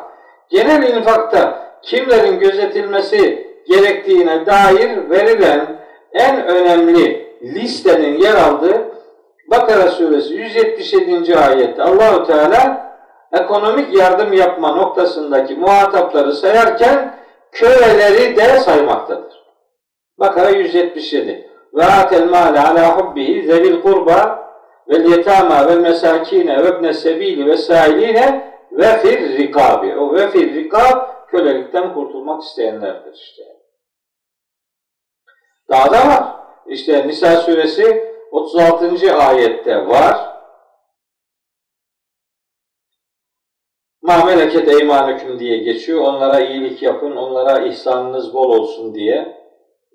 Genel 0.50 0.84
infakta 0.84 1.70
kimlerin 1.82 2.40
gözetilmesi 2.40 3.48
gerektiğine 3.68 4.46
dair 4.46 5.10
verilen 5.10 5.66
en 6.14 6.48
önemli 6.48 7.28
listenin 7.44 8.18
yer 8.18 8.36
aldığı 8.36 8.88
Bakara 9.48 9.88
suresi 9.88 10.34
177. 10.34 11.38
ayette 11.38 11.84
Allahu 11.84 12.28
Teala 12.28 12.92
ekonomik 13.34 13.96
yardım 13.96 14.34
yapma 14.34 14.76
noktasındaki 14.76 15.56
muhatapları 15.56 16.34
sayarken 16.34 17.14
köleleri 17.52 18.38
de 18.38 18.60
saymaktadır. 18.60 19.27
Bakara 20.20 20.50
177. 20.50 21.50
Ve 21.74 21.86
atel 21.86 22.30
mâle 22.30 22.60
alâ 22.60 22.98
hubbihi 22.98 23.48
zevil 23.48 23.82
kurba 23.82 24.48
vel 24.90 25.12
yetâmâ 25.12 25.68
vel 25.68 25.80
mesâkîne 25.80 26.64
ve 26.64 26.70
ibne 26.70 26.94
sebîli 26.94 27.48
ve 27.48 27.58
sâilîne 27.58 28.54
ve 28.72 28.98
fir 28.98 29.38
rikabi. 29.38 29.96
O 29.96 30.14
ve 30.14 30.30
fir 30.30 30.54
rikab 30.54 31.28
kölelikten 31.28 31.94
kurtulmak 31.94 32.44
isteyenlerdir 32.44 33.14
işte. 33.14 33.44
Daha 35.70 35.92
da 35.92 36.08
var. 36.08 36.24
İşte 36.68 37.08
Nisa 37.08 37.38
suresi 37.38 38.14
36. 38.32 39.18
ayette 39.18 39.88
var. 39.88 40.38
Ma 44.02 44.26
meleket 44.26 44.68
eymanüküm 44.68 45.40
diye 45.40 45.58
geçiyor. 45.58 46.02
Onlara 46.02 46.40
iyilik 46.40 46.84
yapın, 46.84 47.16
onlara 47.16 47.60
ihsanınız 47.60 48.34
bol 48.34 48.50
olsun 48.50 48.96
diye. 48.96 49.37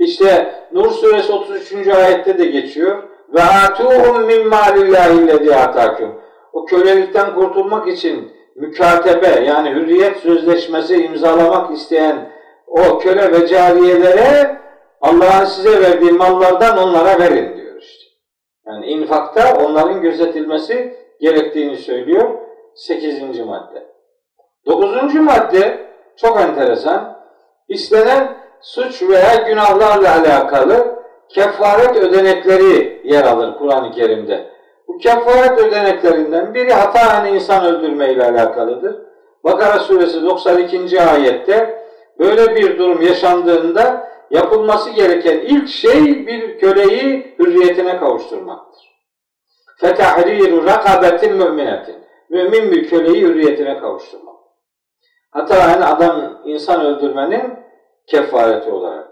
İşte 0.02 0.54
Nur 0.72 0.90
suresi 0.90 1.32
33. 1.32 1.88
ayette 1.88 2.38
de 2.38 2.44
geçiyor. 2.44 3.02
Ve 3.34 3.42
atuhum 3.42 4.26
min 4.26 4.48
malillahi 4.48 5.26
lezi 5.26 5.56
atakum. 5.56 6.20
O 6.52 6.64
kölelikten 6.64 7.34
kurtulmak 7.34 7.88
için 7.88 8.32
mükatebe 8.56 9.26
yani 9.26 9.70
hürriyet 9.70 10.16
sözleşmesi 10.16 11.04
imzalamak 11.04 11.76
isteyen 11.76 12.32
o 12.66 12.98
köle 12.98 13.32
ve 13.32 13.46
cariyelere 13.46 14.56
Allah'ın 15.00 15.44
size 15.44 15.80
verdiği 15.80 16.12
mallardan 16.12 16.78
onlara 16.78 17.18
verin 17.18 17.56
diyor 17.56 17.76
işte. 17.82 18.04
Yani 18.66 18.86
infakta 18.86 19.56
onların 19.64 20.00
gözetilmesi 20.00 20.96
gerektiğini 21.20 21.76
söylüyor. 21.76 22.30
8. 22.74 23.40
madde. 23.40 23.86
9. 24.66 25.14
madde 25.14 25.86
çok 26.16 26.40
enteresan. 26.40 27.22
İstenen 27.68 28.41
suç 28.62 29.02
veya 29.02 29.34
günahlarla 29.34 30.20
alakalı 30.20 31.02
kefaret 31.28 31.96
ödenekleri 31.96 33.00
yer 33.04 33.24
alır 33.24 33.58
Kur'an-ı 33.58 33.90
Kerim'de. 33.90 34.52
Bu 34.88 34.98
kefaret 34.98 35.58
ödeneklerinden 35.58 36.54
biri 36.54 36.72
hataen 36.72 37.34
insan 37.34 37.64
öldürme 37.64 38.12
ile 38.12 38.24
alakalıdır. 38.24 38.96
Bakara 39.44 39.78
suresi 39.78 40.22
92. 40.22 41.02
ayette 41.02 41.82
böyle 42.18 42.56
bir 42.56 42.78
durum 42.78 43.02
yaşandığında 43.02 44.08
yapılması 44.30 44.90
gereken 44.90 45.38
ilk 45.38 45.68
şey 45.68 46.26
bir 46.26 46.58
köleyi 46.58 47.34
hürriyetine 47.38 47.98
kavuşturmaktır. 47.98 48.92
Fetahriru 49.76 50.64
rakabetin 50.66 51.36
müminetin. 51.36 51.96
Mümin 52.30 52.70
bir 52.70 52.88
köleyi 52.88 53.22
hürriyetine 53.22 53.78
kavuşturmak. 53.78 54.34
Hataen 55.30 55.80
adam 55.80 56.40
insan 56.44 56.84
öldürmenin 56.84 57.61
kefareti 58.06 58.70
olarak. 58.70 59.08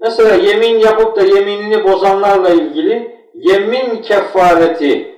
Mesela 0.00 0.34
yemin 0.34 0.78
yapıp 0.78 1.16
da 1.16 1.22
yeminini 1.22 1.84
bozanlarla 1.84 2.48
ilgili 2.48 3.16
yemin 3.34 4.02
kefaretinin 4.02 5.12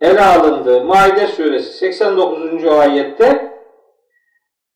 ele 0.00 0.20
alındığı 0.20 0.84
Maide 0.84 1.26
suresi 1.26 1.72
89. 1.72 2.66
ayette 2.66 3.52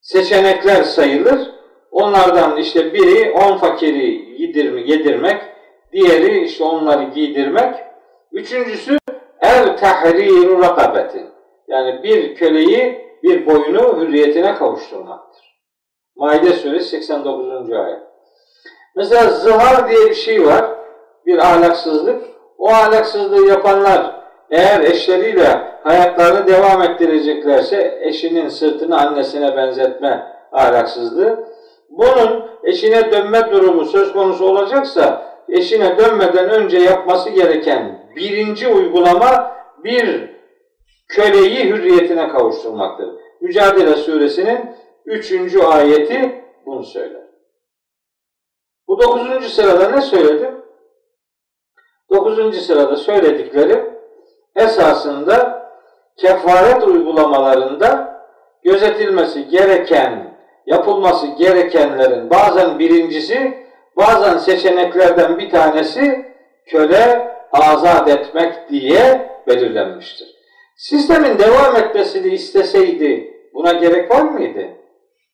seçenekler 0.01 0.83
sayılır. 0.83 1.51
Onlardan 1.91 2.57
işte 2.57 2.95
biri 2.95 3.31
on 3.31 3.57
fakiri 3.57 4.41
yedirmek, 4.87 5.43
diğeri 5.93 6.45
işte 6.45 6.65
onları 6.65 7.05
giydirmek, 7.05 7.75
üçüncüsü 8.33 8.99
ev 9.41 9.77
tahriru 9.77 10.63
rakabetin. 10.63 11.27
Yani 11.69 12.03
bir 12.03 12.35
köleyi 12.35 13.11
bir 13.23 13.47
boyunu 13.47 14.01
hürriyetine 14.01 14.55
kavuşturmaktır. 14.55 15.50
Maide 16.17 16.53
suresi 16.53 16.89
89. 16.89 17.73
ayet. 17.73 17.99
Mesela 18.97 19.31
zihar 19.31 19.91
diye 19.91 20.07
bir 20.11 20.15
şey 20.15 20.47
var. 20.47 20.65
Bir 21.27 21.39
ahlaksızlık. 21.39 22.23
O 22.59 22.69
ahlaksızlığı 22.69 23.47
yapanlar 23.49 24.21
eğer 24.51 24.81
eşleriyle 24.81 25.71
hayatlarını 25.83 26.47
devam 26.47 26.83
ettireceklerse 26.83 27.99
eşinin 28.03 28.49
sırtını 28.49 29.01
annesine 29.01 29.57
benzetme 29.57 30.27
ahlaksızlığı. 30.53 31.45
Bunun 31.91 32.45
eşine 32.65 33.13
dönme 33.13 33.53
durumu 33.53 33.85
söz 33.85 34.13
konusu 34.13 34.45
olacaksa 34.49 35.23
eşine 35.49 35.99
dönmeden 35.99 36.51
önce 36.51 36.79
yapması 36.79 37.31
gereken 37.31 37.99
birinci 38.17 38.69
uygulama 38.69 39.53
bir 39.85 40.31
köleyi 41.09 41.65
hürriyetine 41.65 42.29
kavuşturmaktır. 42.29 43.09
Mücadele 43.41 43.95
suresinin 43.95 44.61
üçüncü 45.05 45.63
ayeti 45.63 46.45
bunu 46.67 46.85
söyler. 46.85 47.23
Bu 48.89 49.01
dokuzuncu 49.01 49.49
sırada 49.49 49.91
ne 49.91 50.01
söyledim? 50.01 50.55
Dokuzuncu 52.11 52.61
sırada 52.61 52.97
söyledikleri 52.97 53.91
esasında 54.57 55.67
kefaret 56.17 56.83
uygulamalarında 56.83 58.21
gözetilmesi 58.63 59.49
gereken, 59.49 60.37
yapılması 60.67 61.27
gerekenlerin 61.27 62.31
bazen 62.31 62.79
birincisi, 62.79 63.67
bazen 63.97 64.39
seçeneklerden 64.39 65.39
bir 65.39 65.51
tanesi 65.51 66.35
köle 66.67 67.37
azat 67.53 68.09
etmek 68.09 68.71
diye 68.71 69.31
belirlenmiştir. 69.47 70.35
Sistemin 70.77 71.39
devam 71.39 71.77
etmesini 71.77 72.35
isteseydi 72.35 73.35
buna 73.55 73.73
gerek 73.73 74.11
var 74.11 74.23
mıydı? 74.23 74.80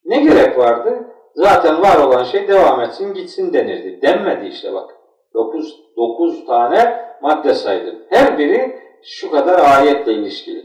Ne 0.07 0.21
gerek 0.21 0.59
vardı? 0.59 1.05
Zaten 1.35 1.83
var 1.83 1.97
olan 1.97 2.25
şey 2.25 2.49
devam 2.49 2.81
etsin 2.81 3.15
gitsin 3.15 3.53
denirdi. 3.53 4.03
Denmedi 4.03 4.47
işte 4.47 4.73
bak. 4.73 4.91
Dokuz, 5.35 5.81
dokuz 5.97 6.47
tane 6.47 7.05
madde 7.23 7.55
saydım. 7.55 7.97
Her 8.11 8.39
biri 8.39 8.81
şu 9.03 9.31
kadar 9.31 9.79
ayetle 9.79 10.13
ilişkili. 10.13 10.65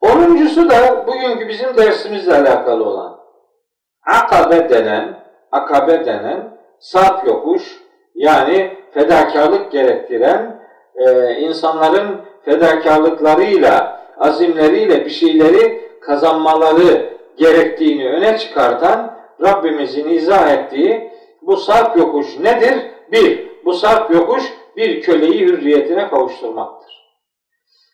Onuncusu 0.00 0.70
da 0.70 1.06
bugünkü 1.06 1.48
bizim 1.48 1.76
dersimizle 1.76 2.34
alakalı 2.34 2.84
olan. 2.84 3.18
Akabe 4.06 4.70
denen, 4.70 5.24
akabe 5.52 6.06
denen 6.06 6.58
sap 6.78 7.26
yokuş 7.26 7.82
yani 8.14 8.76
fedakarlık 8.94 9.72
gerektiren 9.72 10.60
e, 10.94 11.32
insanların 11.34 12.20
fedakarlıklarıyla, 12.44 14.00
azimleriyle 14.18 15.04
bir 15.04 15.10
şeyleri 15.10 15.90
kazanmaları 16.00 17.17
gerektiğini 17.38 18.08
öne 18.08 18.38
çıkartan 18.38 19.18
Rabbimizin 19.42 20.08
izah 20.08 20.50
ettiği 20.50 21.12
bu 21.42 21.56
sarp 21.56 21.96
yokuş 21.96 22.38
nedir? 22.38 22.90
Bir, 23.12 23.48
bu 23.64 23.74
sarp 23.74 24.10
yokuş 24.14 24.44
bir 24.76 25.02
köleyi 25.02 25.40
hürriyetine 25.40 26.08
kavuşturmaktır. 26.08 26.98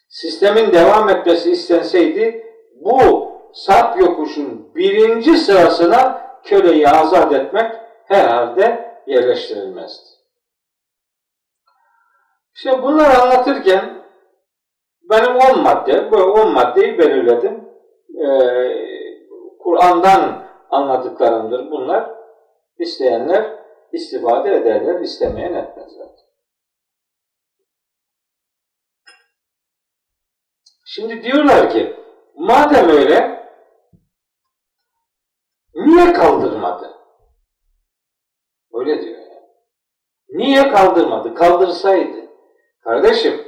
Sistemin 0.09 0.73
devam 0.73 1.09
etmesi 1.09 1.51
istenseydi 1.51 2.47
bu 2.81 3.33
sarp 3.53 4.01
yokuşun 4.01 4.75
birinci 4.75 5.37
sırasına 5.37 6.27
köleyi 6.45 6.89
azat 6.89 7.33
etmek 7.33 7.73
herhalde 8.05 8.95
yerleştirilmezdi. 9.07 10.15
İşte 12.55 12.83
bunları 12.83 13.23
anlatırken 13.23 14.05
benim 15.11 15.37
10 15.37 15.63
madde, 15.63 16.11
bu 16.11 16.17
10 16.17 16.53
maddeyi 16.53 16.99
belirledim. 16.99 17.65
Ee, 18.19 18.94
Kur'an'dan 19.65 20.49
anladıklarımdır 20.71 21.71
bunlar. 21.71 22.11
İsteyenler 22.79 23.65
istifade 23.93 24.55
ederler, 24.55 25.01
istemeyen 25.01 25.55
etmezler. 25.55 26.09
Şimdi 30.87 31.23
diyorlar 31.23 31.71
ki, 31.71 31.97
madem 32.37 32.89
öyle, 32.89 33.49
niye 35.75 36.13
kaldırmadı? 36.13 36.95
Öyle 38.73 39.03
diyor 39.03 39.19
yani. 39.19 39.49
Niye 40.29 40.69
kaldırmadı? 40.69 41.35
Kaldırsaydı. 41.35 42.31
Kardeşim, 42.81 43.45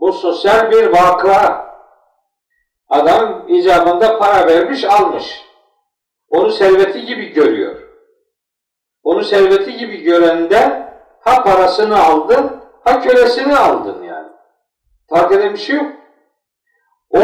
bu 0.00 0.12
sosyal 0.12 0.70
bir 0.70 0.86
vaka. 0.86 1.64
Adam 2.88 3.48
icabında 3.48 4.18
para 4.18 4.46
vermiş, 4.46 4.84
almış. 4.84 5.43
Onu 6.28 6.50
serveti 6.50 7.04
gibi 7.04 7.32
görüyor. 7.32 7.82
Onu 9.02 9.24
serveti 9.24 9.76
gibi 9.76 10.02
görenden 10.02 10.94
ha 11.20 11.44
parasını 11.44 11.98
aldın, 11.98 12.50
ha 12.84 13.00
kölesini 13.00 13.56
aldın 13.56 14.02
yani. 14.02 14.28
Fark 15.08 15.32
eden 15.32 15.52
bir 15.52 15.58
şey 15.58 15.76
yok. 15.76 15.92
O 17.10 17.20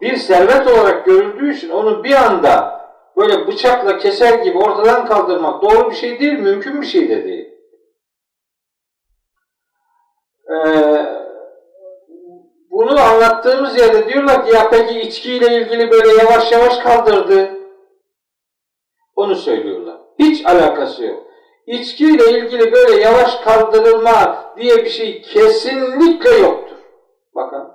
bir 0.00 0.16
servet 0.16 0.68
olarak 0.68 1.06
görüldüğü 1.06 1.54
için 1.54 1.70
onu 1.70 2.04
bir 2.04 2.14
anda 2.14 2.76
böyle 3.16 3.46
bıçakla 3.46 3.98
keser 3.98 4.38
gibi 4.38 4.58
ortadan 4.58 5.06
kaldırmak 5.06 5.62
doğru 5.62 5.90
bir 5.90 5.96
şey 5.96 6.20
değil, 6.20 6.38
mümkün 6.38 6.80
bir 6.80 6.86
şey 6.86 7.08
de 7.08 7.24
değil. 7.24 7.52
Ee, 10.50 11.06
bunu 12.70 13.00
anlattığımız 13.00 13.78
yerde 13.78 14.08
diyorlar 14.08 14.46
ki 14.46 14.54
ya 14.54 14.70
peki 14.70 15.00
içkiyle 15.00 15.56
ilgili 15.56 15.90
böyle 15.90 16.08
yavaş 16.08 16.52
yavaş 16.52 16.78
kaldırdı. 16.78 17.55
Onu 19.16 19.34
söylüyorlar. 19.34 19.96
Hiç 20.18 20.46
alakası 20.46 21.04
yok. 21.04 21.22
İçkiyle 21.66 22.30
ilgili 22.30 22.72
böyle 22.72 23.02
yavaş 23.02 23.36
kaldırılma 23.36 24.44
diye 24.56 24.76
bir 24.76 24.90
şey 24.90 25.22
kesinlikle 25.22 26.30
yoktur. 26.30 26.76
Bakın 27.34 27.68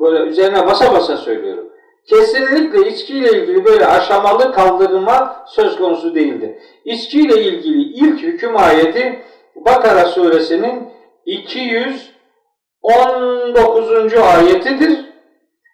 böyle 0.00 0.30
üzerine 0.30 0.66
basa 0.66 0.92
basa 0.92 1.16
söylüyorum. 1.16 1.68
Kesinlikle 2.08 2.88
içkiyle 2.88 3.30
ilgili 3.30 3.64
böyle 3.64 3.86
aşamalı 3.86 4.52
kaldırılma 4.52 5.44
söz 5.48 5.76
konusu 5.76 6.14
değildir. 6.14 6.50
İçkiyle 6.84 7.42
ilgili 7.42 7.82
ilk 7.82 8.22
hüküm 8.22 8.56
ayeti 8.56 9.22
Bakara 9.56 10.04
suresinin 10.04 10.88
219. 11.26 14.14
ayetidir. 14.14 15.08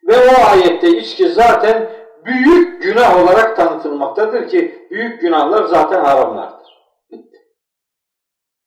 Ve 0.09 0.17
o 0.17 0.51
ayette 0.53 0.89
içki 0.89 1.29
zaten 1.29 1.91
büyük 2.25 2.83
günah 2.83 3.23
olarak 3.25 3.57
tanıtılmaktadır 3.57 4.49
ki 4.49 4.87
büyük 4.91 5.21
günahlar 5.21 5.65
zaten 5.65 6.05
haramlardır. 6.05 6.75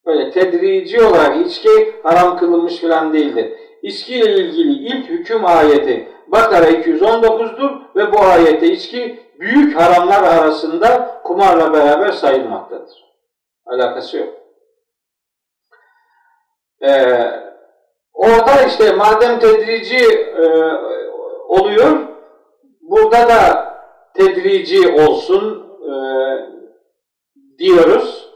Böyle 0.06 0.32
tedrici 0.32 1.04
olarak 1.04 1.48
içki 1.48 1.96
haram 2.04 2.38
kılınmış 2.38 2.76
filan 2.76 3.14
değildir. 3.14 3.54
İçki 3.82 4.16
ile 4.16 4.32
ilgili 4.32 4.72
ilk 4.72 5.10
hüküm 5.10 5.46
ayeti 5.46 6.08
Bakara 6.28 6.70
219'dur 6.70 7.96
ve 7.96 8.14
bu 8.14 8.20
ayette 8.20 8.68
içki 8.68 9.20
büyük 9.40 9.80
haramlar 9.80 10.24
arasında 10.24 11.22
kumarla 11.24 11.74
beraber 11.74 12.12
sayılmaktadır. 12.12 13.06
Alakası 13.66 14.18
yok. 14.18 14.34
Ee, 16.82 17.32
orada 18.14 18.62
işte 18.68 18.92
madem 18.92 19.40
tedrici 19.40 20.06
e, 20.22 20.46
oluyor, 21.48 22.17
burada 22.88 23.30
da 23.30 23.74
tedrici 24.14 25.02
olsun 25.02 25.68
e, 25.84 25.94
diyoruz. 27.60 28.28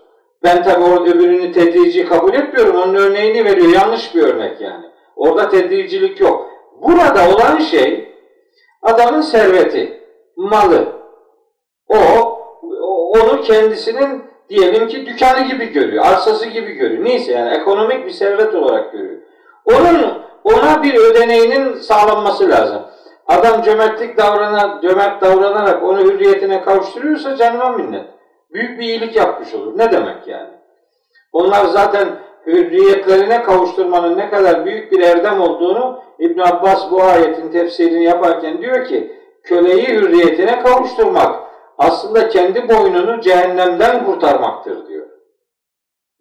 Ben 0.43 0.63
tabi 0.63 0.83
o 0.83 1.05
öbürünü 1.05 1.51
tedrici 1.51 2.05
kabul 2.05 2.33
etmiyorum. 2.33 2.75
Onun 2.75 2.95
örneğini 2.95 3.45
veriyor. 3.45 3.69
Yanlış 3.69 4.15
bir 4.15 4.23
örnek 4.23 4.61
yani. 4.61 4.85
Orada 5.15 5.49
tedricilik 5.49 6.19
yok. 6.19 6.49
Burada 6.81 7.35
olan 7.35 7.59
şey 7.59 8.15
adamın 8.81 9.21
serveti, 9.21 10.01
malı. 10.35 10.87
O, 11.87 11.97
onu 13.15 13.41
kendisinin 13.41 14.23
diyelim 14.49 14.87
ki 14.87 15.05
dükkanı 15.05 15.47
gibi 15.47 15.65
görüyor, 15.65 16.05
arsası 16.05 16.45
gibi 16.49 16.71
görüyor. 16.71 17.05
Neyse 17.05 17.31
yani 17.31 17.55
ekonomik 17.55 18.05
bir 18.05 18.11
servet 18.11 18.55
olarak 18.55 18.91
görüyor. 18.91 19.21
Onun 19.65 20.21
ona 20.43 20.83
bir 20.83 20.93
ödeneğinin 20.95 21.73
sağlanması 21.73 22.49
lazım. 22.49 22.81
Adam 23.27 23.61
cömertlik 23.61 24.17
davrana, 24.17 24.79
cömert 24.81 25.21
davranarak 25.21 25.83
onu 25.83 25.99
hürriyetine 25.99 26.61
kavuşturuyorsa 26.61 27.35
canıma 27.35 27.69
minnet. 27.69 28.05
Büyük 28.53 28.79
bir 28.79 28.83
iyilik 28.83 29.15
yapmış 29.15 29.53
olur. 29.53 29.77
Ne 29.77 29.91
demek 29.91 30.27
yani? 30.27 30.49
Onlar 31.33 31.65
zaten 31.65 32.07
hürriyetlerine 32.45 33.43
kavuşturmanın 33.43 34.17
ne 34.17 34.29
kadar 34.29 34.65
büyük 34.65 34.91
bir 34.91 34.99
erdem 34.99 35.41
olduğunu 35.41 36.03
İbn 36.19 36.39
Abbas 36.39 36.91
bu 36.91 37.03
ayetin 37.03 37.51
tefsirini 37.51 38.03
yaparken 38.03 38.61
diyor 38.61 38.85
ki 38.85 39.11
köleyi 39.43 39.87
hürriyetine 39.87 40.63
kavuşturmak 40.63 41.35
aslında 41.77 42.29
kendi 42.29 42.69
boynunu 42.69 43.21
cehennemden 43.21 44.05
kurtarmaktır 44.05 44.87
diyor. 44.87 45.07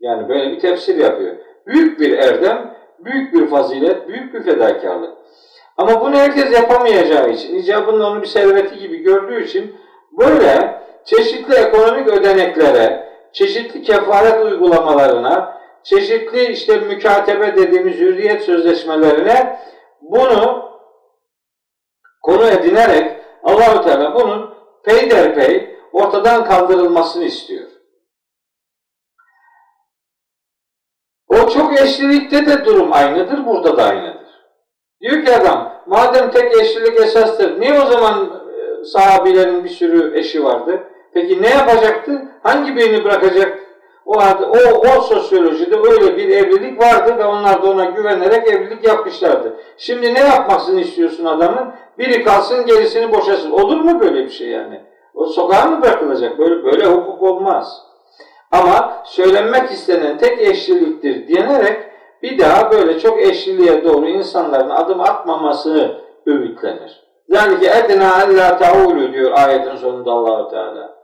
Yani 0.00 0.28
böyle 0.28 0.50
bir 0.50 0.60
tefsir 0.60 0.96
yapıyor. 0.96 1.36
Büyük 1.66 2.00
bir 2.00 2.18
erdem, 2.18 2.74
büyük 2.98 3.34
bir 3.34 3.46
fazilet, 3.46 4.08
büyük 4.08 4.34
bir 4.34 4.42
fedakarlık. 4.42 5.19
Ama 5.76 6.00
bunu 6.00 6.16
herkes 6.16 6.52
yapamayacağı 6.52 7.30
için, 7.30 7.54
icabında 7.54 8.06
onu 8.06 8.22
bir 8.22 8.26
serveti 8.26 8.78
gibi 8.78 8.96
gördüğü 8.96 9.44
için 9.44 9.76
böyle 10.18 10.80
çeşitli 11.04 11.54
ekonomik 11.54 12.08
ödeneklere, 12.08 13.10
çeşitli 13.32 13.82
kefaret 13.82 14.44
uygulamalarına, 14.44 15.60
çeşitli 15.82 16.46
işte 16.46 16.76
mükatebe 16.76 17.56
dediğimiz 17.56 17.96
hürriyet 17.96 18.42
sözleşmelerine 18.42 19.60
bunu 20.00 20.70
konu 22.22 22.46
edinerek 22.46 23.20
Allahü 23.42 23.84
Teala 23.84 24.14
bunun 24.14 24.54
peyderpey 24.84 25.76
ortadan 25.92 26.44
kaldırılmasını 26.44 27.24
istiyor. 27.24 27.70
O 31.28 31.48
çok 31.48 31.80
eşlilikte 31.80 32.46
de 32.46 32.64
durum 32.64 32.92
aynıdır, 32.92 33.46
burada 33.46 33.76
da 33.76 33.84
aynıdır. 33.84 34.29
Diyor 35.00 35.24
ki 35.24 35.36
adam, 35.36 35.72
madem 35.86 36.30
tek 36.30 36.60
eşlilik 36.60 37.00
esastır, 37.00 37.60
niye 37.60 37.80
o 37.80 37.86
zaman 37.86 38.24
e, 38.24 38.84
sahabilerin 38.84 39.64
bir 39.64 39.68
sürü 39.68 40.18
eşi 40.18 40.44
vardı? 40.44 40.80
Peki 41.12 41.42
ne 41.42 41.48
yapacaktı? 41.48 42.22
Hangi 42.42 42.76
birini 42.76 43.04
bırakacak? 43.04 43.58
O, 44.06 44.14
o, 44.14 44.88
o 44.96 45.00
sosyolojide 45.00 45.76
öyle 45.76 46.16
bir 46.16 46.28
evlilik 46.28 46.82
vardı 46.82 47.18
ve 47.18 47.24
onlar 47.24 47.62
da 47.62 47.70
ona 47.70 47.84
güvenerek 47.84 48.48
evlilik 48.48 48.84
yapmışlardı. 48.84 49.56
Şimdi 49.76 50.14
ne 50.14 50.20
yapmasını 50.20 50.80
istiyorsun 50.80 51.24
adamın? 51.24 51.72
Biri 51.98 52.24
kalsın 52.24 52.66
gerisini 52.66 53.12
boşasın. 53.12 53.50
Olur 53.50 53.76
mu 53.76 54.00
böyle 54.00 54.24
bir 54.24 54.30
şey 54.30 54.48
yani? 54.48 54.80
O 55.14 55.26
sokağa 55.26 55.64
mı 55.64 55.82
bırakılacak? 55.82 56.38
Böyle, 56.38 56.64
böyle 56.64 56.86
hukuk 56.86 57.22
olmaz. 57.22 57.82
Ama 58.52 59.02
söylenmek 59.04 59.70
istenen 59.70 60.18
tek 60.18 60.40
eşliliktir 60.40 61.28
diyenerek 61.28 61.89
bir 62.22 62.38
daha 62.38 62.72
böyle 62.72 63.00
çok 63.00 63.22
eşliliğe 63.22 63.84
doğru 63.84 64.08
insanların 64.08 64.70
adım 64.70 65.00
atmaması 65.00 65.96
öğütlenir. 66.26 67.04
Yani 67.28 67.60
ki 67.60 67.66
edna 67.66 68.22
ella 68.22 68.58
taulu 68.58 69.12
diyor 69.12 69.32
ayetin 69.32 69.76
sonunda 69.76 70.12
Allahu 70.12 70.50
Teala. 70.50 71.00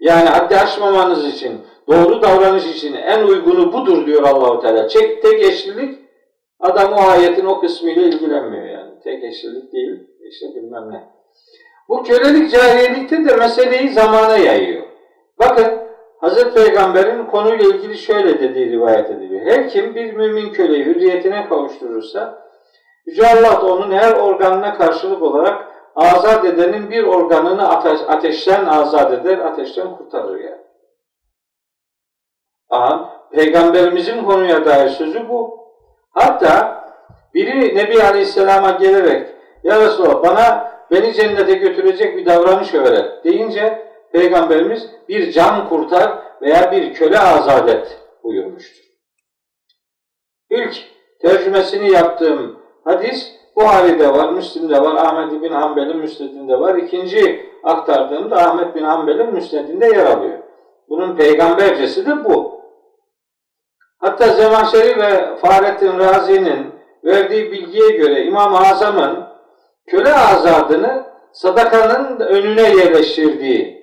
Yani 0.00 0.28
haddi 0.28 0.56
aşmamanız 0.56 1.26
için, 1.26 1.60
doğru 1.88 2.22
davranış 2.22 2.66
için 2.66 2.94
en 2.94 3.22
uygunu 3.22 3.72
budur 3.72 4.06
diyor 4.06 4.22
Allahu 4.22 4.60
Teala. 4.60 4.88
Çek, 4.88 5.22
tek 5.22 5.42
eşlilik 5.42 5.98
adam 6.60 6.92
o 6.92 7.10
ayetin 7.10 7.46
o 7.46 7.60
kısmıyla 7.60 8.02
ilgilenmiyor 8.02 8.64
yani. 8.64 8.90
Tek 9.04 9.24
eşlilik 9.24 9.72
değil, 9.72 10.00
işte 10.30 10.46
bilmem 10.54 10.90
ne. 10.90 11.04
Bu 11.88 12.02
kölelik 12.02 12.50
cahiliyelikte 12.50 13.24
de 13.24 13.36
meseleyi 13.36 13.88
zamana 13.88 14.36
yayıyor. 14.36 14.82
Bakın 15.38 15.89
Hazreti 16.20 16.54
Peygamber'in 16.54 17.24
konuyla 17.24 17.64
ilgili 17.64 17.98
şöyle 17.98 18.40
dediği 18.40 18.70
rivayet 18.70 19.10
ediliyor. 19.10 19.46
Her 19.46 19.68
kim 19.68 19.94
bir 19.94 20.12
mümin 20.12 20.52
köleyi 20.52 20.84
hürriyetine 20.84 21.48
kavuşturursa 21.48 22.50
Yüce 23.06 23.26
Allah 23.26 23.60
da 23.60 23.66
onun 23.66 23.92
her 23.92 24.12
organına 24.12 24.74
karşılık 24.74 25.22
olarak 25.22 25.66
azat 25.96 26.44
edenin 26.44 26.90
bir 26.90 27.04
organını 27.04 27.68
ateş, 27.68 28.00
ateşten 28.08 28.64
azat 28.64 29.12
eder, 29.12 29.38
ateşten 29.38 29.96
kurtarır 29.96 30.40
yani. 30.40 30.60
Aha, 32.70 33.10
Peygamberimizin 33.32 34.24
konuya 34.24 34.64
dair 34.64 34.88
sözü 34.88 35.28
bu. 35.28 35.60
Hatta 36.10 36.84
biri 37.34 37.76
Nebi 37.76 38.02
Aleyhisselam'a 38.02 38.70
gelerek 38.70 39.28
Ya 39.64 39.80
Resulallah 39.80 40.22
bana 40.22 40.72
beni 40.90 41.14
cennete 41.14 41.54
götürecek 41.54 42.16
bir 42.16 42.26
davranış 42.26 42.74
öğret 42.74 43.24
deyince 43.24 43.89
Peygamberimiz 44.12 44.90
bir 45.08 45.32
can 45.32 45.68
kurtar 45.68 46.18
veya 46.42 46.72
bir 46.72 46.94
köle 46.94 47.18
azat 47.18 47.68
et 47.68 47.98
buyurmuştur. 48.24 48.84
İlk 50.50 50.76
tercümesini 51.20 51.92
yaptığım 51.92 52.60
hadis 52.84 53.32
Buhari'de 53.56 54.12
var, 54.12 54.32
Müslim'de 54.32 54.80
var, 54.80 54.94
Ahmet 54.94 55.42
bin 55.42 55.52
Hanbel'in 55.52 55.96
müsnedinde 55.96 56.60
var. 56.60 56.74
İkinci 56.74 57.50
aktardığımda 57.64 58.36
Ahmet 58.36 58.74
bin 58.74 58.84
Hanbel'in 58.84 59.34
müsnedinde 59.34 59.86
yer 59.86 60.06
alıyor. 60.06 60.38
Bunun 60.88 61.16
peygambercesi 61.16 62.06
de 62.06 62.24
bu. 62.24 62.60
Hatta 63.98 64.28
Zemahşeri 64.28 65.00
ve 65.00 65.36
Fahrettin 65.36 65.98
Razi'nin 65.98 66.66
verdiği 67.04 67.52
bilgiye 67.52 67.90
göre 67.90 68.24
İmam-ı 68.24 68.58
Azam'ın 68.58 69.24
köle 69.86 70.14
azadını 70.14 71.06
sadakanın 71.32 72.20
önüne 72.20 72.62
yerleştirdiği 72.62 73.79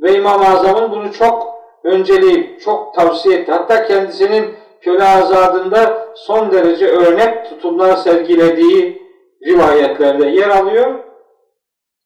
ve 0.00 0.14
İmam-ı 0.14 0.46
Azam'ın 0.48 0.90
bunu 0.90 1.12
çok 1.12 1.58
önceleyip 1.84 2.60
çok 2.60 2.94
tavsiye 2.94 3.38
etti. 3.38 3.52
Hatta 3.52 3.84
kendisinin 3.84 4.54
köle 4.80 5.04
azadında 5.04 6.08
son 6.14 6.52
derece 6.52 6.88
örnek 6.88 7.50
tutumlar 7.50 7.96
sergilediği 7.96 9.02
rivayetlerde 9.46 10.28
yer 10.28 10.48
alıyor. 10.48 10.94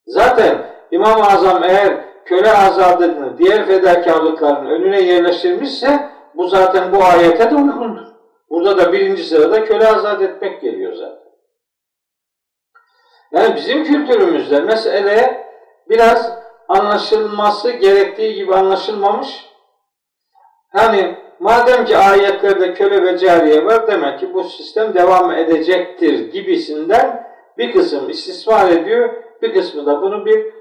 Zaten 0.06 0.58
İmam-ı 0.90 1.26
Azam 1.26 1.64
eğer 1.64 2.04
köle 2.24 2.52
azadını 2.52 3.38
diğer 3.38 3.66
fedakarlıkların 3.66 4.66
önüne 4.66 5.00
yerleştirmişse 5.00 6.10
bu 6.34 6.48
zaten 6.48 6.92
bu 6.92 7.04
ayete 7.04 7.50
de 7.50 7.54
uygundur. 7.54 8.06
Burada 8.50 8.78
da 8.78 8.92
birinci 8.92 9.24
sırada 9.24 9.64
köle 9.64 9.88
azat 9.88 10.22
etmek 10.22 10.60
geliyor 10.60 10.92
zaten. 10.92 11.32
Yani 13.32 13.56
bizim 13.56 13.84
kültürümüzde 13.84 14.60
mesele 14.60 15.46
biraz 15.88 16.41
anlaşılması 16.68 17.70
gerektiği 17.70 18.34
gibi 18.34 18.54
anlaşılmamış. 18.54 19.46
Hani 20.72 21.16
madem 21.40 21.84
ki 21.84 21.96
ayetlerde 21.96 22.74
köle 22.74 23.04
ve 23.04 23.18
cariye 23.18 23.64
var 23.64 23.86
demek 23.86 24.20
ki 24.20 24.34
bu 24.34 24.44
sistem 24.44 24.94
devam 24.94 25.32
edecektir 25.32 26.32
gibisinden 26.32 27.32
bir 27.58 27.72
kısım 27.72 28.10
istismar 28.10 28.70
ediyor. 28.70 29.22
Bir 29.42 29.54
kısmı 29.54 29.86
da 29.86 30.02
bunu 30.02 30.26
bir 30.26 30.52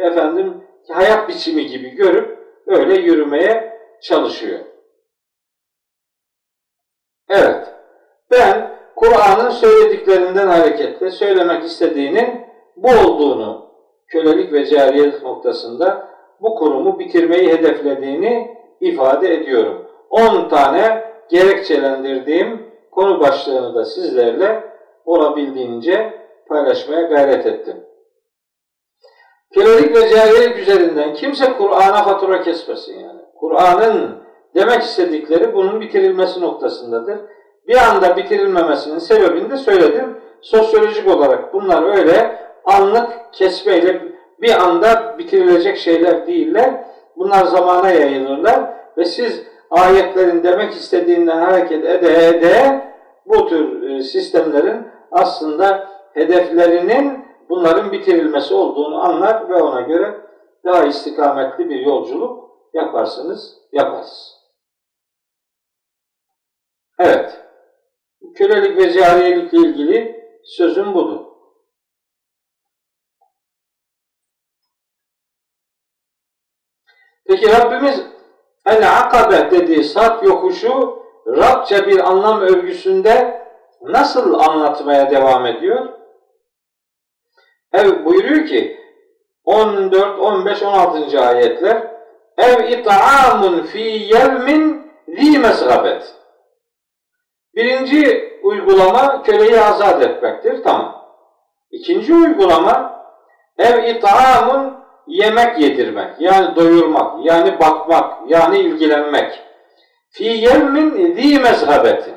efendim 0.00 0.64
hayat 0.92 1.28
biçimi 1.28 1.66
gibi 1.66 1.88
görüp 1.90 2.38
öyle 2.66 2.94
yürümeye 2.94 3.78
çalışıyor. 4.02 4.60
Evet. 7.28 7.74
Ben 8.30 8.76
Kur'an'ın 8.96 9.50
söylediklerinden 9.50 10.48
hareketle 10.48 11.10
söylemek 11.10 11.64
istediğinin 11.64 12.46
bu 12.76 12.88
olduğunu 12.88 13.65
kölelik 14.08 14.52
ve 14.52 14.66
cariyelik 14.66 15.22
noktasında 15.22 16.08
bu 16.40 16.54
kurumu 16.54 16.98
bitirmeyi 16.98 17.48
hedeflediğini 17.48 18.56
ifade 18.80 19.34
ediyorum. 19.34 19.86
10 20.10 20.48
tane 20.48 21.04
gerekçelendirdiğim 21.30 22.66
konu 22.90 23.20
başlığını 23.20 23.74
da 23.74 23.84
sizlerle 23.84 24.64
olabildiğince 25.04 26.14
paylaşmaya 26.48 27.02
gayret 27.02 27.46
ettim. 27.46 27.76
Kölelik 29.54 29.96
ve 29.96 30.08
cariyelik 30.08 30.58
üzerinden 30.58 31.14
kimse 31.14 31.52
Kur'an'a 31.52 32.02
fatura 32.02 32.42
kesmesin 32.42 33.00
yani. 33.00 33.20
Kur'an'ın 33.40 34.22
demek 34.54 34.82
istedikleri 34.82 35.54
bunun 35.54 35.80
bitirilmesi 35.80 36.40
noktasındadır. 36.40 37.18
Bir 37.68 37.76
anda 37.76 38.16
bitirilmemesinin 38.16 38.98
sebebini 38.98 39.50
de 39.50 39.56
söyledim. 39.56 40.16
Sosyolojik 40.40 41.08
olarak 41.08 41.54
bunlar 41.54 41.96
öyle 41.96 42.45
anlık 42.66 43.32
kesmeyle 43.32 44.02
bir 44.40 44.62
anda 44.62 45.18
bitirilecek 45.18 45.76
şeyler 45.76 46.26
değiller. 46.26 46.84
Bunlar 47.16 47.44
zamana 47.44 47.90
yayılırlar 47.90 48.74
ve 48.96 49.04
siz 49.04 49.42
ayetlerin 49.70 50.42
demek 50.42 50.72
istediğinden 50.72 51.38
hareket 51.38 51.84
ede 51.84 52.26
ede 52.28 52.86
bu 53.26 53.48
tür 53.48 53.82
e, 53.82 54.02
sistemlerin 54.02 54.86
aslında 55.10 55.88
hedeflerinin 56.14 57.24
bunların 57.48 57.92
bitirilmesi 57.92 58.54
olduğunu 58.54 59.04
anlar 59.04 59.48
ve 59.48 59.54
ona 59.54 59.80
göre 59.80 60.20
daha 60.64 60.84
istikametli 60.84 61.70
bir 61.70 61.80
yolculuk 61.80 62.50
yaparsınız, 62.74 63.58
yaparız. 63.72 64.36
Evet, 66.98 67.40
kölelik 68.34 68.76
ve 68.76 68.92
cariyelikle 68.92 69.58
ilgili 69.58 70.26
sözüm 70.44 70.94
budur. 70.94 71.35
Peki 77.28 77.52
Rabbimiz 77.52 78.02
El-Akabe 78.66 79.50
dediği 79.50 79.84
sat 79.84 80.22
yokuşu 80.22 81.02
Rabça 81.26 81.86
bir 81.86 82.08
anlam 82.08 82.40
övgüsünde 82.40 83.42
nasıl 83.82 84.34
anlatmaya 84.34 85.10
devam 85.10 85.46
ediyor? 85.46 85.88
Ev 87.72 88.04
buyuruyor 88.04 88.46
ki 88.46 88.80
14, 89.44 90.18
15, 90.20 90.62
16. 90.62 91.20
ayetler 91.20 91.96
Ev 92.38 92.68
it'amun 92.68 93.62
fi 93.62 93.80
yevmin 94.14 94.92
zi 95.08 95.38
mesgabet. 95.38 96.14
Birinci 97.54 98.32
uygulama 98.42 99.22
köleyi 99.22 99.60
azat 99.60 100.02
etmektir. 100.02 100.62
Tamam. 100.62 101.06
İkinci 101.70 102.14
uygulama 102.14 103.04
ev 103.58 103.84
it'amun 103.84 104.75
yemek 105.06 105.60
yedirmek, 105.60 106.20
yani 106.20 106.56
doyurmak, 106.56 107.26
yani 107.26 107.60
bakmak, 107.60 108.30
yani 108.30 108.58
ilgilenmek. 108.58 109.42
Fi 110.10 110.24
yevmin 110.24 111.14
zi 111.14 111.38
mezhabetin. 111.38 112.16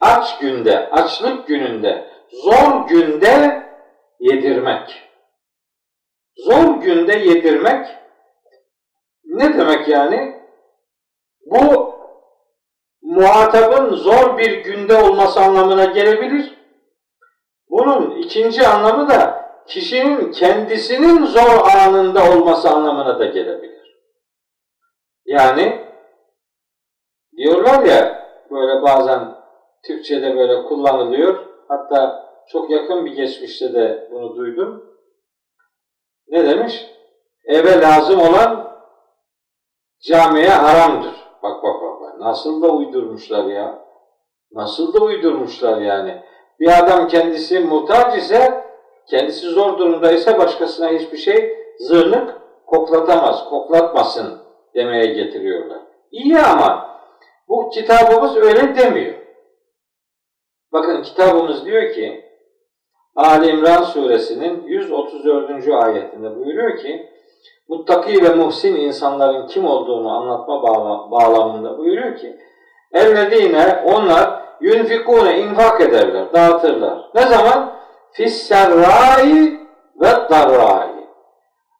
Aç 0.00 0.38
günde, 0.38 0.90
açlık 0.90 1.46
gününde, 1.46 2.08
zor 2.30 2.88
günde 2.88 3.62
yedirmek. 4.20 5.08
Zor 6.36 6.80
günde 6.80 7.12
yedirmek 7.12 7.86
ne 9.24 9.58
demek 9.58 9.88
yani? 9.88 10.42
Bu 11.46 11.94
muhatabın 13.02 13.94
zor 13.94 14.38
bir 14.38 14.64
günde 14.64 14.96
olması 14.96 15.40
anlamına 15.40 15.84
gelebilir. 15.84 16.58
Bunun 17.70 18.22
ikinci 18.22 18.66
anlamı 18.66 19.08
da 19.08 19.41
kişinin 19.66 20.32
kendisinin 20.32 21.24
zor 21.24 21.68
anında 21.76 22.30
olması 22.32 22.70
anlamına 22.70 23.18
da 23.18 23.24
gelebilir. 23.24 23.96
Yani 25.26 25.86
diyorlar 27.36 27.84
ya 27.84 28.28
böyle 28.50 28.82
bazen 28.82 29.34
Türkçe'de 29.86 30.36
böyle 30.36 30.62
kullanılıyor. 30.62 31.46
Hatta 31.68 32.28
çok 32.48 32.70
yakın 32.70 33.04
bir 33.04 33.12
geçmişte 33.12 33.72
de 33.72 34.08
bunu 34.12 34.36
duydum. 34.36 34.84
Ne 36.28 36.48
demiş? 36.48 36.86
Eve 37.44 37.80
lazım 37.80 38.20
olan 38.20 38.78
camiye 40.02 40.48
haramdır. 40.48 41.14
Bak 41.42 41.62
bak 41.62 41.82
bak. 41.82 42.00
bak. 42.00 42.20
Nasıl 42.20 42.62
da 42.62 42.68
uydurmuşlar 42.68 43.44
ya. 43.44 43.84
Nasıl 44.52 44.94
da 44.94 45.04
uydurmuşlar 45.04 45.80
yani. 45.80 46.22
Bir 46.60 46.78
adam 46.78 47.08
kendisi 47.08 47.60
muhtaç 47.60 48.16
ise, 48.18 48.64
kendisi 49.10 49.46
zor 49.46 49.78
durumdaysa 49.78 50.38
başkasına 50.38 50.88
hiçbir 50.88 51.18
şey 51.18 51.56
zırnık 51.78 52.40
koklatamaz, 52.66 53.44
koklatmasın 53.44 54.38
demeye 54.74 55.06
getiriyorlar. 55.06 55.78
İyi 56.10 56.38
ama 56.38 56.98
bu 57.48 57.70
kitabımız 57.70 58.36
öyle 58.36 58.76
demiyor. 58.76 59.14
Bakın 60.72 61.02
kitabımız 61.02 61.66
diyor 61.66 61.92
ki 61.92 62.24
Ali 63.16 63.50
İmran 63.50 63.82
suresinin 63.82 64.66
134. 64.66 65.68
ayetinde 65.68 66.36
buyuruyor 66.36 66.78
ki 66.78 67.08
muttaki 67.68 68.24
ve 68.24 68.34
muhsin 68.34 68.76
insanların 68.76 69.46
kim 69.46 69.66
olduğunu 69.66 70.10
anlatma 70.10 70.62
bağlamında 71.10 71.78
buyuruyor 71.78 72.16
ki 72.16 72.36
ellezine 72.92 73.84
onlar 73.84 74.42
yunfikune 74.60 75.38
infak 75.38 75.80
ederler, 75.80 76.32
dağıtırlar. 76.32 77.10
Ne 77.14 77.22
zaman? 77.22 77.81
Fisserrai 78.12 79.60
ve 80.00 80.10
darrai. 80.30 81.08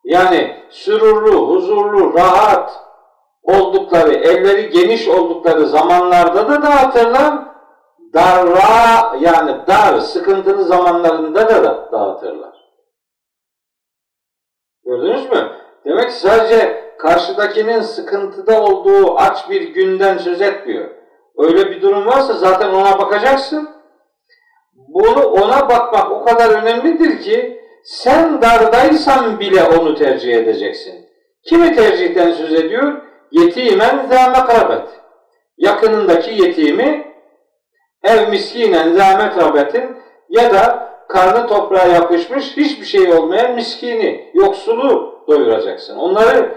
Yani 0.03 0.65
sürurlu, 0.69 1.47
huzurlu, 1.47 2.13
rahat 2.13 2.83
oldukları, 3.43 4.13
elleri 4.13 4.69
geniş 4.69 5.07
oldukları 5.07 5.67
zamanlarda 5.67 6.49
da 6.49 6.61
dağıtırlar. 6.61 7.53
Darra 8.13 9.15
yani 9.19 9.67
dar, 9.67 9.99
sıkıntılı 9.99 10.63
zamanlarında 10.63 11.49
da 11.49 11.91
dağıtırlar. 11.91 12.53
Gördünüz 14.85 15.29
mü? 15.29 15.51
Demek 15.85 16.09
ki 16.09 16.15
sadece 16.15 16.93
karşıdakinin 16.99 17.81
sıkıntıda 17.81 18.61
olduğu 18.61 19.17
aç 19.17 19.49
bir 19.49 19.61
günden 19.61 20.17
söz 20.17 20.41
etmiyor. 20.41 20.89
Öyle 21.37 21.71
bir 21.71 21.81
durum 21.81 22.05
varsa 22.05 22.33
zaten 22.33 22.69
ona 22.69 22.99
bakacaksın. 22.99 23.69
Bunu 24.93 25.25
ona 25.25 25.69
bakmak 25.69 26.11
o 26.11 26.23
kadar 26.25 26.49
önemlidir 26.49 27.21
ki 27.21 27.61
sen 27.83 28.41
dardaysan 28.41 29.39
bile 29.39 29.63
onu 29.63 29.95
tercih 29.95 30.35
edeceksin. 30.35 31.05
Kimi 31.43 31.75
tercihten 31.75 32.31
söz 32.31 32.53
ediyor? 32.53 32.93
Yetimen 33.31 34.05
zâ 34.09 34.29
mekrabet. 34.29 34.87
Yakınındaki 35.57 36.43
yetimi 36.43 37.13
ev 38.03 38.29
miskinen 38.29 38.93
zâ 38.93 39.17
mekrabetin 39.17 39.97
ya 40.29 40.53
da 40.53 40.93
karnı 41.09 41.47
toprağa 41.47 41.85
yapışmış 41.85 42.57
hiçbir 42.57 42.85
şey 42.85 43.13
olmayan 43.13 43.55
miskini, 43.55 44.31
yoksulu 44.33 45.23
doyuracaksın. 45.27 45.97
Onları 45.97 46.55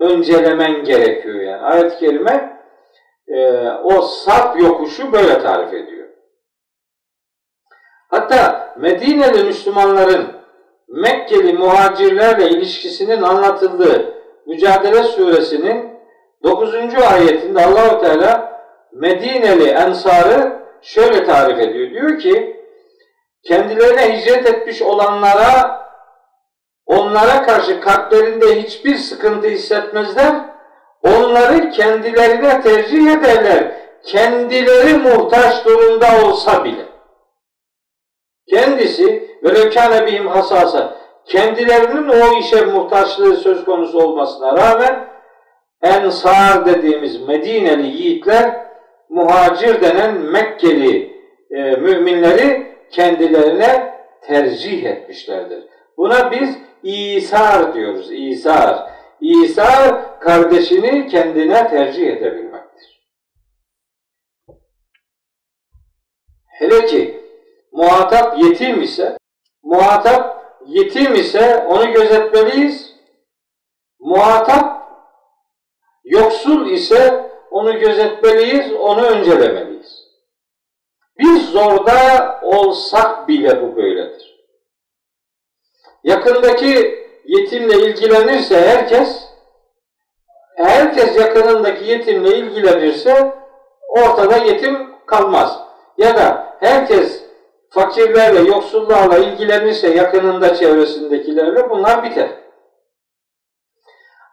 öncelemen 0.00 0.84
gerekiyor 0.84 1.40
yani. 1.40 1.62
Ayet-i 1.62 1.98
kerime 1.98 2.60
e, 3.28 3.68
o 3.68 4.02
sap 4.02 4.60
yokuşu 4.60 5.12
böyle 5.12 5.42
tarif 5.42 5.74
ediyor. 5.74 6.03
Hatta 8.14 8.74
Medineli 8.78 9.44
Müslümanların 9.44 10.26
Mekkeli 10.88 11.52
muhacirlerle 11.52 12.48
ilişkisinin 12.48 13.22
anlatıldığı 13.22 14.14
Mücadele 14.46 15.02
Suresinin 15.02 15.90
9. 16.42 16.74
ayetinde 17.12 17.64
Allahu 17.64 18.00
Teala 18.00 18.60
Medineli 18.92 19.68
Ensar'ı 19.68 20.52
şöyle 20.82 21.24
tarif 21.24 21.58
ediyor. 21.58 21.90
Diyor 21.90 22.18
ki 22.18 22.56
kendilerine 23.42 24.18
hicret 24.18 24.46
etmiş 24.46 24.82
olanlara 24.82 25.80
onlara 26.86 27.42
karşı 27.42 27.80
kalplerinde 27.80 28.62
hiçbir 28.62 28.96
sıkıntı 28.96 29.48
hissetmezler. 29.48 30.34
Onları 31.02 31.70
kendilerine 31.70 32.60
tercih 32.60 33.12
ederler. 33.12 33.72
Kendileri 34.04 34.98
muhtaç 34.98 35.64
durumda 35.64 36.06
olsa 36.26 36.64
bile. 36.64 36.93
Kendisi 38.50 39.38
ve 39.44 39.54
lekâne 39.54 40.06
bihim 40.06 40.26
hasasa 40.26 40.96
kendilerinin 41.26 42.08
o 42.08 42.38
işe 42.38 42.64
muhtaçlığı 42.64 43.36
söz 43.36 43.64
konusu 43.64 43.98
olmasına 43.98 44.56
rağmen 44.56 45.08
Ensar 45.82 46.66
dediğimiz 46.66 47.28
Medineli 47.28 47.86
yiğitler 47.86 48.66
muhacir 49.08 49.80
denen 49.80 50.20
Mekkeli 50.20 51.20
e, 51.50 51.62
müminleri 51.62 52.76
kendilerine 52.90 53.94
tercih 54.22 54.84
etmişlerdir. 54.84 55.64
Buna 55.96 56.32
biz 56.32 56.58
İsar 56.82 57.74
diyoruz. 57.74 58.12
İsar. 58.12 58.94
İsar 59.20 60.20
kardeşini 60.20 61.08
kendine 61.08 61.68
tercih 61.68 62.08
edebilmektir. 62.08 63.04
Hele 66.46 66.86
ki 66.86 67.23
muhatap 67.74 68.38
yetim 68.38 68.82
ise 68.82 69.16
muhatap 69.62 70.44
yetim 70.66 71.14
ise 71.14 71.66
onu 71.68 71.92
gözetmeliyiz. 71.92 72.94
Muhatap 74.00 74.88
yoksul 76.04 76.66
ise 76.66 77.30
onu 77.50 77.78
gözetmeliyiz, 77.78 78.72
onu 78.72 79.06
öncelemeliyiz. 79.06 80.04
Biz 81.18 81.50
zorda 81.50 82.40
olsak 82.42 83.28
bile 83.28 83.62
bu 83.62 83.76
böyledir. 83.76 84.34
Yakındaki 86.04 87.04
yetimle 87.24 87.74
ilgilenirse 87.74 88.60
herkes, 88.60 89.28
herkes 90.56 91.16
yakınındaki 91.16 91.84
yetimle 91.84 92.38
ilgilenirse 92.38 93.34
ortada 93.88 94.36
yetim 94.36 95.06
kalmaz. 95.06 95.60
Ya 95.98 96.16
da 96.16 96.56
herkes 96.60 97.23
fakirlerle, 97.94 98.48
yoksullarla 98.48 99.18
ilgilenirse 99.18 99.88
yakınında 99.94 100.54
çevresindekilerle 100.54 101.70
bunlar 101.70 102.04
biter. 102.04 102.28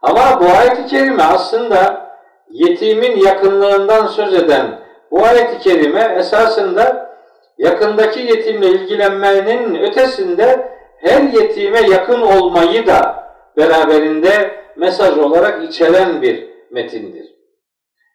Ama 0.01 0.41
bu 0.41 0.45
ayet-i 0.45 0.85
kerime 0.85 1.23
aslında 1.23 2.11
yetimin 2.49 3.17
yakınlığından 3.17 4.07
söz 4.07 4.33
eden 4.33 4.79
bu 5.11 5.25
ayet-i 5.25 5.59
kerime 5.59 6.15
esasında 6.19 7.15
yakındaki 7.57 8.19
yetimle 8.19 8.67
ilgilenmenin 8.67 9.75
ötesinde 9.75 10.71
her 10.97 11.21
yetime 11.21 11.81
yakın 11.81 12.21
olmayı 12.21 12.87
da 12.87 13.23
beraberinde 13.57 14.61
mesaj 14.75 15.17
olarak 15.17 15.63
içeren 15.63 16.21
bir 16.21 16.49
metindir. 16.71 17.35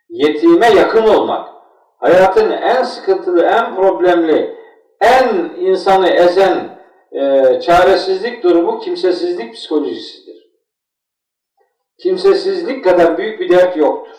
Yetime 0.09 0.70
yakın 0.70 1.03
olmak, 1.03 1.49
hayatın 1.99 2.51
en 2.51 2.82
sıkıntılı, 2.82 3.44
en 3.44 3.76
problemli, 3.76 4.55
en 5.01 5.28
insanı 5.61 6.09
ezen 6.09 6.78
e, 7.12 7.61
çaresizlik 7.61 8.42
durumu 8.42 8.80
kimsesizlik 8.80 9.55
psikolojisidir. 9.55 10.47
Kimsesizlik 11.99 12.84
kadar 12.84 13.18
büyük 13.18 13.40
bir 13.40 13.49
dert 13.49 13.76
yoktur. 13.76 14.16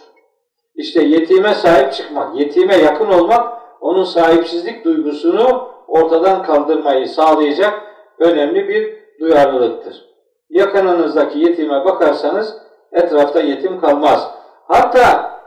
İşte 0.75 1.03
yetime 1.03 1.53
sahip 1.53 1.93
çıkmak, 1.93 2.39
yetime 2.39 2.75
yakın 2.77 3.07
olmak, 3.07 3.61
onun 3.81 4.03
sahipsizlik 4.03 4.85
duygusunu 4.85 5.71
ortadan 5.87 6.43
kaldırmayı 6.43 7.07
sağlayacak 7.07 7.83
önemli 8.19 8.67
bir 8.67 8.97
duyarlılıktır. 9.19 10.05
Yakınınızdaki 10.49 11.39
yetime 11.39 11.85
bakarsanız 11.85 12.57
etrafta 12.91 13.41
yetim 13.41 13.79
kalmaz. 13.79 14.31
Hatta 14.67 15.37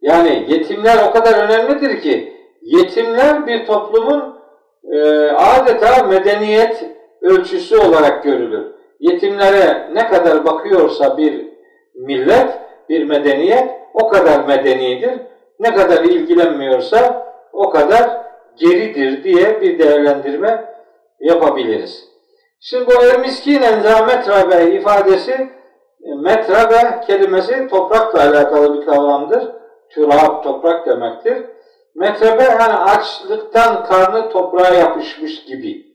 yani 0.00 0.46
yetimler 0.48 1.08
o 1.08 1.12
kadar 1.12 1.44
önemlidir 1.44 2.00
ki 2.00 2.35
yetimler 2.66 3.46
bir 3.46 3.66
toplumun 3.66 4.36
e, 4.92 5.00
adeta 5.30 6.06
medeniyet 6.06 6.84
ölçüsü 7.22 7.76
olarak 7.76 8.24
görülür. 8.24 8.66
Yetimlere 9.00 9.94
ne 9.94 10.08
kadar 10.08 10.44
bakıyorsa 10.44 11.16
bir 11.16 11.46
millet, 11.94 12.48
bir 12.88 13.04
medeniyet 13.04 13.70
o 13.94 14.08
kadar 14.08 14.44
medenidir. 14.44 15.12
Ne 15.60 15.74
kadar 15.74 16.04
ilgilenmiyorsa 16.04 17.26
o 17.52 17.70
kadar 17.70 18.10
geridir 18.56 19.24
diye 19.24 19.60
bir 19.60 19.78
değerlendirme 19.78 20.64
yapabiliriz. 21.20 22.04
Şimdi 22.60 22.86
bu 22.86 22.92
el 23.04 23.20
miskinen 23.20 23.80
za 23.80 24.06
metrabe 24.06 24.70
ifadesi 24.70 25.32
e, 26.02 26.14
metrabe 26.14 27.00
kelimesi 27.06 27.68
toprakla 27.68 28.20
alakalı 28.20 28.80
bir 28.80 28.86
kavramdır. 28.86 29.52
Türab 29.90 30.42
toprak 30.42 30.86
demektir. 30.86 31.36
Metrebe 31.96 32.44
hani 32.44 32.74
açlıktan 32.74 33.84
karnı 33.84 34.28
toprağa 34.28 34.74
yapışmış 34.74 35.44
gibi. 35.44 35.86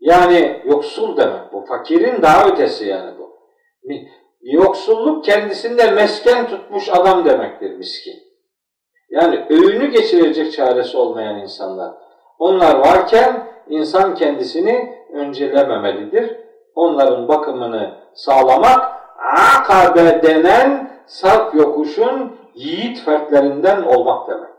Yani 0.00 0.62
yoksul 0.64 1.16
demek 1.16 1.52
bu. 1.52 1.64
Fakirin 1.66 2.22
daha 2.22 2.48
ötesi 2.48 2.86
yani 2.86 3.18
bu. 3.18 3.38
Yoksulluk 4.42 5.24
kendisinde 5.24 5.90
mesken 5.90 6.46
tutmuş 6.46 6.88
adam 6.88 7.24
demektir 7.24 7.70
miskin. 7.70 8.14
Yani 9.10 9.46
öğünü 9.50 9.90
geçirecek 9.90 10.52
çaresi 10.52 10.96
olmayan 10.96 11.38
insanlar. 11.38 11.94
Onlar 12.38 12.78
varken 12.78 13.46
insan 13.68 14.14
kendisini 14.14 14.94
öncelememelidir. 15.12 16.36
Onların 16.74 17.28
bakımını 17.28 17.94
sağlamak 18.14 18.92
akabe 19.36 20.22
denen 20.22 20.90
sarp 21.06 21.54
yokuşun 21.54 22.36
yiğit 22.54 23.04
fertlerinden 23.04 23.82
olmak 23.82 24.28
demektir. 24.28 24.53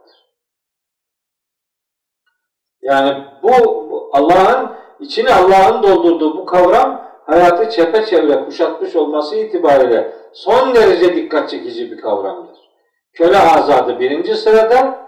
Yani 2.85 3.23
bu, 3.43 3.49
bu 3.91 4.09
Allah'ın 4.13 4.69
içine 4.99 5.33
Allah'ın 5.33 5.83
doldurduğu 5.83 6.37
bu 6.37 6.45
kavram 6.45 7.01
hayatı 7.25 7.69
çepeçevre 7.69 8.45
kuşatmış 8.45 8.95
olması 8.95 9.35
itibariyle 9.35 10.11
son 10.33 10.75
derece 10.75 11.15
dikkat 11.15 11.49
çekici 11.49 11.91
bir 11.91 12.01
kavramdır. 12.01 12.57
Köle 13.13 13.37
azadı 13.37 13.99
birinci 13.99 14.35
sırada, 14.35 14.99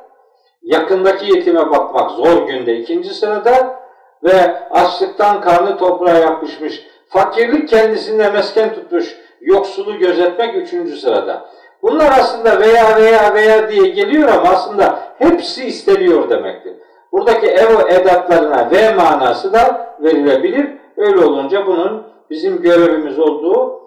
yakındaki 0.62 1.34
yetime 1.34 1.72
bakmak 1.72 2.12
zor 2.12 2.48
günde 2.48 2.78
ikinci 2.78 3.10
sırada 3.10 3.80
ve 4.24 4.70
açlıktan 4.70 5.42
karnı 5.42 5.78
toprağa 5.78 6.18
yapışmış, 6.18 6.86
fakirlik 7.10 7.70
kendisinde 7.70 8.30
mesken 8.30 8.74
tutmuş 8.74 9.18
yoksulu 9.42 9.98
gözetmek 9.98 10.56
üçüncü 10.56 10.98
sırada. 10.98 11.50
Bunlar 11.82 12.12
aslında 12.20 12.60
veya 12.60 12.98
veya 12.98 13.34
veya 13.34 13.70
diye 13.70 13.88
geliyor 13.88 14.30
ama 14.30 14.50
aslında 14.50 15.00
hepsi 15.18 15.66
isteniyor 15.66 16.30
demektir. 16.30 16.74
Buradaki 17.18 17.48
ev 17.48 17.80
edatlarına 17.90 18.72
ve 18.72 18.94
manası 18.94 19.54
da 19.54 19.96
verilebilir. 20.00 20.78
Öyle 20.98 21.26
olunca 21.26 21.66
bunun 21.66 22.14
bizim 22.30 22.62
görevimiz 22.62 23.20
olduğu 23.20 23.82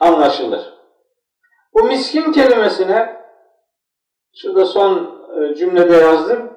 anlaşılır. 0.00 0.74
Bu 1.74 1.84
miskin 1.84 2.32
kelimesine 2.32 3.24
şurada 4.34 4.66
son 4.66 5.20
e, 5.36 5.54
cümlede 5.54 5.96
yazdım. 5.96 6.52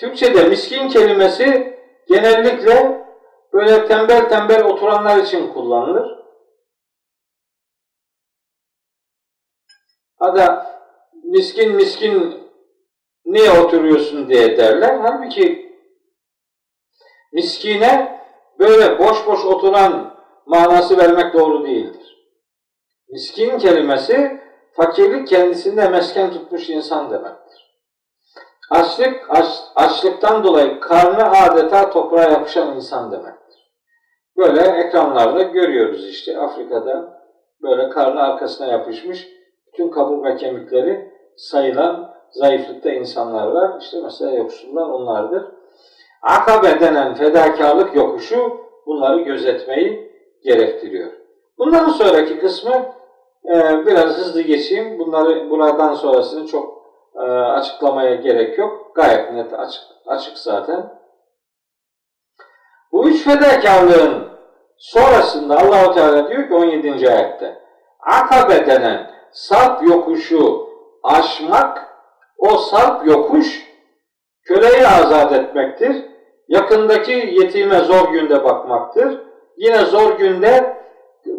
Türkçe'de 0.00 0.48
miskin 0.48 0.88
kelimesi 0.88 1.78
genellikle 2.08 3.06
böyle 3.52 3.86
tembel 3.86 4.28
tembel 4.28 4.64
oturanlar 4.64 5.16
için 5.16 5.52
kullanılır. 5.52 6.18
Hatta 10.18 10.66
miskin 11.24 11.72
miskin 11.74 12.43
niye 13.24 13.50
oturuyorsun 13.50 14.28
diye 14.28 14.56
derler. 14.56 14.98
Halbuki 15.02 15.72
miskine 17.32 18.20
böyle 18.58 18.98
boş 18.98 19.26
boş 19.26 19.44
oturan 19.44 20.14
manası 20.46 20.98
vermek 20.98 21.34
doğru 21.34 21.66
değildir. 21.66 22.16
Miskin 23.08 23.58
kelimesi 23.58 24.40
fakirlik 24.72 25.28
kendisinde 25.28 25.88
mesken 25.88 26.32
tutmuş 26.32 26.70
insan 26.70 27.10
demektir. 27.10 27.64
Açlık, 28.70 29.26
aç, 29.28 29.46
açlıktan 29.76 30.44
dolayı 30.44 30.80
karnı 30.80 31.30
adeta 31.30 31.90
toprağa 31.90 32.30
yapışan 32.30 32.76
insan 32.76 33.12
demektir. 33.12 33.44
Böyle 34.36 34.60
ekranlarda 34.60 35.42
görüyoruz 35.42 36.08
işte 36.08 36.38
Afrika'da 36.38 37.22
böyle 37.62 37.88
karnı 37.88 38.22
arkasına 38.22 38.66
yapışmış 38.66 39.28
bütün 39.66 39.88
kabuk 39.88 40.24
ve 40.24 40.36
kemikleri 40.36 41.10
sayılan 41.36 42.13
zayıflıkta 42.34 42.90
insanlar 42.90 43.46
var. 43.46 43.80
İşte 43.80 43.96
mesela 44.02 44.30
yoksullar 44.30 44.86
onlardır. 44.86 45.44
Akabe 46.22 46.80
denen 46.80 47.14
fedakarlık 47.14 47.96
yokuşu 47.96 48.60
bunları 48.86 49.20
gözetmeyi 49.20 50.12
gerektiriyor. 50.44 51.12
Bundan 51.58 51.88
sonraki 51.88 52.38
kısmı 52.38 52.86
e, 53.48 53.86
biraz 53.86 54.18
hızlı 54.18 54.40
geçeyim. 54.40 54.98
Bunları 54.98 55.50
buradan 55.50 55.94
sonrasını 55.94 56.46
çok 56.46 56.84
e, 57.16 57.20
açıklamaya 57.30 58.14
gerek 58.14 58.58
yok. 58.58 58.92
Gayet 58.94 59.32
net 59.32 59.52
açık, 59.52 59.82
açık 60.06 60.38
zaten. 60.38 60.98
Bu 62.92 63.08
üç 63.08 63.24
fedakarlığın 63.24 64.28
sonrasında 64.76 65.58
Allahu 65.58 65.94
Teala 65.94 66.28
diyor 66.28 66.48
ki 66.48 66.54
17. 66.54 67.10
ayette 67.10 67.64
Akabe 68.00 68.66
denen 68.66 69.10
sarp 69.32 69.88
yokuşu 69.88 70.68
aşmak 71.02 71.83
o 72.44 72.56
sarp 72.56 73.06
yokuş 73.06 73.64
köleyi 74.44 74.86
azat 74.86 75.32
etmektir. 75.32 75.96
Yakındaki 76.48 77.12
yetime 77.12 77.78
zor 77.78 78.08
günde 78.12 78.44
bakmaktır. 78.44 79.20
Yine 79.56 79.84
zor 79.84 80.18
günde 80.18 80.76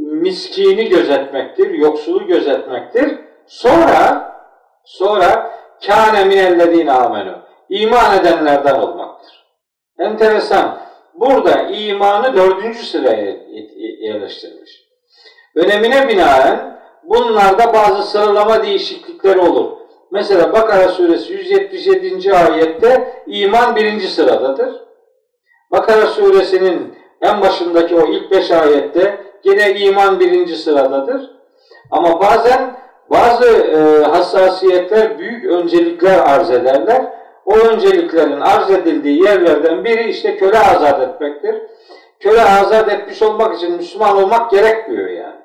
miskini 0.02 0.90
gözetmektir, 0.90 1.70
yoksulu 1.70 2.28
gözetmektir. 2.28 3.20
Sonra 3.48 4.32
sonra 4.84 5.52
kâne 5.88 6.26
minellezîne 6.26 6.92
âmenû 6.92 7.36
iman 7.70 8.18
edenlerden 8.20 8.80
olmaktır. 8.80 9.46
Enteresan. 10.00 10.86
Burada 11.14 11.62
imanı 11.62 12.36
dördüncü 12.36 12.84
sıraya 12.84 13.38
yerleştirmiş. 14.00 14.86
Önemine 15.56 16.08
binaen 16.08 16.80
bunlarda 17.04 17.74
bazı 17.74 18.04
sıralama 18.04 18.64
değişiklikleri 18.64 19.40
olur. 19.40 19.85
Mesela 20.16 20.54
Bakara 20.54 20.88
suresi 20.88 21.34
177. 21.34 22.34
ayette 22.34 23.14
iman 23.28 23.76
birinci 23.76 24.08
sıradadır. 24.08 24.82
Bakara 25.72 26.06
suresinin 26.06 26.94
en 27.22 27.42
başındaki 27.42 27.96
o 27.96 28.08
ilk 28.08 28.32
beş 28.32 28.52
ayette 28.52 29.18
yine 29.44 29.74
iman 29.80 30.20
birinci 30.20 30.56
sıradadır. 30.56 31.32
Ama 31.92 32.22
bazen 32.22 32.80
bazı 33.10 33.46
e, 33.46 34.04
hassasiyetler 34.04 35.20
büyük 35.20 35.46
öncelikler 35.46 36.20
arz 36.20 36.52
ederler. 36.52 37.06
O 37.46 37.58
önceliklerin 37.58 38.42
arz 38.42 38.72
edildiği 38.72 39.24
yerlerden 39.24 39.86
biri 39.86 40.10
işte 40.10 40.38
köle 40.38 40.60
azat 40.60 41.02
etmektir. 41.02 41.56
Köle 42.20 42.42
azat 42.42 42.90
etmiş 42.90 43.22
olmak 43.22 43.56
için 43.56 43.72
Müslüman 43.72 44.18
olmak 44.18 44.52
gerekmiyor 44.52 45.10
yani. 45.10 45.42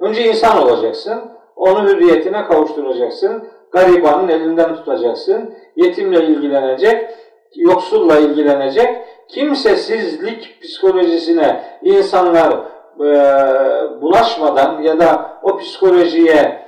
Önce 0.00 0.24
insan 0.24 0.62
olacaksın, 0.62 1.22
onu 1.56 1.88
hürriyetine 1.88 2.44
kavuşturacaksın, 2.44 3.51
garibanın 3.72 4.28
elinden 4.28 4.74
tutacaksın, 4.76 5.54
yetimle 5.76 6.24
ilgilenecek, 6.26 7.08
yoksulla 7.56 8.18
ilgilenecek, 8.18 8.96
kimsesizlik 9.28 10.62
psikolojisine 10.62 11.62
insanlar 11.82 12.52
e, 13.00 13.06
bulaşmadan 14.00 14.82
ya 14.82 15.00
da 15.00 15.30
o 15.42 15.56
psikolojiye 15.58 16.62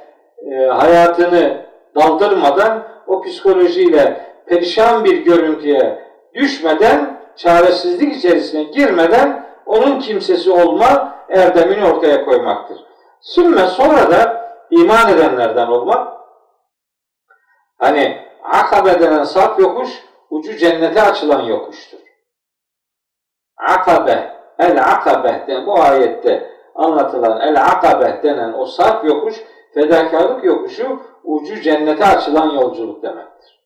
e, 0.50 0.55
hayatını 0.66 1.57
daldırmadan 1.96 2.82
o 3.07 3.22
psikolojiyle 3.22 4.20
perişan 4.46 5.05
bir 5.05 5.24
görüntüye 5.24 5.98
düşmeden, 6.34 7.20
çaresizlik 7.36 8.16
içerisine 8.16 8.62
girmeden 8.62 9.46
onun 9.66 9.98
kimsesi 9.98 10.50
olma 10.50 11.14
erdemini 11.29 11.84
ortaya 11.84 12.24
koymaktır. 12.24 12.79
Sümme 13.20 13.66
sonra 13.66 14.11
da 14.11 14.50
iman 14.70 15.12
edenlerden 15.12 15.66
olmak, 15.66 16.13
hani 17.79 18.18
akabe 18.42 19.01
denen 19.01 19.25
sap 19.25 19.61
yokuş, 19.61 20.05
ucu 20.30 20.57
cennete 20.57 21.03
açılan 21.03 21.42
yokuştur. 21.42 21.99
Akabe, 23.68 24.33
el 24.59 24.83
akabe 24.83 25.45
denen 25.46 25.67
bu 25.67 25.80
ayette 25.80 26.51
anlatılan 26.75 27.41
el 27.41 27.64
akabe 27.64 28.21
denen 28.22 28.53
o 28.53 28.67
sarp 28.67 29.05
yokuş, 29.05 29.45
fedakarlık 29.75 30.45
yokuşu 30.45 31.01
ucu 31.25 31.61
cennete 31.61 32.05
açılan 32.05 32.51
yolculuk 32.51 33.03
demektir. 33.03 33.61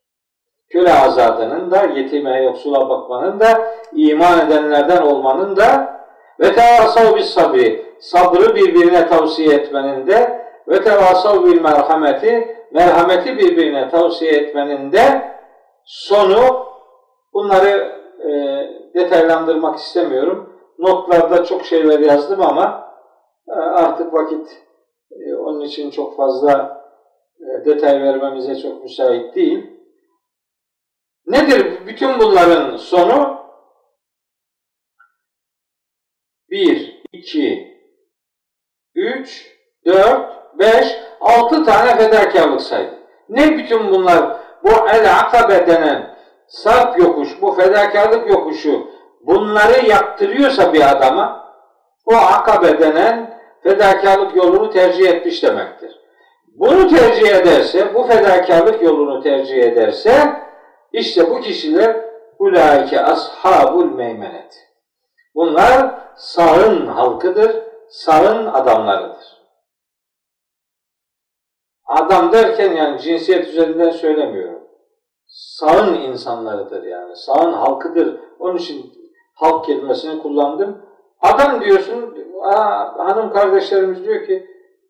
Köle 0.69 0.93
azadının 0.93 1.71
da, 1.71 1.83
yetime 1.85 2.43
yoksula 2.43 2.89
bakmanın 2.89 3.41
da, 3.41 3.73
iman 3.93 4.47
edenlerden 4.47 5.03
olmanın 5.03 5.57
da 5.57 5.99
ve 6.41 6.55
tevasav 6.55 7.17
bis 7.17 7.27
sabri, 7.27 7.95
sabrı 8.01 8.55
birbirine 8.55 9.07
tavsiye 9.07 9.55
etmenin 9.55 10.07
de 10.07 10.47
ve 10.69 10.83
tevasav 10.83 11.45
bil 11.45 11.61
merhameti, 11.61 12.58
merhameti 12.73 13.39
birbirine 13.39 13.89
tavsiye 13.89 14.33
etmenin 14.33 14.93
de 14.93 15.37
sonu 15.85 16.67
bunları 17.33 17.99
e, 18.21 18.31
detaylandırmak 18.95 19.79
istemiyorum. 19.79 20.59
Notlarda 20.79 21.45
çok 21.45 21.65
şeyler 21.65 22.01
yazdım 22.01 22.43
ama 22.43 22.95
e, 23.49 23.53
artık 23.53 24.15
vakit 24.15 24.63
e, 25.11 25.35
onun 25.35 25.61
için 25.61 25.91
çok 25.91 26.17
fazla 26.17 26.85
e, 27.41 27.65
detay 27.65 28.03
vermemize 28.03 28.57
çok 28.57 28.83
müsait 28.83 29.35
değil. 29.35 29.79
Nedir 31.27 31.87
bütün 31.87 32.21
bunların 32.21 32.77
sonu? 32.77 33.39
Bir, 36.51 37.03
iki, 37.13 37.79
üç, 38.95 39.59
dört, 39.87 40.38
beş, 40.59 40.97
altı 41.21 41.65
tane 41.65 41.97
fedakarlık 41.97 42.61
saydı. 42.61 42.95
Ne 43.29 43.59
bütün 43.59 43.91
bunlar? 43.91 44.37
Bu 44.65 44.69
el-akabe 44.69 45.67
denen 45.67 46.15
sarp 46.47 46.99
yokuş, 46.99 47.43
bu 47.43 47.53
fedakarlık 47.53 48.31
yokuşu 48.31 48.87
bunları 49.21 49.87
yaptırıyorsa 49.87 50.73
bir 50.73 50.91
adama 50.91 51.55
o 52.07 52.15
akabe 52.15 52.81
denen 52.81 53.39
fedakarlık 53.63 54.37
yolunu 54.37 54.71
tercih 54.71 55.09
etmiş 55.09 55.43
demektir. 55.43 55.99
Bunu 56.59 56.89
tercih 56.89 57.29
ederse, 57.29 57.95
bu 57.95 58.05
fedakarlık 58.05 58.83
yolunu 58.83 59.23
tercih 59.23 59.63
ederse 59.63 60.13
işte 60.93 61.31
bu 61.31 61.41
kişiler 61.41 61.97
ulaike 62.39 63.01
ashabul 63.01 63.95
meymenet. 63.95 64.69
Bunlar 65.35 65.95
sağın 66.17 66.87
halkıdır, 66.87 67.57
sağın 67.89 68.47
adamlarıdır. 68.47 69.18
Adam 71.89 72.33
derken 72.33 72.73
yani 72.73 73.01
cinsiyet 73.01 73.49
üzerinden 73.49 73.91
söylemiyorum. 73.91 74.63
Sağın 75.27 75.95
insanlarıdır 75.95 76.83
yani. 76.83 77.17
Sağın 77.17 77.53
halkıdır. 77.53 78.21
Onun 78.39 78.57
için 78.57 78.93
halk 79.35 79.65
kelimesini 79.65 80.23
kullandım. 80.23 80.83
Adam 81.21 81.61
diyorsun, 81.61 82.15
aa, 82.43 82.99
hanım 82.99 83.33
kardeşlerimiz 83.33 84.05
diyor 84.05 84.27
ki, 84.27 84.47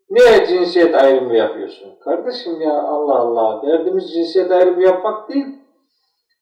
niye 0.09 0.45
cinsiyet 0.45 0.95
ayrımı 0.95 1.35
yapıyorsun? 1.35 1.99
Kardeşim 2.03 2.61
ya 2.61 2.73
Allah 2.73 3.15
Allah, 3.15 3.61
derdimiz 3.67 4.13
cinsiyet 4.13 4.51
ayrımı 4.51 4.83
yapmak 4.83 5.29
değil. 5.29 5.47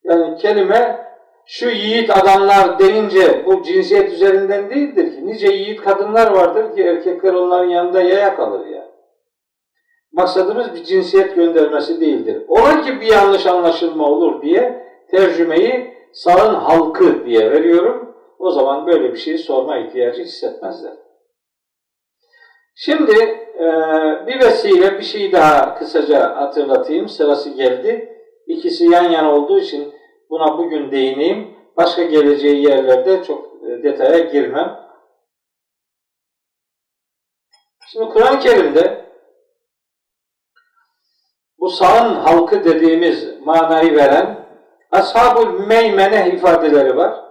Yani 0.03 0.37
kelime 0.37 1.07
şu 1.45 1.69
yiğit 1.69 2.17
adamlar 2.17 2.79
deyince 2.79 3.45
bu 3.45 3.63
cinsiyet 3.63 4.13
üzerinden 4.13 4.69
değildir 4.69 5.15
ki. 5.15 5.27
Nice 5.27 5.47
yiğit 5.47 5.81
kadınlar 5.81 6.31
vardır 6.31 6.75
ki 6.75 6.83
erkekler 6.83 7.33
onların 7.33 7.69
yanında 7.69 8.01
yaya 8.01 8.35
kalır 8.35 8.65
ya. 8.65 8.86
Maksadımız 10.17 10.73
bir 10.73 10.83
cinsiyet 10.83 11.35
göndermesi 11.35 12.01
değildir. 12.01 12.43
Ola 12.47 12.81
ki 12.81 13.01
bir 13.01 13.05
yanlış 13.05 13.45
anlaşılma 13.45 14.05
olur 14.05 14.41
diye 14.41 14.87
tercümeyi 15.11 15.93
sağın 16.13 16.55
halkı 16.55 17.25
diye 17.25 17.51
veriyorum. 17.51 18.15
O 18.39 18.51
zaman 18.51 18.87
böyle 18.87 19.13
bir 19.13 19.17
şeyi 19.17 19.37
sorma 19.37 19.77
ihtiyacı 19.77 20.23
hissetmezler. 20.23 20.93
Şimdi 22.75 23.11
e, 23.59 23.65
bir 24.27 24.39
vesile 24.39 24.97
bir 24.97 25.03
şey 25.03 25.31
daha 25.31 25.75
kısaca 25.75 26.35
hatırlatayım. 26.35 27.09
Sırası 27.09 27.49
geldi. 27.49 28.21
İkisi 28.47 28.85
yan 28.85 29.11
yana 29.11 29.35
olduğu 29.35 29.59
için 29.59 29.93
buna 30.29 30.57
bugün 30.57 30.91
değineyim. 30.91 31.47
Başka 31.77 32.03
geleceği 32.03 32.63
yerlerde 32.63 33.23
çok 33.23 33.45
e, 33.63 33.83
detaya 33.83 34.19
girmem. 34.19 34.79
Şimdi 37.87 38.09
Kur'an-ı 38.09 38.39
Kerim'de 38.39 39.06
bu 41.59 41.69
sağın 41.69 42.15
halkı 42.15 42.63
dediğimiz 42.63 43.41
manayı 43.45 43.95
veren 43.95 44.47
Ashab-ül 44.91 45.67
Meymene 45.67 46.29
ifadeleri 46.29 46.97
var. 46.97 47.23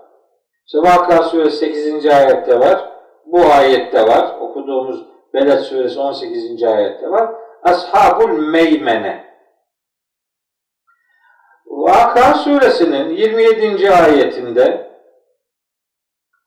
İşte 0.67 0.79
Vakıa 0.79 1.23
Suresi 1.23 1.57
8. 1.57 2.07
ayette 2.07 2.61
var. 2.61 2.93
Bu 3.27 3.41
ayette 3.41 4.09
var. 4.09 4.37
Okuduğumuz 4.41 5.07
Beled 5.35 5.59
Suresi 5.59 6.01
18. 6.01 6.63
ayette 6.63 7.11
var. 7.11 7.35
Ashabul 7.63 8.39
Meymene. 8.39 9.27
Vakıa 11.67 12.35
Suresinin 12.35 13.09
27. 13.09 13.91
ayetinde 13.91 14.91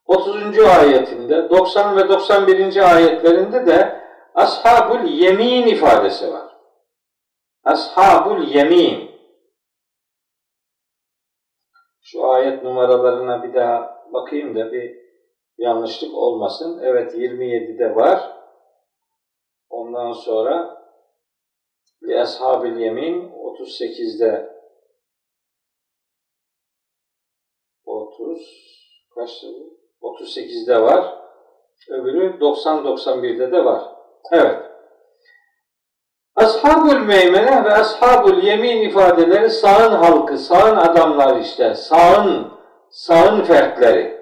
30. 0.05 0.59
ayetinde 0.59 1.49
90 1.49 1.97
ve 1.97 2.09
91. 2.09 2.95
ayetlerinde 2.95 3.65
de 3.65 3.99
Ashabul 4.35 5.03
Yemin 5.03 5.67
ifadesi 5.67 6.33
var. 6.33 6.48
Ashabul 7.69 8.47
Yemin. 8.47 9.11
Şu 12.01 12.27
ayet 12.27 12.63
numaralarına 12.63 13.43
bir 13.43 13.53
daha 13.53 14.05
bakayım 14.13 14.55
da 14.55 14.71
bir 14.71 14.97
yanlışlık 15.57 16.15
olmasın. 16.15 16.81
Evet 16.83 17.13
27'de 17.13 17.95
var. 17.95 18.37
Ondan 19.69 20.11
sonra 20.11 20.83
li 22.03 22.19
ashabil 22.19 22.77
yemin 22.77 23.29
38'de 23.29 24.59
30 27.85 28.39
kaçtı 29.15 29.47
bu? 29.47 29.79
38'de 30.01 30.81
var. 30.81 31.19
Öbürü 31.89 32.39
90-91'de 32.39 33.51
de 33.51 33.65
var. 33.65 33.83
Evet. 34.31 34.68
Ashabul 36.63 36.99
meymene 36.99 37.63
ve 37.65 37.73
ashabul 37.73 38.43
yemin 38.43 38.81
ifadeleri 38.81 39.49
sağın 39.49 39.95
halkı, 39.95 40.37
sağın 40.37 40.77
adamlar 40.77 41.39
işte, 41.39 41.75
sağın, 41.75 42.47
sağın 42.89 43.41
fertleri 43.41 44.21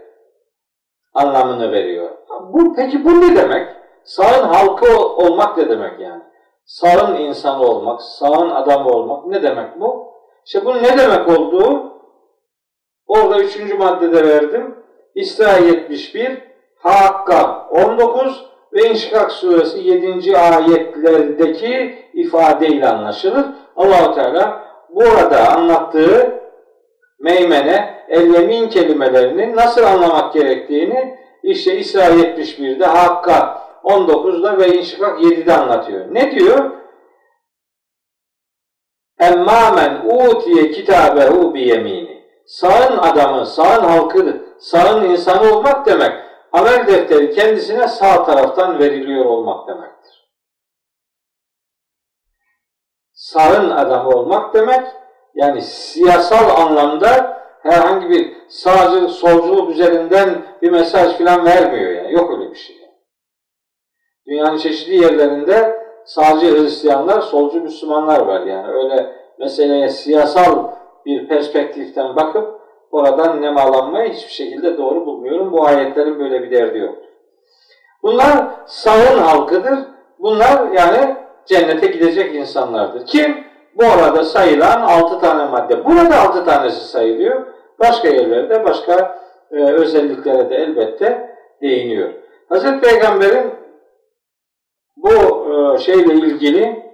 anlamını 1.14 1.72
veriyor. 1.72 2.10
Bu 2.54 2.76
peki 2.76 3.06
bu 3.06 3.22
ne 3.22 3.36
demek? 3.36 3.68
Sağın 4.04 4.48
halkı 4.48 5.00
olmak 5.00 5.58
ne 5.58 5.70
demek 5.70 6.00
yani? 6.00 6.22
Sağın 6.66 7.16
insanı 7.16 7.64
olmak, 7.64 8.02
sağın 8.02 8.50
adamı 8.50 8.90
olmak 8.90 9.26
ne 9.26 9.44
demek 9.44 9.80
bu? 9.80 10.14
İşte 10.46 10.66
bunun 10.66 10.84
ne 10.84 10.98
demek 10.98 11.40
olduğu 11.40 11.94
orada 13.08 13.40
üçüncü 13.40 13.78
maddede 13.78 14.28
verdim. 14.28 14.76
İsra 15.16 15.58
71, 15.58 16.42
Hakka 16.78 17.68
19 17.72 18.46
ve 18.74 18.90
İnşikak 18.90 19.32
suresi 19.32 19.80
7. 19.80 20.38
ayetlerdeki 20.38 22.07
ifadeyle 22.18 22.88
anlaşılır. 22.88 23.46
Allahu 23.76 24.16
Teala 24.16 24.64
burada 24.90 25.50
anlattığı 25.50 26.42
meymene, 27.20 28.04
el 28.10 28.70
kelimelerini 28.70 29.56
nasıl 29.56 29.84
anlamak 29.84 30.34
gerektiğini 30.34 31.18
işte 31.44 31.78
İsra 31.78 32.06
71'de 32.06 32.86
Hakka 32.86 33.62
19'da 33.84 34.58
ve 34.58 34.78
İnşikak 34.78 35.22
7'de 35.22 35.54
anlatıyor. 35.54 36.06
Ne 36.12 36.32
diyor? 36.32 36.72
Emmâmen 39.20 40.02
utiye 40.06 40.72
kitabehu 40.72 41.54
bi 41.54 41.62
yemini. 41.62 42.18
Sağın 42.46 42.98
adamı, 42.98 43.46
sağın 43.46 43.84
halkı, 43.84 44.42
sağın 44.60 45.10
insanı 45.10 45.56
olmak 45.56 45.86
demek. 45.86 46.12
Amel 46.52 46.88
defteri 46.88 47.32
kendisine 47.32 47.88
sağ 47.88 48.24
taraftan 48.24 48.80
veriliyor 48.80 49.26
olmak 49.26 49.68
demektir. 49.68 49.97
Sağın 53.34 53.70
adamı 53.70 54.10
olmak 54.10 54.54
demek, 54.54 54.82
yani 55.36 55.62
siyasal 55.62 56.62
anlamda 56.62 57.38
herhangi 57.64 58.10
bir 58.10 58.34
sağcı, 58.50 59.08
solculuk 59.08 59.70
üzerinden 59.70 60.30
bir 60.62 60.72
mesaj 60.72 61.18
falan 61.18 61.46
vermiyor 61.46 61.92
yani. 61.92 62.14
Yok 62.14 62.32
öyle 62.32 62.52
bir 62.52 62.56
şey. 62.56 62.76
Dünyanın 64.28 64.58
çeşitli 64.58 64.96
yerlerinde 64.96 65.80
sağcı 66.06 66.56
Hristiyanlar, 66.56 67.22
solcu 67.22 67.62
Müslümanlar 67.62 68.20
var 68.20 68.42
yani. 68.42 68.68
Öyle 68.68 69.16
meseleye 69.40 69.90
siyasal 69.90 70.72
bir 71.06 71.28
perspektiften 71.28 72.16
bakıp 72.16 72.62
oradan 72.92 73.42
nemalanmayı 73.42 74.14
hiçbir 74.14 74.34
şekilde 74.34 74.78
doğru 74.78 75.06
bulmuyorum. 75.06 75.52
Bu 75.52 75.66
ayetlerin 75.66 76.20
böyle 76.20 76.44
bir 76.44 76.52
derdi 76.52 76.78
yok. 76.78 76.96
Bunlar 78.04 78.48
sağın 78.66 79.20
halkıdır. 79.20 79.80
Bunlar 80.20 80.72
yani 80.72 81.27
cennete 81.48 81.88
gidecek 81.88 82.36
insanlardır. 82.36 83.06
Kim? 83.06 83.48
Bu 83.76 83.86
arada 83.86 84.24
sayılan 84.24 84.82
altı 84.82 85.20
tane 85.20 85.46
madde. 85.46 85.86
Burada 85.86 86.20
altı 86.20 86.46
tanesi 86.46 86.88
sayılıyor. 86.88 87.48
Başka 87.80 88.08
yerlerde 88.08 88.64
başka 88.66 89.22
e, 89.52 89.56
özelliklere 89.56 90.50
de 90.50 90.56
elbette 90.56 91.38
değiniyor. 91.62 92.14
Hazreti 92.50 92.80
Peygamber'in 92.80 93.54
bu 94.98 95.14
e, 95.14 95.78
şeyle 95.80 96.14
ilgili 96.14 96.88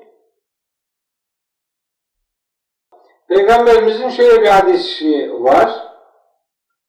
Peygamberimizin 3.27 4.09
şöyle 4.09 4.41
bir 4.41 4.47
hadisi 4.47 5.33
var. 5.43 5.87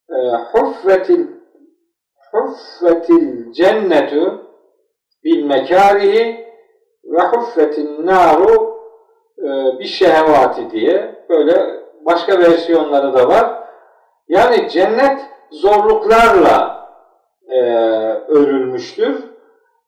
E, 0.09 0.15
huffetil 0.51 1.27
huffetil 2.31 3.51
cennetu 3.51 4.51
bil 5.23 5.43
mekarihi 5.43 6.44
ve 7.05 7.21
huffetin 7.21 8.05
naru 8.05 8.77
e, 9.39 9.79
bir 9.79 9.85
şehvati 9.85 10.71
diye 10.71 11.15
böyle 11.29 11.85
başka 12.05 12.39
versiyonları 12.39 13.13
da 13.13 13.27
var. 13.27 13.63
Yani 14.27 14.69
cennet 14.69 15.19
zorluklarla 15.51 16.89
e, 17.49 17.59
örülmüştür 18.27 19.35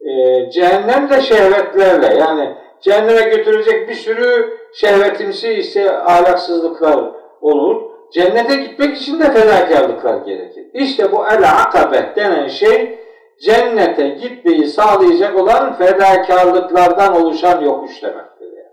e, 0.02 0.50
cehennem 0.52 1.10
de 1.10 1.22
şehvetlerle 1.22 2.16
yani 2.20 2.56
cehenneme 2.82 3.22
götürecek 3.22 3.90
bir 3.90 3.94
sürü 3.94 4.58
şehvetimsi 4.74 5.54
işte 5.54 5.92
ahlaksızlıklar 5.92 7.12
olur. 7.42 7.82
Cennete 8.14 8.56
gitmek 8.56 8.98
için 8.98 9.20
de 9.20 9.32
fedakarlıklar 9.32 10.18
gerekir. 10.18 10.66
İşte 10.74 11.12
bu 11.12 11.28
el-akabe 11.28 12.14
denen 12.16 12.48
şey 12.48 13.00
cennete 13.42 14.08
gitmeyi 14.08 14.68
sağlayacak 14.68 15.40
olan 15.40 15.74
fedakarlıklardan 15.74 17.22
oluşan 17.22 17.62
yokuş 17.62 18.04
demektir. 18.04 18.46
Yani. 18.46 18.70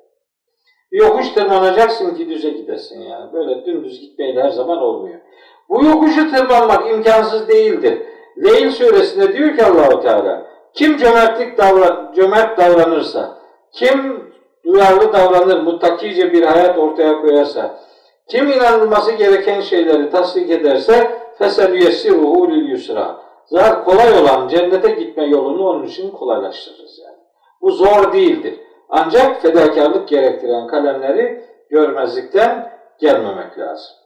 Yokuş 0.91 1.29
tırmanacaksın 1.33 2.15
ki 2.15 2.29
düze 2.29 2.51
gidesin 2.51 3.03
yani. 3.03 3.33
Böyle 3.33 3.67
dümdüz 3.67 4.01
gitmeyle 4.01 4.43
her 4.43 4.51
zaman 4.51 4.79
olmuyor. 4.79 5.21
Bu 5.69 5.85
yokuşu 5.85 6.31
tırmanmak 6.31 6.91
imkansız 6.91 7.49
değildir. 7.49 8.03
Leyl 8.45 8.71
suresinde 8.71 9.33
diyor 9.33 9.57
ki 9.57 9.65
Allahu 9.65 10.01
Teala 10.01 10.55
kim 10.75 10.97
cömertlik 10.97 11.59
davran 11.59 12.13
cömert 12.17 12.59
davranırsa, 12.59 13.39
kim 13.73 14.31
duyarlı 14.65 15.13
davranır, 15.13 15.63
muttakice 15.63 16.33
bir 16.33 16.43
hayat 16.43 16.79
ortaya 16.79 17.21
koyarsa, 17.21 17.81
kim 18.29 18.51
inanılması 18.51 19.13
gereken 19.13 19.61
şeyleri 19.61 20.11
tasdik 20.11 20.51
ederse 20.51 21.11
fesel 21.39 21.75
yessiruhu 21.75 22.51
lil 22.51 22.69
yusra 22.69 23.17
zaten 23.47 23.85
kolay 23.85 24.19
olan 24.19 24.49
cennete 24.49 24.91
gitme 24.91 25.25
yolunu 25.25 25.69
onun 25.69 25.87
için 25.87 26.11
kolaylaştırırız 26.11 27.01
yani. 27.05 27.19
Bu 27.61 27.71
zor 27.71 28.13
değildir. 28.13 28.61
Ancak 28.89 29.43
fedakarlık 29.43 30.09
gerektiren 30.09 30.67
kalemleri 30.67 31.45
görmezlikten 31.71 32.79
gelmemek 33.01 33.59
lazım. 33.59 33.97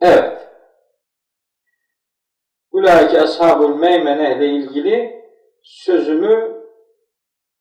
Evet. 0.00 0.48
Ulaike 2.72 3.20
ashabul 3.20 3.74
meymene 3.74 4.36
ile 4.36 4.46
ilgili 4.46 5.24
sözümü 5.62 6.62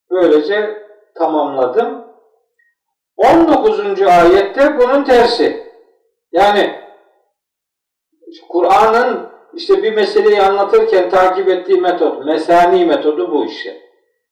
böylece 0.10 0.88
tamamladım. 1.16 2.06
19. 3.18 4.02
ayette 4.02 4.78
bunun 4.80 5.04
tersi. 5.04 5.74
Yani 6.32 6.82
Kur'an'ın 8.50 9.35
işte 9.55 9.83
bir 9.83 9.95
meseleyi 9.95 10.43
anlatırken 10.43 11.11
takip 11.11 11.49
ettiği 11.49 11.81
metot, 11.81 12.27
mesani 12.27 12.87
metodu 12.87 13.33
bu 13.33 13.45
işte. 13.45 13.77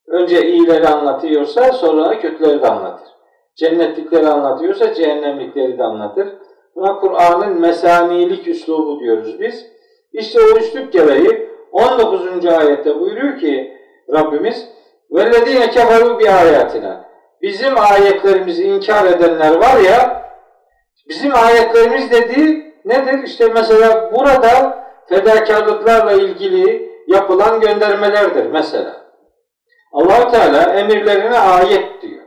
Önce 0.07 0.47
iyileri 0.47 0.87
anlatıyorsa 0.87 1.71
sonra 1.71 2.19
kötüleri 2.19 2.61
de 2.61 2.67
anlatır. 2.67 3.07
Cennetlikleri 3.55 4.27
anlatıyorsa 4.27 4.93
cehennemlikleri 4.93 5.77
de 5.77 5.83
anlatır. 5.83 6.27
Buna 6.75 6.99
Kur'an'ın 6.99 7.61
mesanilik 7.61 8.47
üslubu 8.47 8.99
diyoruz 8.99 9.39
biz. 9.39 9.65
İşte 10.13 10.39
o 10.41 10.57
üslup 10.57 10.93
gereği 10.93 11.49
19. 11.71 12.45
ayette 12.45 12.99
buyuruyor 12.99 13.39
ki 13.39 13.73
Rabbimiz 14.13 14.69
وَالَّذ۪ينَ 15.11 15.65
كَفَرُوا 15.75 16.21
بِآيَاتِنَا 16.21 17.01
Bizim 17.41 17.73
ayetlerimizi 17.77 18.63
inkar 18.63 19.05
edenler 19.05 19.55
var 19.55 19.79
ya 19.79 20.23
bizim 21.09 21.35
ayetlerimiz 21.35 22.11
dediği 22.11 22.73
nedir? 22.85 23.23
İşte 23.23 23.47
mesela 23.53 24.11
burada 24.13 24.79
fedakarlıklarla 25.08 26.12
ilgili 26.12 26.94
yapılan 27.06 27.60
göndermelerdir 27.60 28.46
mesela. 28.46 29.04
allah 29.92 30.30
Teala 30.30 30.62
emirlerine 30.62 31.38
ayet 31.38 32.02
diyor. 32.02 32.22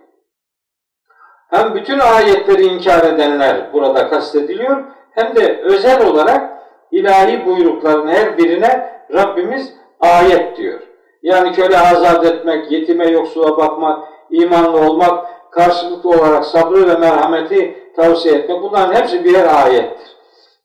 Hem 1.49 1.75
bütün 1.75 1.99
ayetleri 1.99 2.63
inkar 2.63 3.03
edenler 3.03 3.73
burada 3.73 4.09
kastediliyor 4.09 4.83
hem 5.11 5.35
de 5.35 5.61
özel 5.63 6.07
olarak 6.07 6.57
ilahi 6.91 7.45
buyrukların 7.45 8.07
her 8.07 8.37
birine 8.37 9.01
Rabbimiz 9.13 9.73
ayet 9.99 10.57
diyor. 10.57 10.79
Yani 11.21 11.51
köle 11.51 11.79
azat 11.79 12.25
etmek, 12.25 12.71
yetime 12.71 13.07
yoksula 13.07 13.57
bakmak, 13.57 14.07
imanlı 14.29 14.79
olmak, 14.89 15.25
karşılıklı 15.51 16.09
olarak 16.09 16.45
sabrı 16.45 16.87
ve 16.87 16.95
merhameti 16.95 17.91
tavsiye 17.95 18.35
etmek 18.35 18.61
bunların 18.61 18.93
hepsi 18.93 19.25
birer 19.25 19.65
ayettir. 19.65 20.07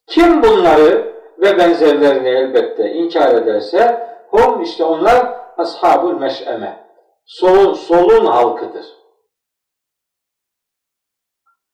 Kim 0.07 0.43
bunları 0.43 1.12
ve 1.43 1.59
benzerlerini 1.59 2.29
elbette 2.29 2.93
inkar 2.93 3.35
ederse 3.35 4.09
hum 4.31 4.63
işte 4.63 4.85
onlar 4.85 5.41
ashabul 5.57 6.15
meş'eme. 6.15 6.87
Solun, 7.25 7.75
solun 7.75 8.27
halkıdır. 8.27 8.87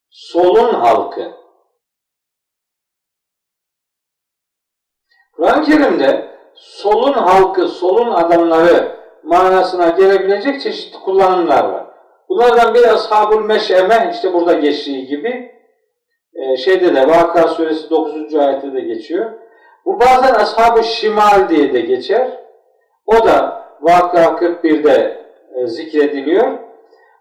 Solun 0.09 0.73
halkı. 0.73 1.31
Kur'an-ı 5.35 5.65
Kerim'de 5.65 6.29
solun 6.55 7.13
halkı, 7.13 7.67
solun 7.67 8.11
adamları 8.11 8.99
manasına 9.23 9.89
gelebilecek 9.89 10.61
çeşitli 10.61 10.99
kullanımlar 10.99 11.69
var. 11.69 11.85
Bunlardan 12.29 12.73
biri 12.73 12.91
ashabul 12.91 13.41
meş'eme 13.41 14.11
işte 14.13 14.33
burada 14.33 14.53
geçtiği 14.53 15.07
gibi 15.07 15.59
e, 16.33 16.57
şeyde 16.57 16.95
de 16.95 17.07
Vakıa 17.07 17.47
suresi 17.47 17.89
9. 17.89 18.35
ayette 18.35 18.73
de 18.73 18.81
geçiyor. 18.81 19.48
Bu 19.89 19.99
bazen 19.99 20.33
ashab-ı 20.33 20.83
şimal 20.83 21.49
diye 21.49 21.73
de 21.73 21.81
geçer. 21.81 22.29
O 23.05 23.25
da 23.25 23.63
Vakıa 23.81 24.23
41'de 24.23 25.25
e, 25.55 25.67
zikrediliyor. 25.67 26.47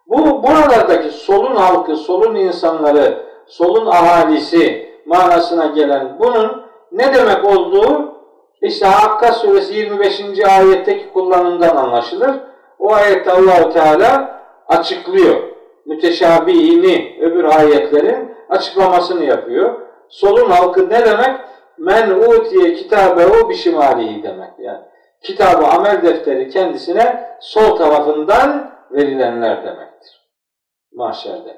Bu 0.06 0.42
buralardaki 0.42 1.10
solun 1.10 1.56
halkı, 1.56 1.96
solun 1.96 2.34
insanları, 2.34 3.26
solun 3.46 3.86
ahalisi 3.86 4.88
manasına 5.06 5.66
gelen 5.66 6.16
bunun 6.18 6.62
ne 6.92 7.14
demek 7.14 7.44
olduğu 7.44 8.14
işte 8.62 8.86
Hakka 8.86 9.32
suresi 9.32 9.74
25. 9.74 10.22
ayetteki 10.48 11.12
kullanımdan 11.12 11.76
anlaşılır. 11.76 12.36
O 12.78 12.92
ayette 12.92 13.32
Allahu 13.32 13.70
Teala 13.70 14.40
açıklıyor. 14.68 15.36
Müteşabihini 15.86 17.18
öbür 17.20 17.44
ayetlerin 17.44 18.34
açıklamasını 18.48 19.24
yapıyor. 19.24 19.74
Solun 20.08 20.50
halkı 20.50 20.88
ne 20.88 21.06
demek? 21.06 21.40
Men 21.78 22.10
utiye 22.10 22.74
kitabehu 22.74 23.50
bişimalihi 23.50 24.22
demek 24.22 24.50
yani. 24.58 24.84
Kitabı, 25.22 25.66
amel 25.66 26.02
defteri 26.02 26.50
kendisine 26.50 27.36
sol 27.40 27.76
tarafından 27.76 28.70
verilenler 28.90 29.64
demektir. 29.64 30.28
Mahşerde. 30.92 31.56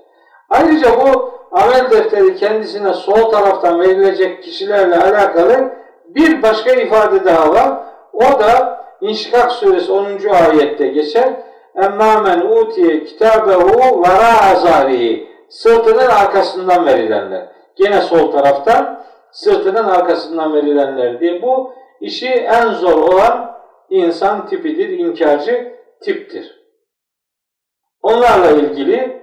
Ayrıca 0.51 0.89
bu 1.01 1.35
amel 1.53 1.91
defteri 1.91 2.37
kendisine 2.37 2.93
sol 2.93 3.31
taraftan 3.31 3.81
verilecek 3.81 4.43
kişilerle 4.43 4.97
alakalı 4.97 5.73
bir 6.09 6.43
başka 6.43 6.73
ifade 6.73 7.25
daha 7.25 7.55
var. 7.55 7.81
O 8.13 8.41
da 8.41 8.81
İnşikak 9.01 9.53
suresi 9.53 9.93
10. 9.93 10.07
ayette 10.29 10.87
geçer. 10.87 11.33
Emmâ 11.83 12.21
men 12.21 12.41
utiye 12.41 13.05
kitabehu 13.05 14.03
vera 14.03 14.53
azarihi. 14.53 15.31
Sırtının 15.49 16.07
arkasından 16.07 16.87
verilenler. 16.87 17.49
Gene 17.77 18.01
sol 18.01 18.33
taraftan 18.33 19.05
sırtının 19.33 19.85
arkasından 19.85 20.55
verilenler 20.55 21.21
diye 21.21 21.43
bu 21.43 21.75
işi 22.01 22.29
en 22.29 22.73
zor 22.73 23.03
olan 23.03 23.61
insan 23.91 24.47
tipidir, 24.47 24.89
inkarcı 24.89 25.79
tiptir. 26.03 26.61
Onlarla 28.03 28.51
ilgili 28.51 29.23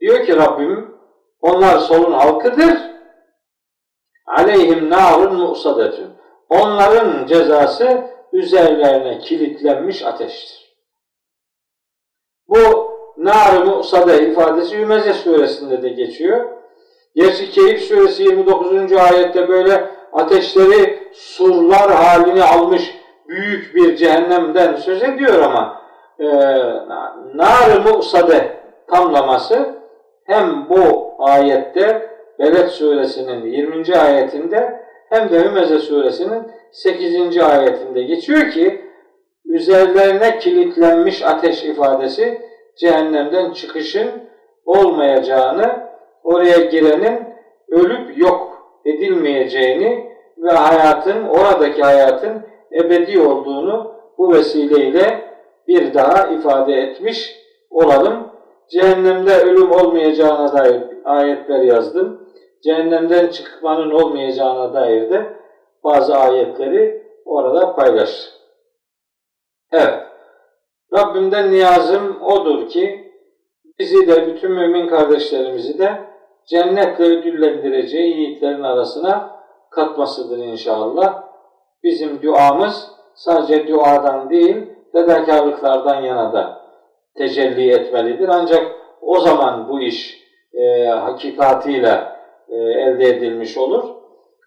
diyor 0.00 0.26
ki 0.26 0.36
Rabbim 0.36 0.94
onlar 1.40 1.78
solun 1.78 2.12
halkıdır. 2.12 2.78
Aleyhim 4.26 4.90
narun 4.90 5.36
musadetun. 5.36 6.16
Onların 6.48 7.26
cezası 7.26 8.10
üzerlerine 8.32 9.18
kilitlenmiş 9.18 10.02
ateştir. 10.02 10.76
Bu 12.48 12.90
nar-ı 13.16 13.64
mu'sade 13.64 14.30
ifadesi 14.30 14.78
Hümeze 14.78 15.12
suresinde 15.12 15.82
de 15.82 15.88
geçiyor. 15.88 16.59
Gerçi 17.14 17.50
Keyif 17.50 17.80
suresi 17.80 18.22
29. 18.22 18.92
ayette 18.92 19.48
böyle 19.48 19.90
ateşleri 20.12 20.98
surlar 21.12 21.90
halini 21.92 22.44
almış 22.44 22.94
büyük 23.28 23.74
bir 23.74 23.96
cehennemden 23.96 24.76
söz 24.76 25.02
ediyor 25.02 25.42
ama 25.42 25.82
e, 26.18 26.26
nar-ı 27.34 27.80
mu'sade 27.80 28.56
tamlaması 28.90 29.74
hem 30.24 30.68
bu 30.68 31.14
ayette 31.18 32.10
Beled 32.38 32.68
suresinin 32.68 33.46
20. 33.46 33.96
ayetinde 33.96 34.80
hem 35.08 35.30
de 35.30 35.44
Hümeze 35.44 35.78
suresinin 35.78 36.42
8. 36.72 37.38
ayetinde 37.38 38.02
geçiyor 38.02 38.50
ki 38.50 38.84
üzerlerine 39.44 40.38
kilitlenmiş 40.38 41.22
ateş 41.24 41.64
ifadesi 41.64 42.40
cehennemden 42.76 43.52
çıkışın 43.52 44.10
olmayacağını, 44.64 45.89
oraya 46.24 46.58
girenin 46.58 47.22
ölüp 47.68 48.18
yok 48.18 48.50
edilmeyeceğini 48.84 50.10
ve 50.38 50.50
hayatın, 50.50 51.24
oradaki 51.24 51.82
hayatın 51.82 52.42
ebedi 52.72 53.20
olduğunu 53.20 53.94
bu 54.18 54.32
vesileyle 54.32 55.30
bir 55.68 55.94
daha 55.94 56.26
ifade 56.26 56.74
etmiş 56.74 57.36
olalım. 57.70 58.30
Cehennemde 58.70 59.40
ölüm 59.40 59.72
olmayacağına 59.72 60.52
dair 60.52 60.82
ayetler 61.04 61.60
yazdım. 61.60 62.28
Cehennemden 62.62 63.28
çıkmanın 63.28 63.90
olmayacağına 63.90 64.74
dair 64.74 65.10
de 65.10 65.26
bazı 65.84 66.16
ayetleri 66.16 67.02
orada 67.24 67.74
paylaştım. 67.74 68.40
Evet. 69.72 69.94
Rabbimden 70.94 71.50
niyazım 71.50 72.22
odur 72.22 72.68
ki 72.68 73.12
bizi 73.78 74.08
de 74.08 74.26
bütün 74.26 74.50
mümin 74.50 74.88
kardeşlerimizi 74.88 75.78
de 75.78 76.09
cennetle 76.46 77.04
ödüllendireceği 77.04 78.16
yiğitlerin 78.16 78.62
arasına 78.62 79.40
katmasıdır 79.70 80.38
inşallah. 80.38 81.22
Bizim 81.82 82.22
duamız 82.22 82.90
sadece 83.14 83.68
duadan 83.68 84.30
değil, 84.30 84.56
fedakarlıklardan 84.92 86.02
yana 86.02 86.32
da 86.32 86.60
tecelli 87.16 87.70
etmelidir. 87.72 88.28
Ancak 88.28 88.72
o 89.00 89.20
zaman 89.20 89.68
bu 89.68 89.80
iş 89.80 90.20
e, 90.54 90.86
hakikatiyle 90.86 92.04
e, 92.48 92.56
elde 92.56 93.08
edilmiş 93.08 93.58
olur. 93.58 93.84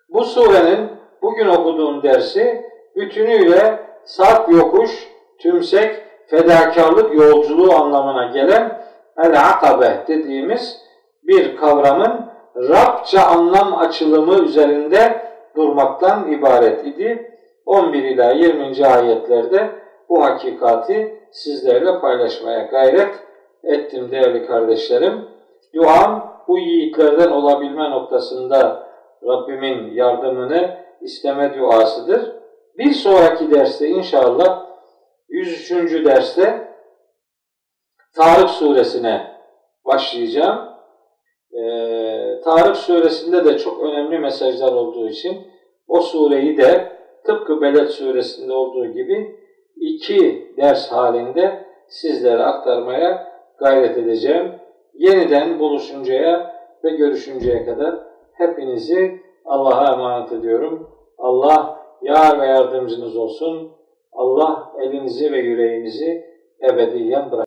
Bu 0.10 0.24
surenin 0.24 0.90
bugün 1.22 1.48
okuduğum 1.48 2.03
dersi 2.03 2.65
bütünüyle 2.95 3.80
sarp 4.06 4.52
yokuş, 4.52 5.07
tümsek, 5.40 5.95
fedakarlık 6.28 7.15
yolculuğu 7.15 7.74
anlamına 7.74 8.26
gelen 8.26 8.84
el-akabe 9.18 10.03
dediğimiz 10.07 10.82
bir 11.28 11.56
kavramın 11.56 12.34
Rabça 12.56 13.22
anlam 13.22 13.78
açılımı 13.78 14.44
üzerinde 14.44 15.22
durmaktan 15.56 16.32
ibaret 16.32 16.88
idi. 16.88 17.30
11 17.66 18.04
ila 18.04 18.32
20. 18.32 18.86
ayetlerde 18.86 19.70
bu 20.10 20.24
hakikati 20.24 21.22
sizlerle 21.32 22.00
paylaşmaya 22.00 22.64
gayret 22.64 23.16
ettim 23.64 24.12
değerli 24.12 24.45
kardeşlerim. 24.45 25.26
Duam 25.76 26.44
bu 26.48 26.58
yiğitlerden 26.58 27.32
olabilme 27.32 27.90
noktasında 27.90 28.88
Rabbimin 29.28 29.94
yardımını 29.94 30.78
isteme 31.02 31.58
duasıdır. 31.58 32.36
Bir 32.78 32.91
sonraki 32.91 33.52
derste 33.52 33.90
inşallah 33.90 34.66
103. 35.30 36.06
derste 36.06 36.74
Tarık 38.16 38.50
suresine 38.50 39.32
başlayacağım. 39.86 40.73
Ee, 41.54 42.42
Tarık 42.44 42.76
suresinde 42.76 43.46
de 43.46 43.58
çok 43.58 43.84
önemli 43.84 44.20
mesajlar 44.20 44.74
olduğu 44.74 45.10
için 45.10 45.38
o 45.88 46.02
sureyi 46.02 46.58
de 46.58 46.92
tıpkı 47.26 47.62
Beled 47.62 47.88
suresinde 47.88 48.54
olduğu 48.54 48.86
gibi 48.86 49.36
iki 49.76 50.54
ders 50.58 50.92
halinde 50.92 51.66
sizlere 51.88 52.44
aktarmaya 52.44 53.28
gayret 53.58 53.98
edeceğim. 53.98 54.52
Yeniden 54.94 55.60
buluşuncaya 55.60 56.56
ve 56.84 56.90
görüşünceye 56.90 57.66
kadar 57.66 57.96
hepinizi 58.34 59.20
Allah'a 59.46 59.94
emanet 59.94 60.32
ediyorum. 60.32 60.90
Allah 61.18 61.80
yar 62.02 62.42
ve 62.42 62.46
yardımcınız 62.46 63.18
olsun. 63.18 63.72
Allah 64.12 64.72
elinizi 64.82 65.32
ve 65.32 65.38
yüreğinizi 65.38 66.26
ebediyen 66.72 67.32
bırak. 67.32 67.42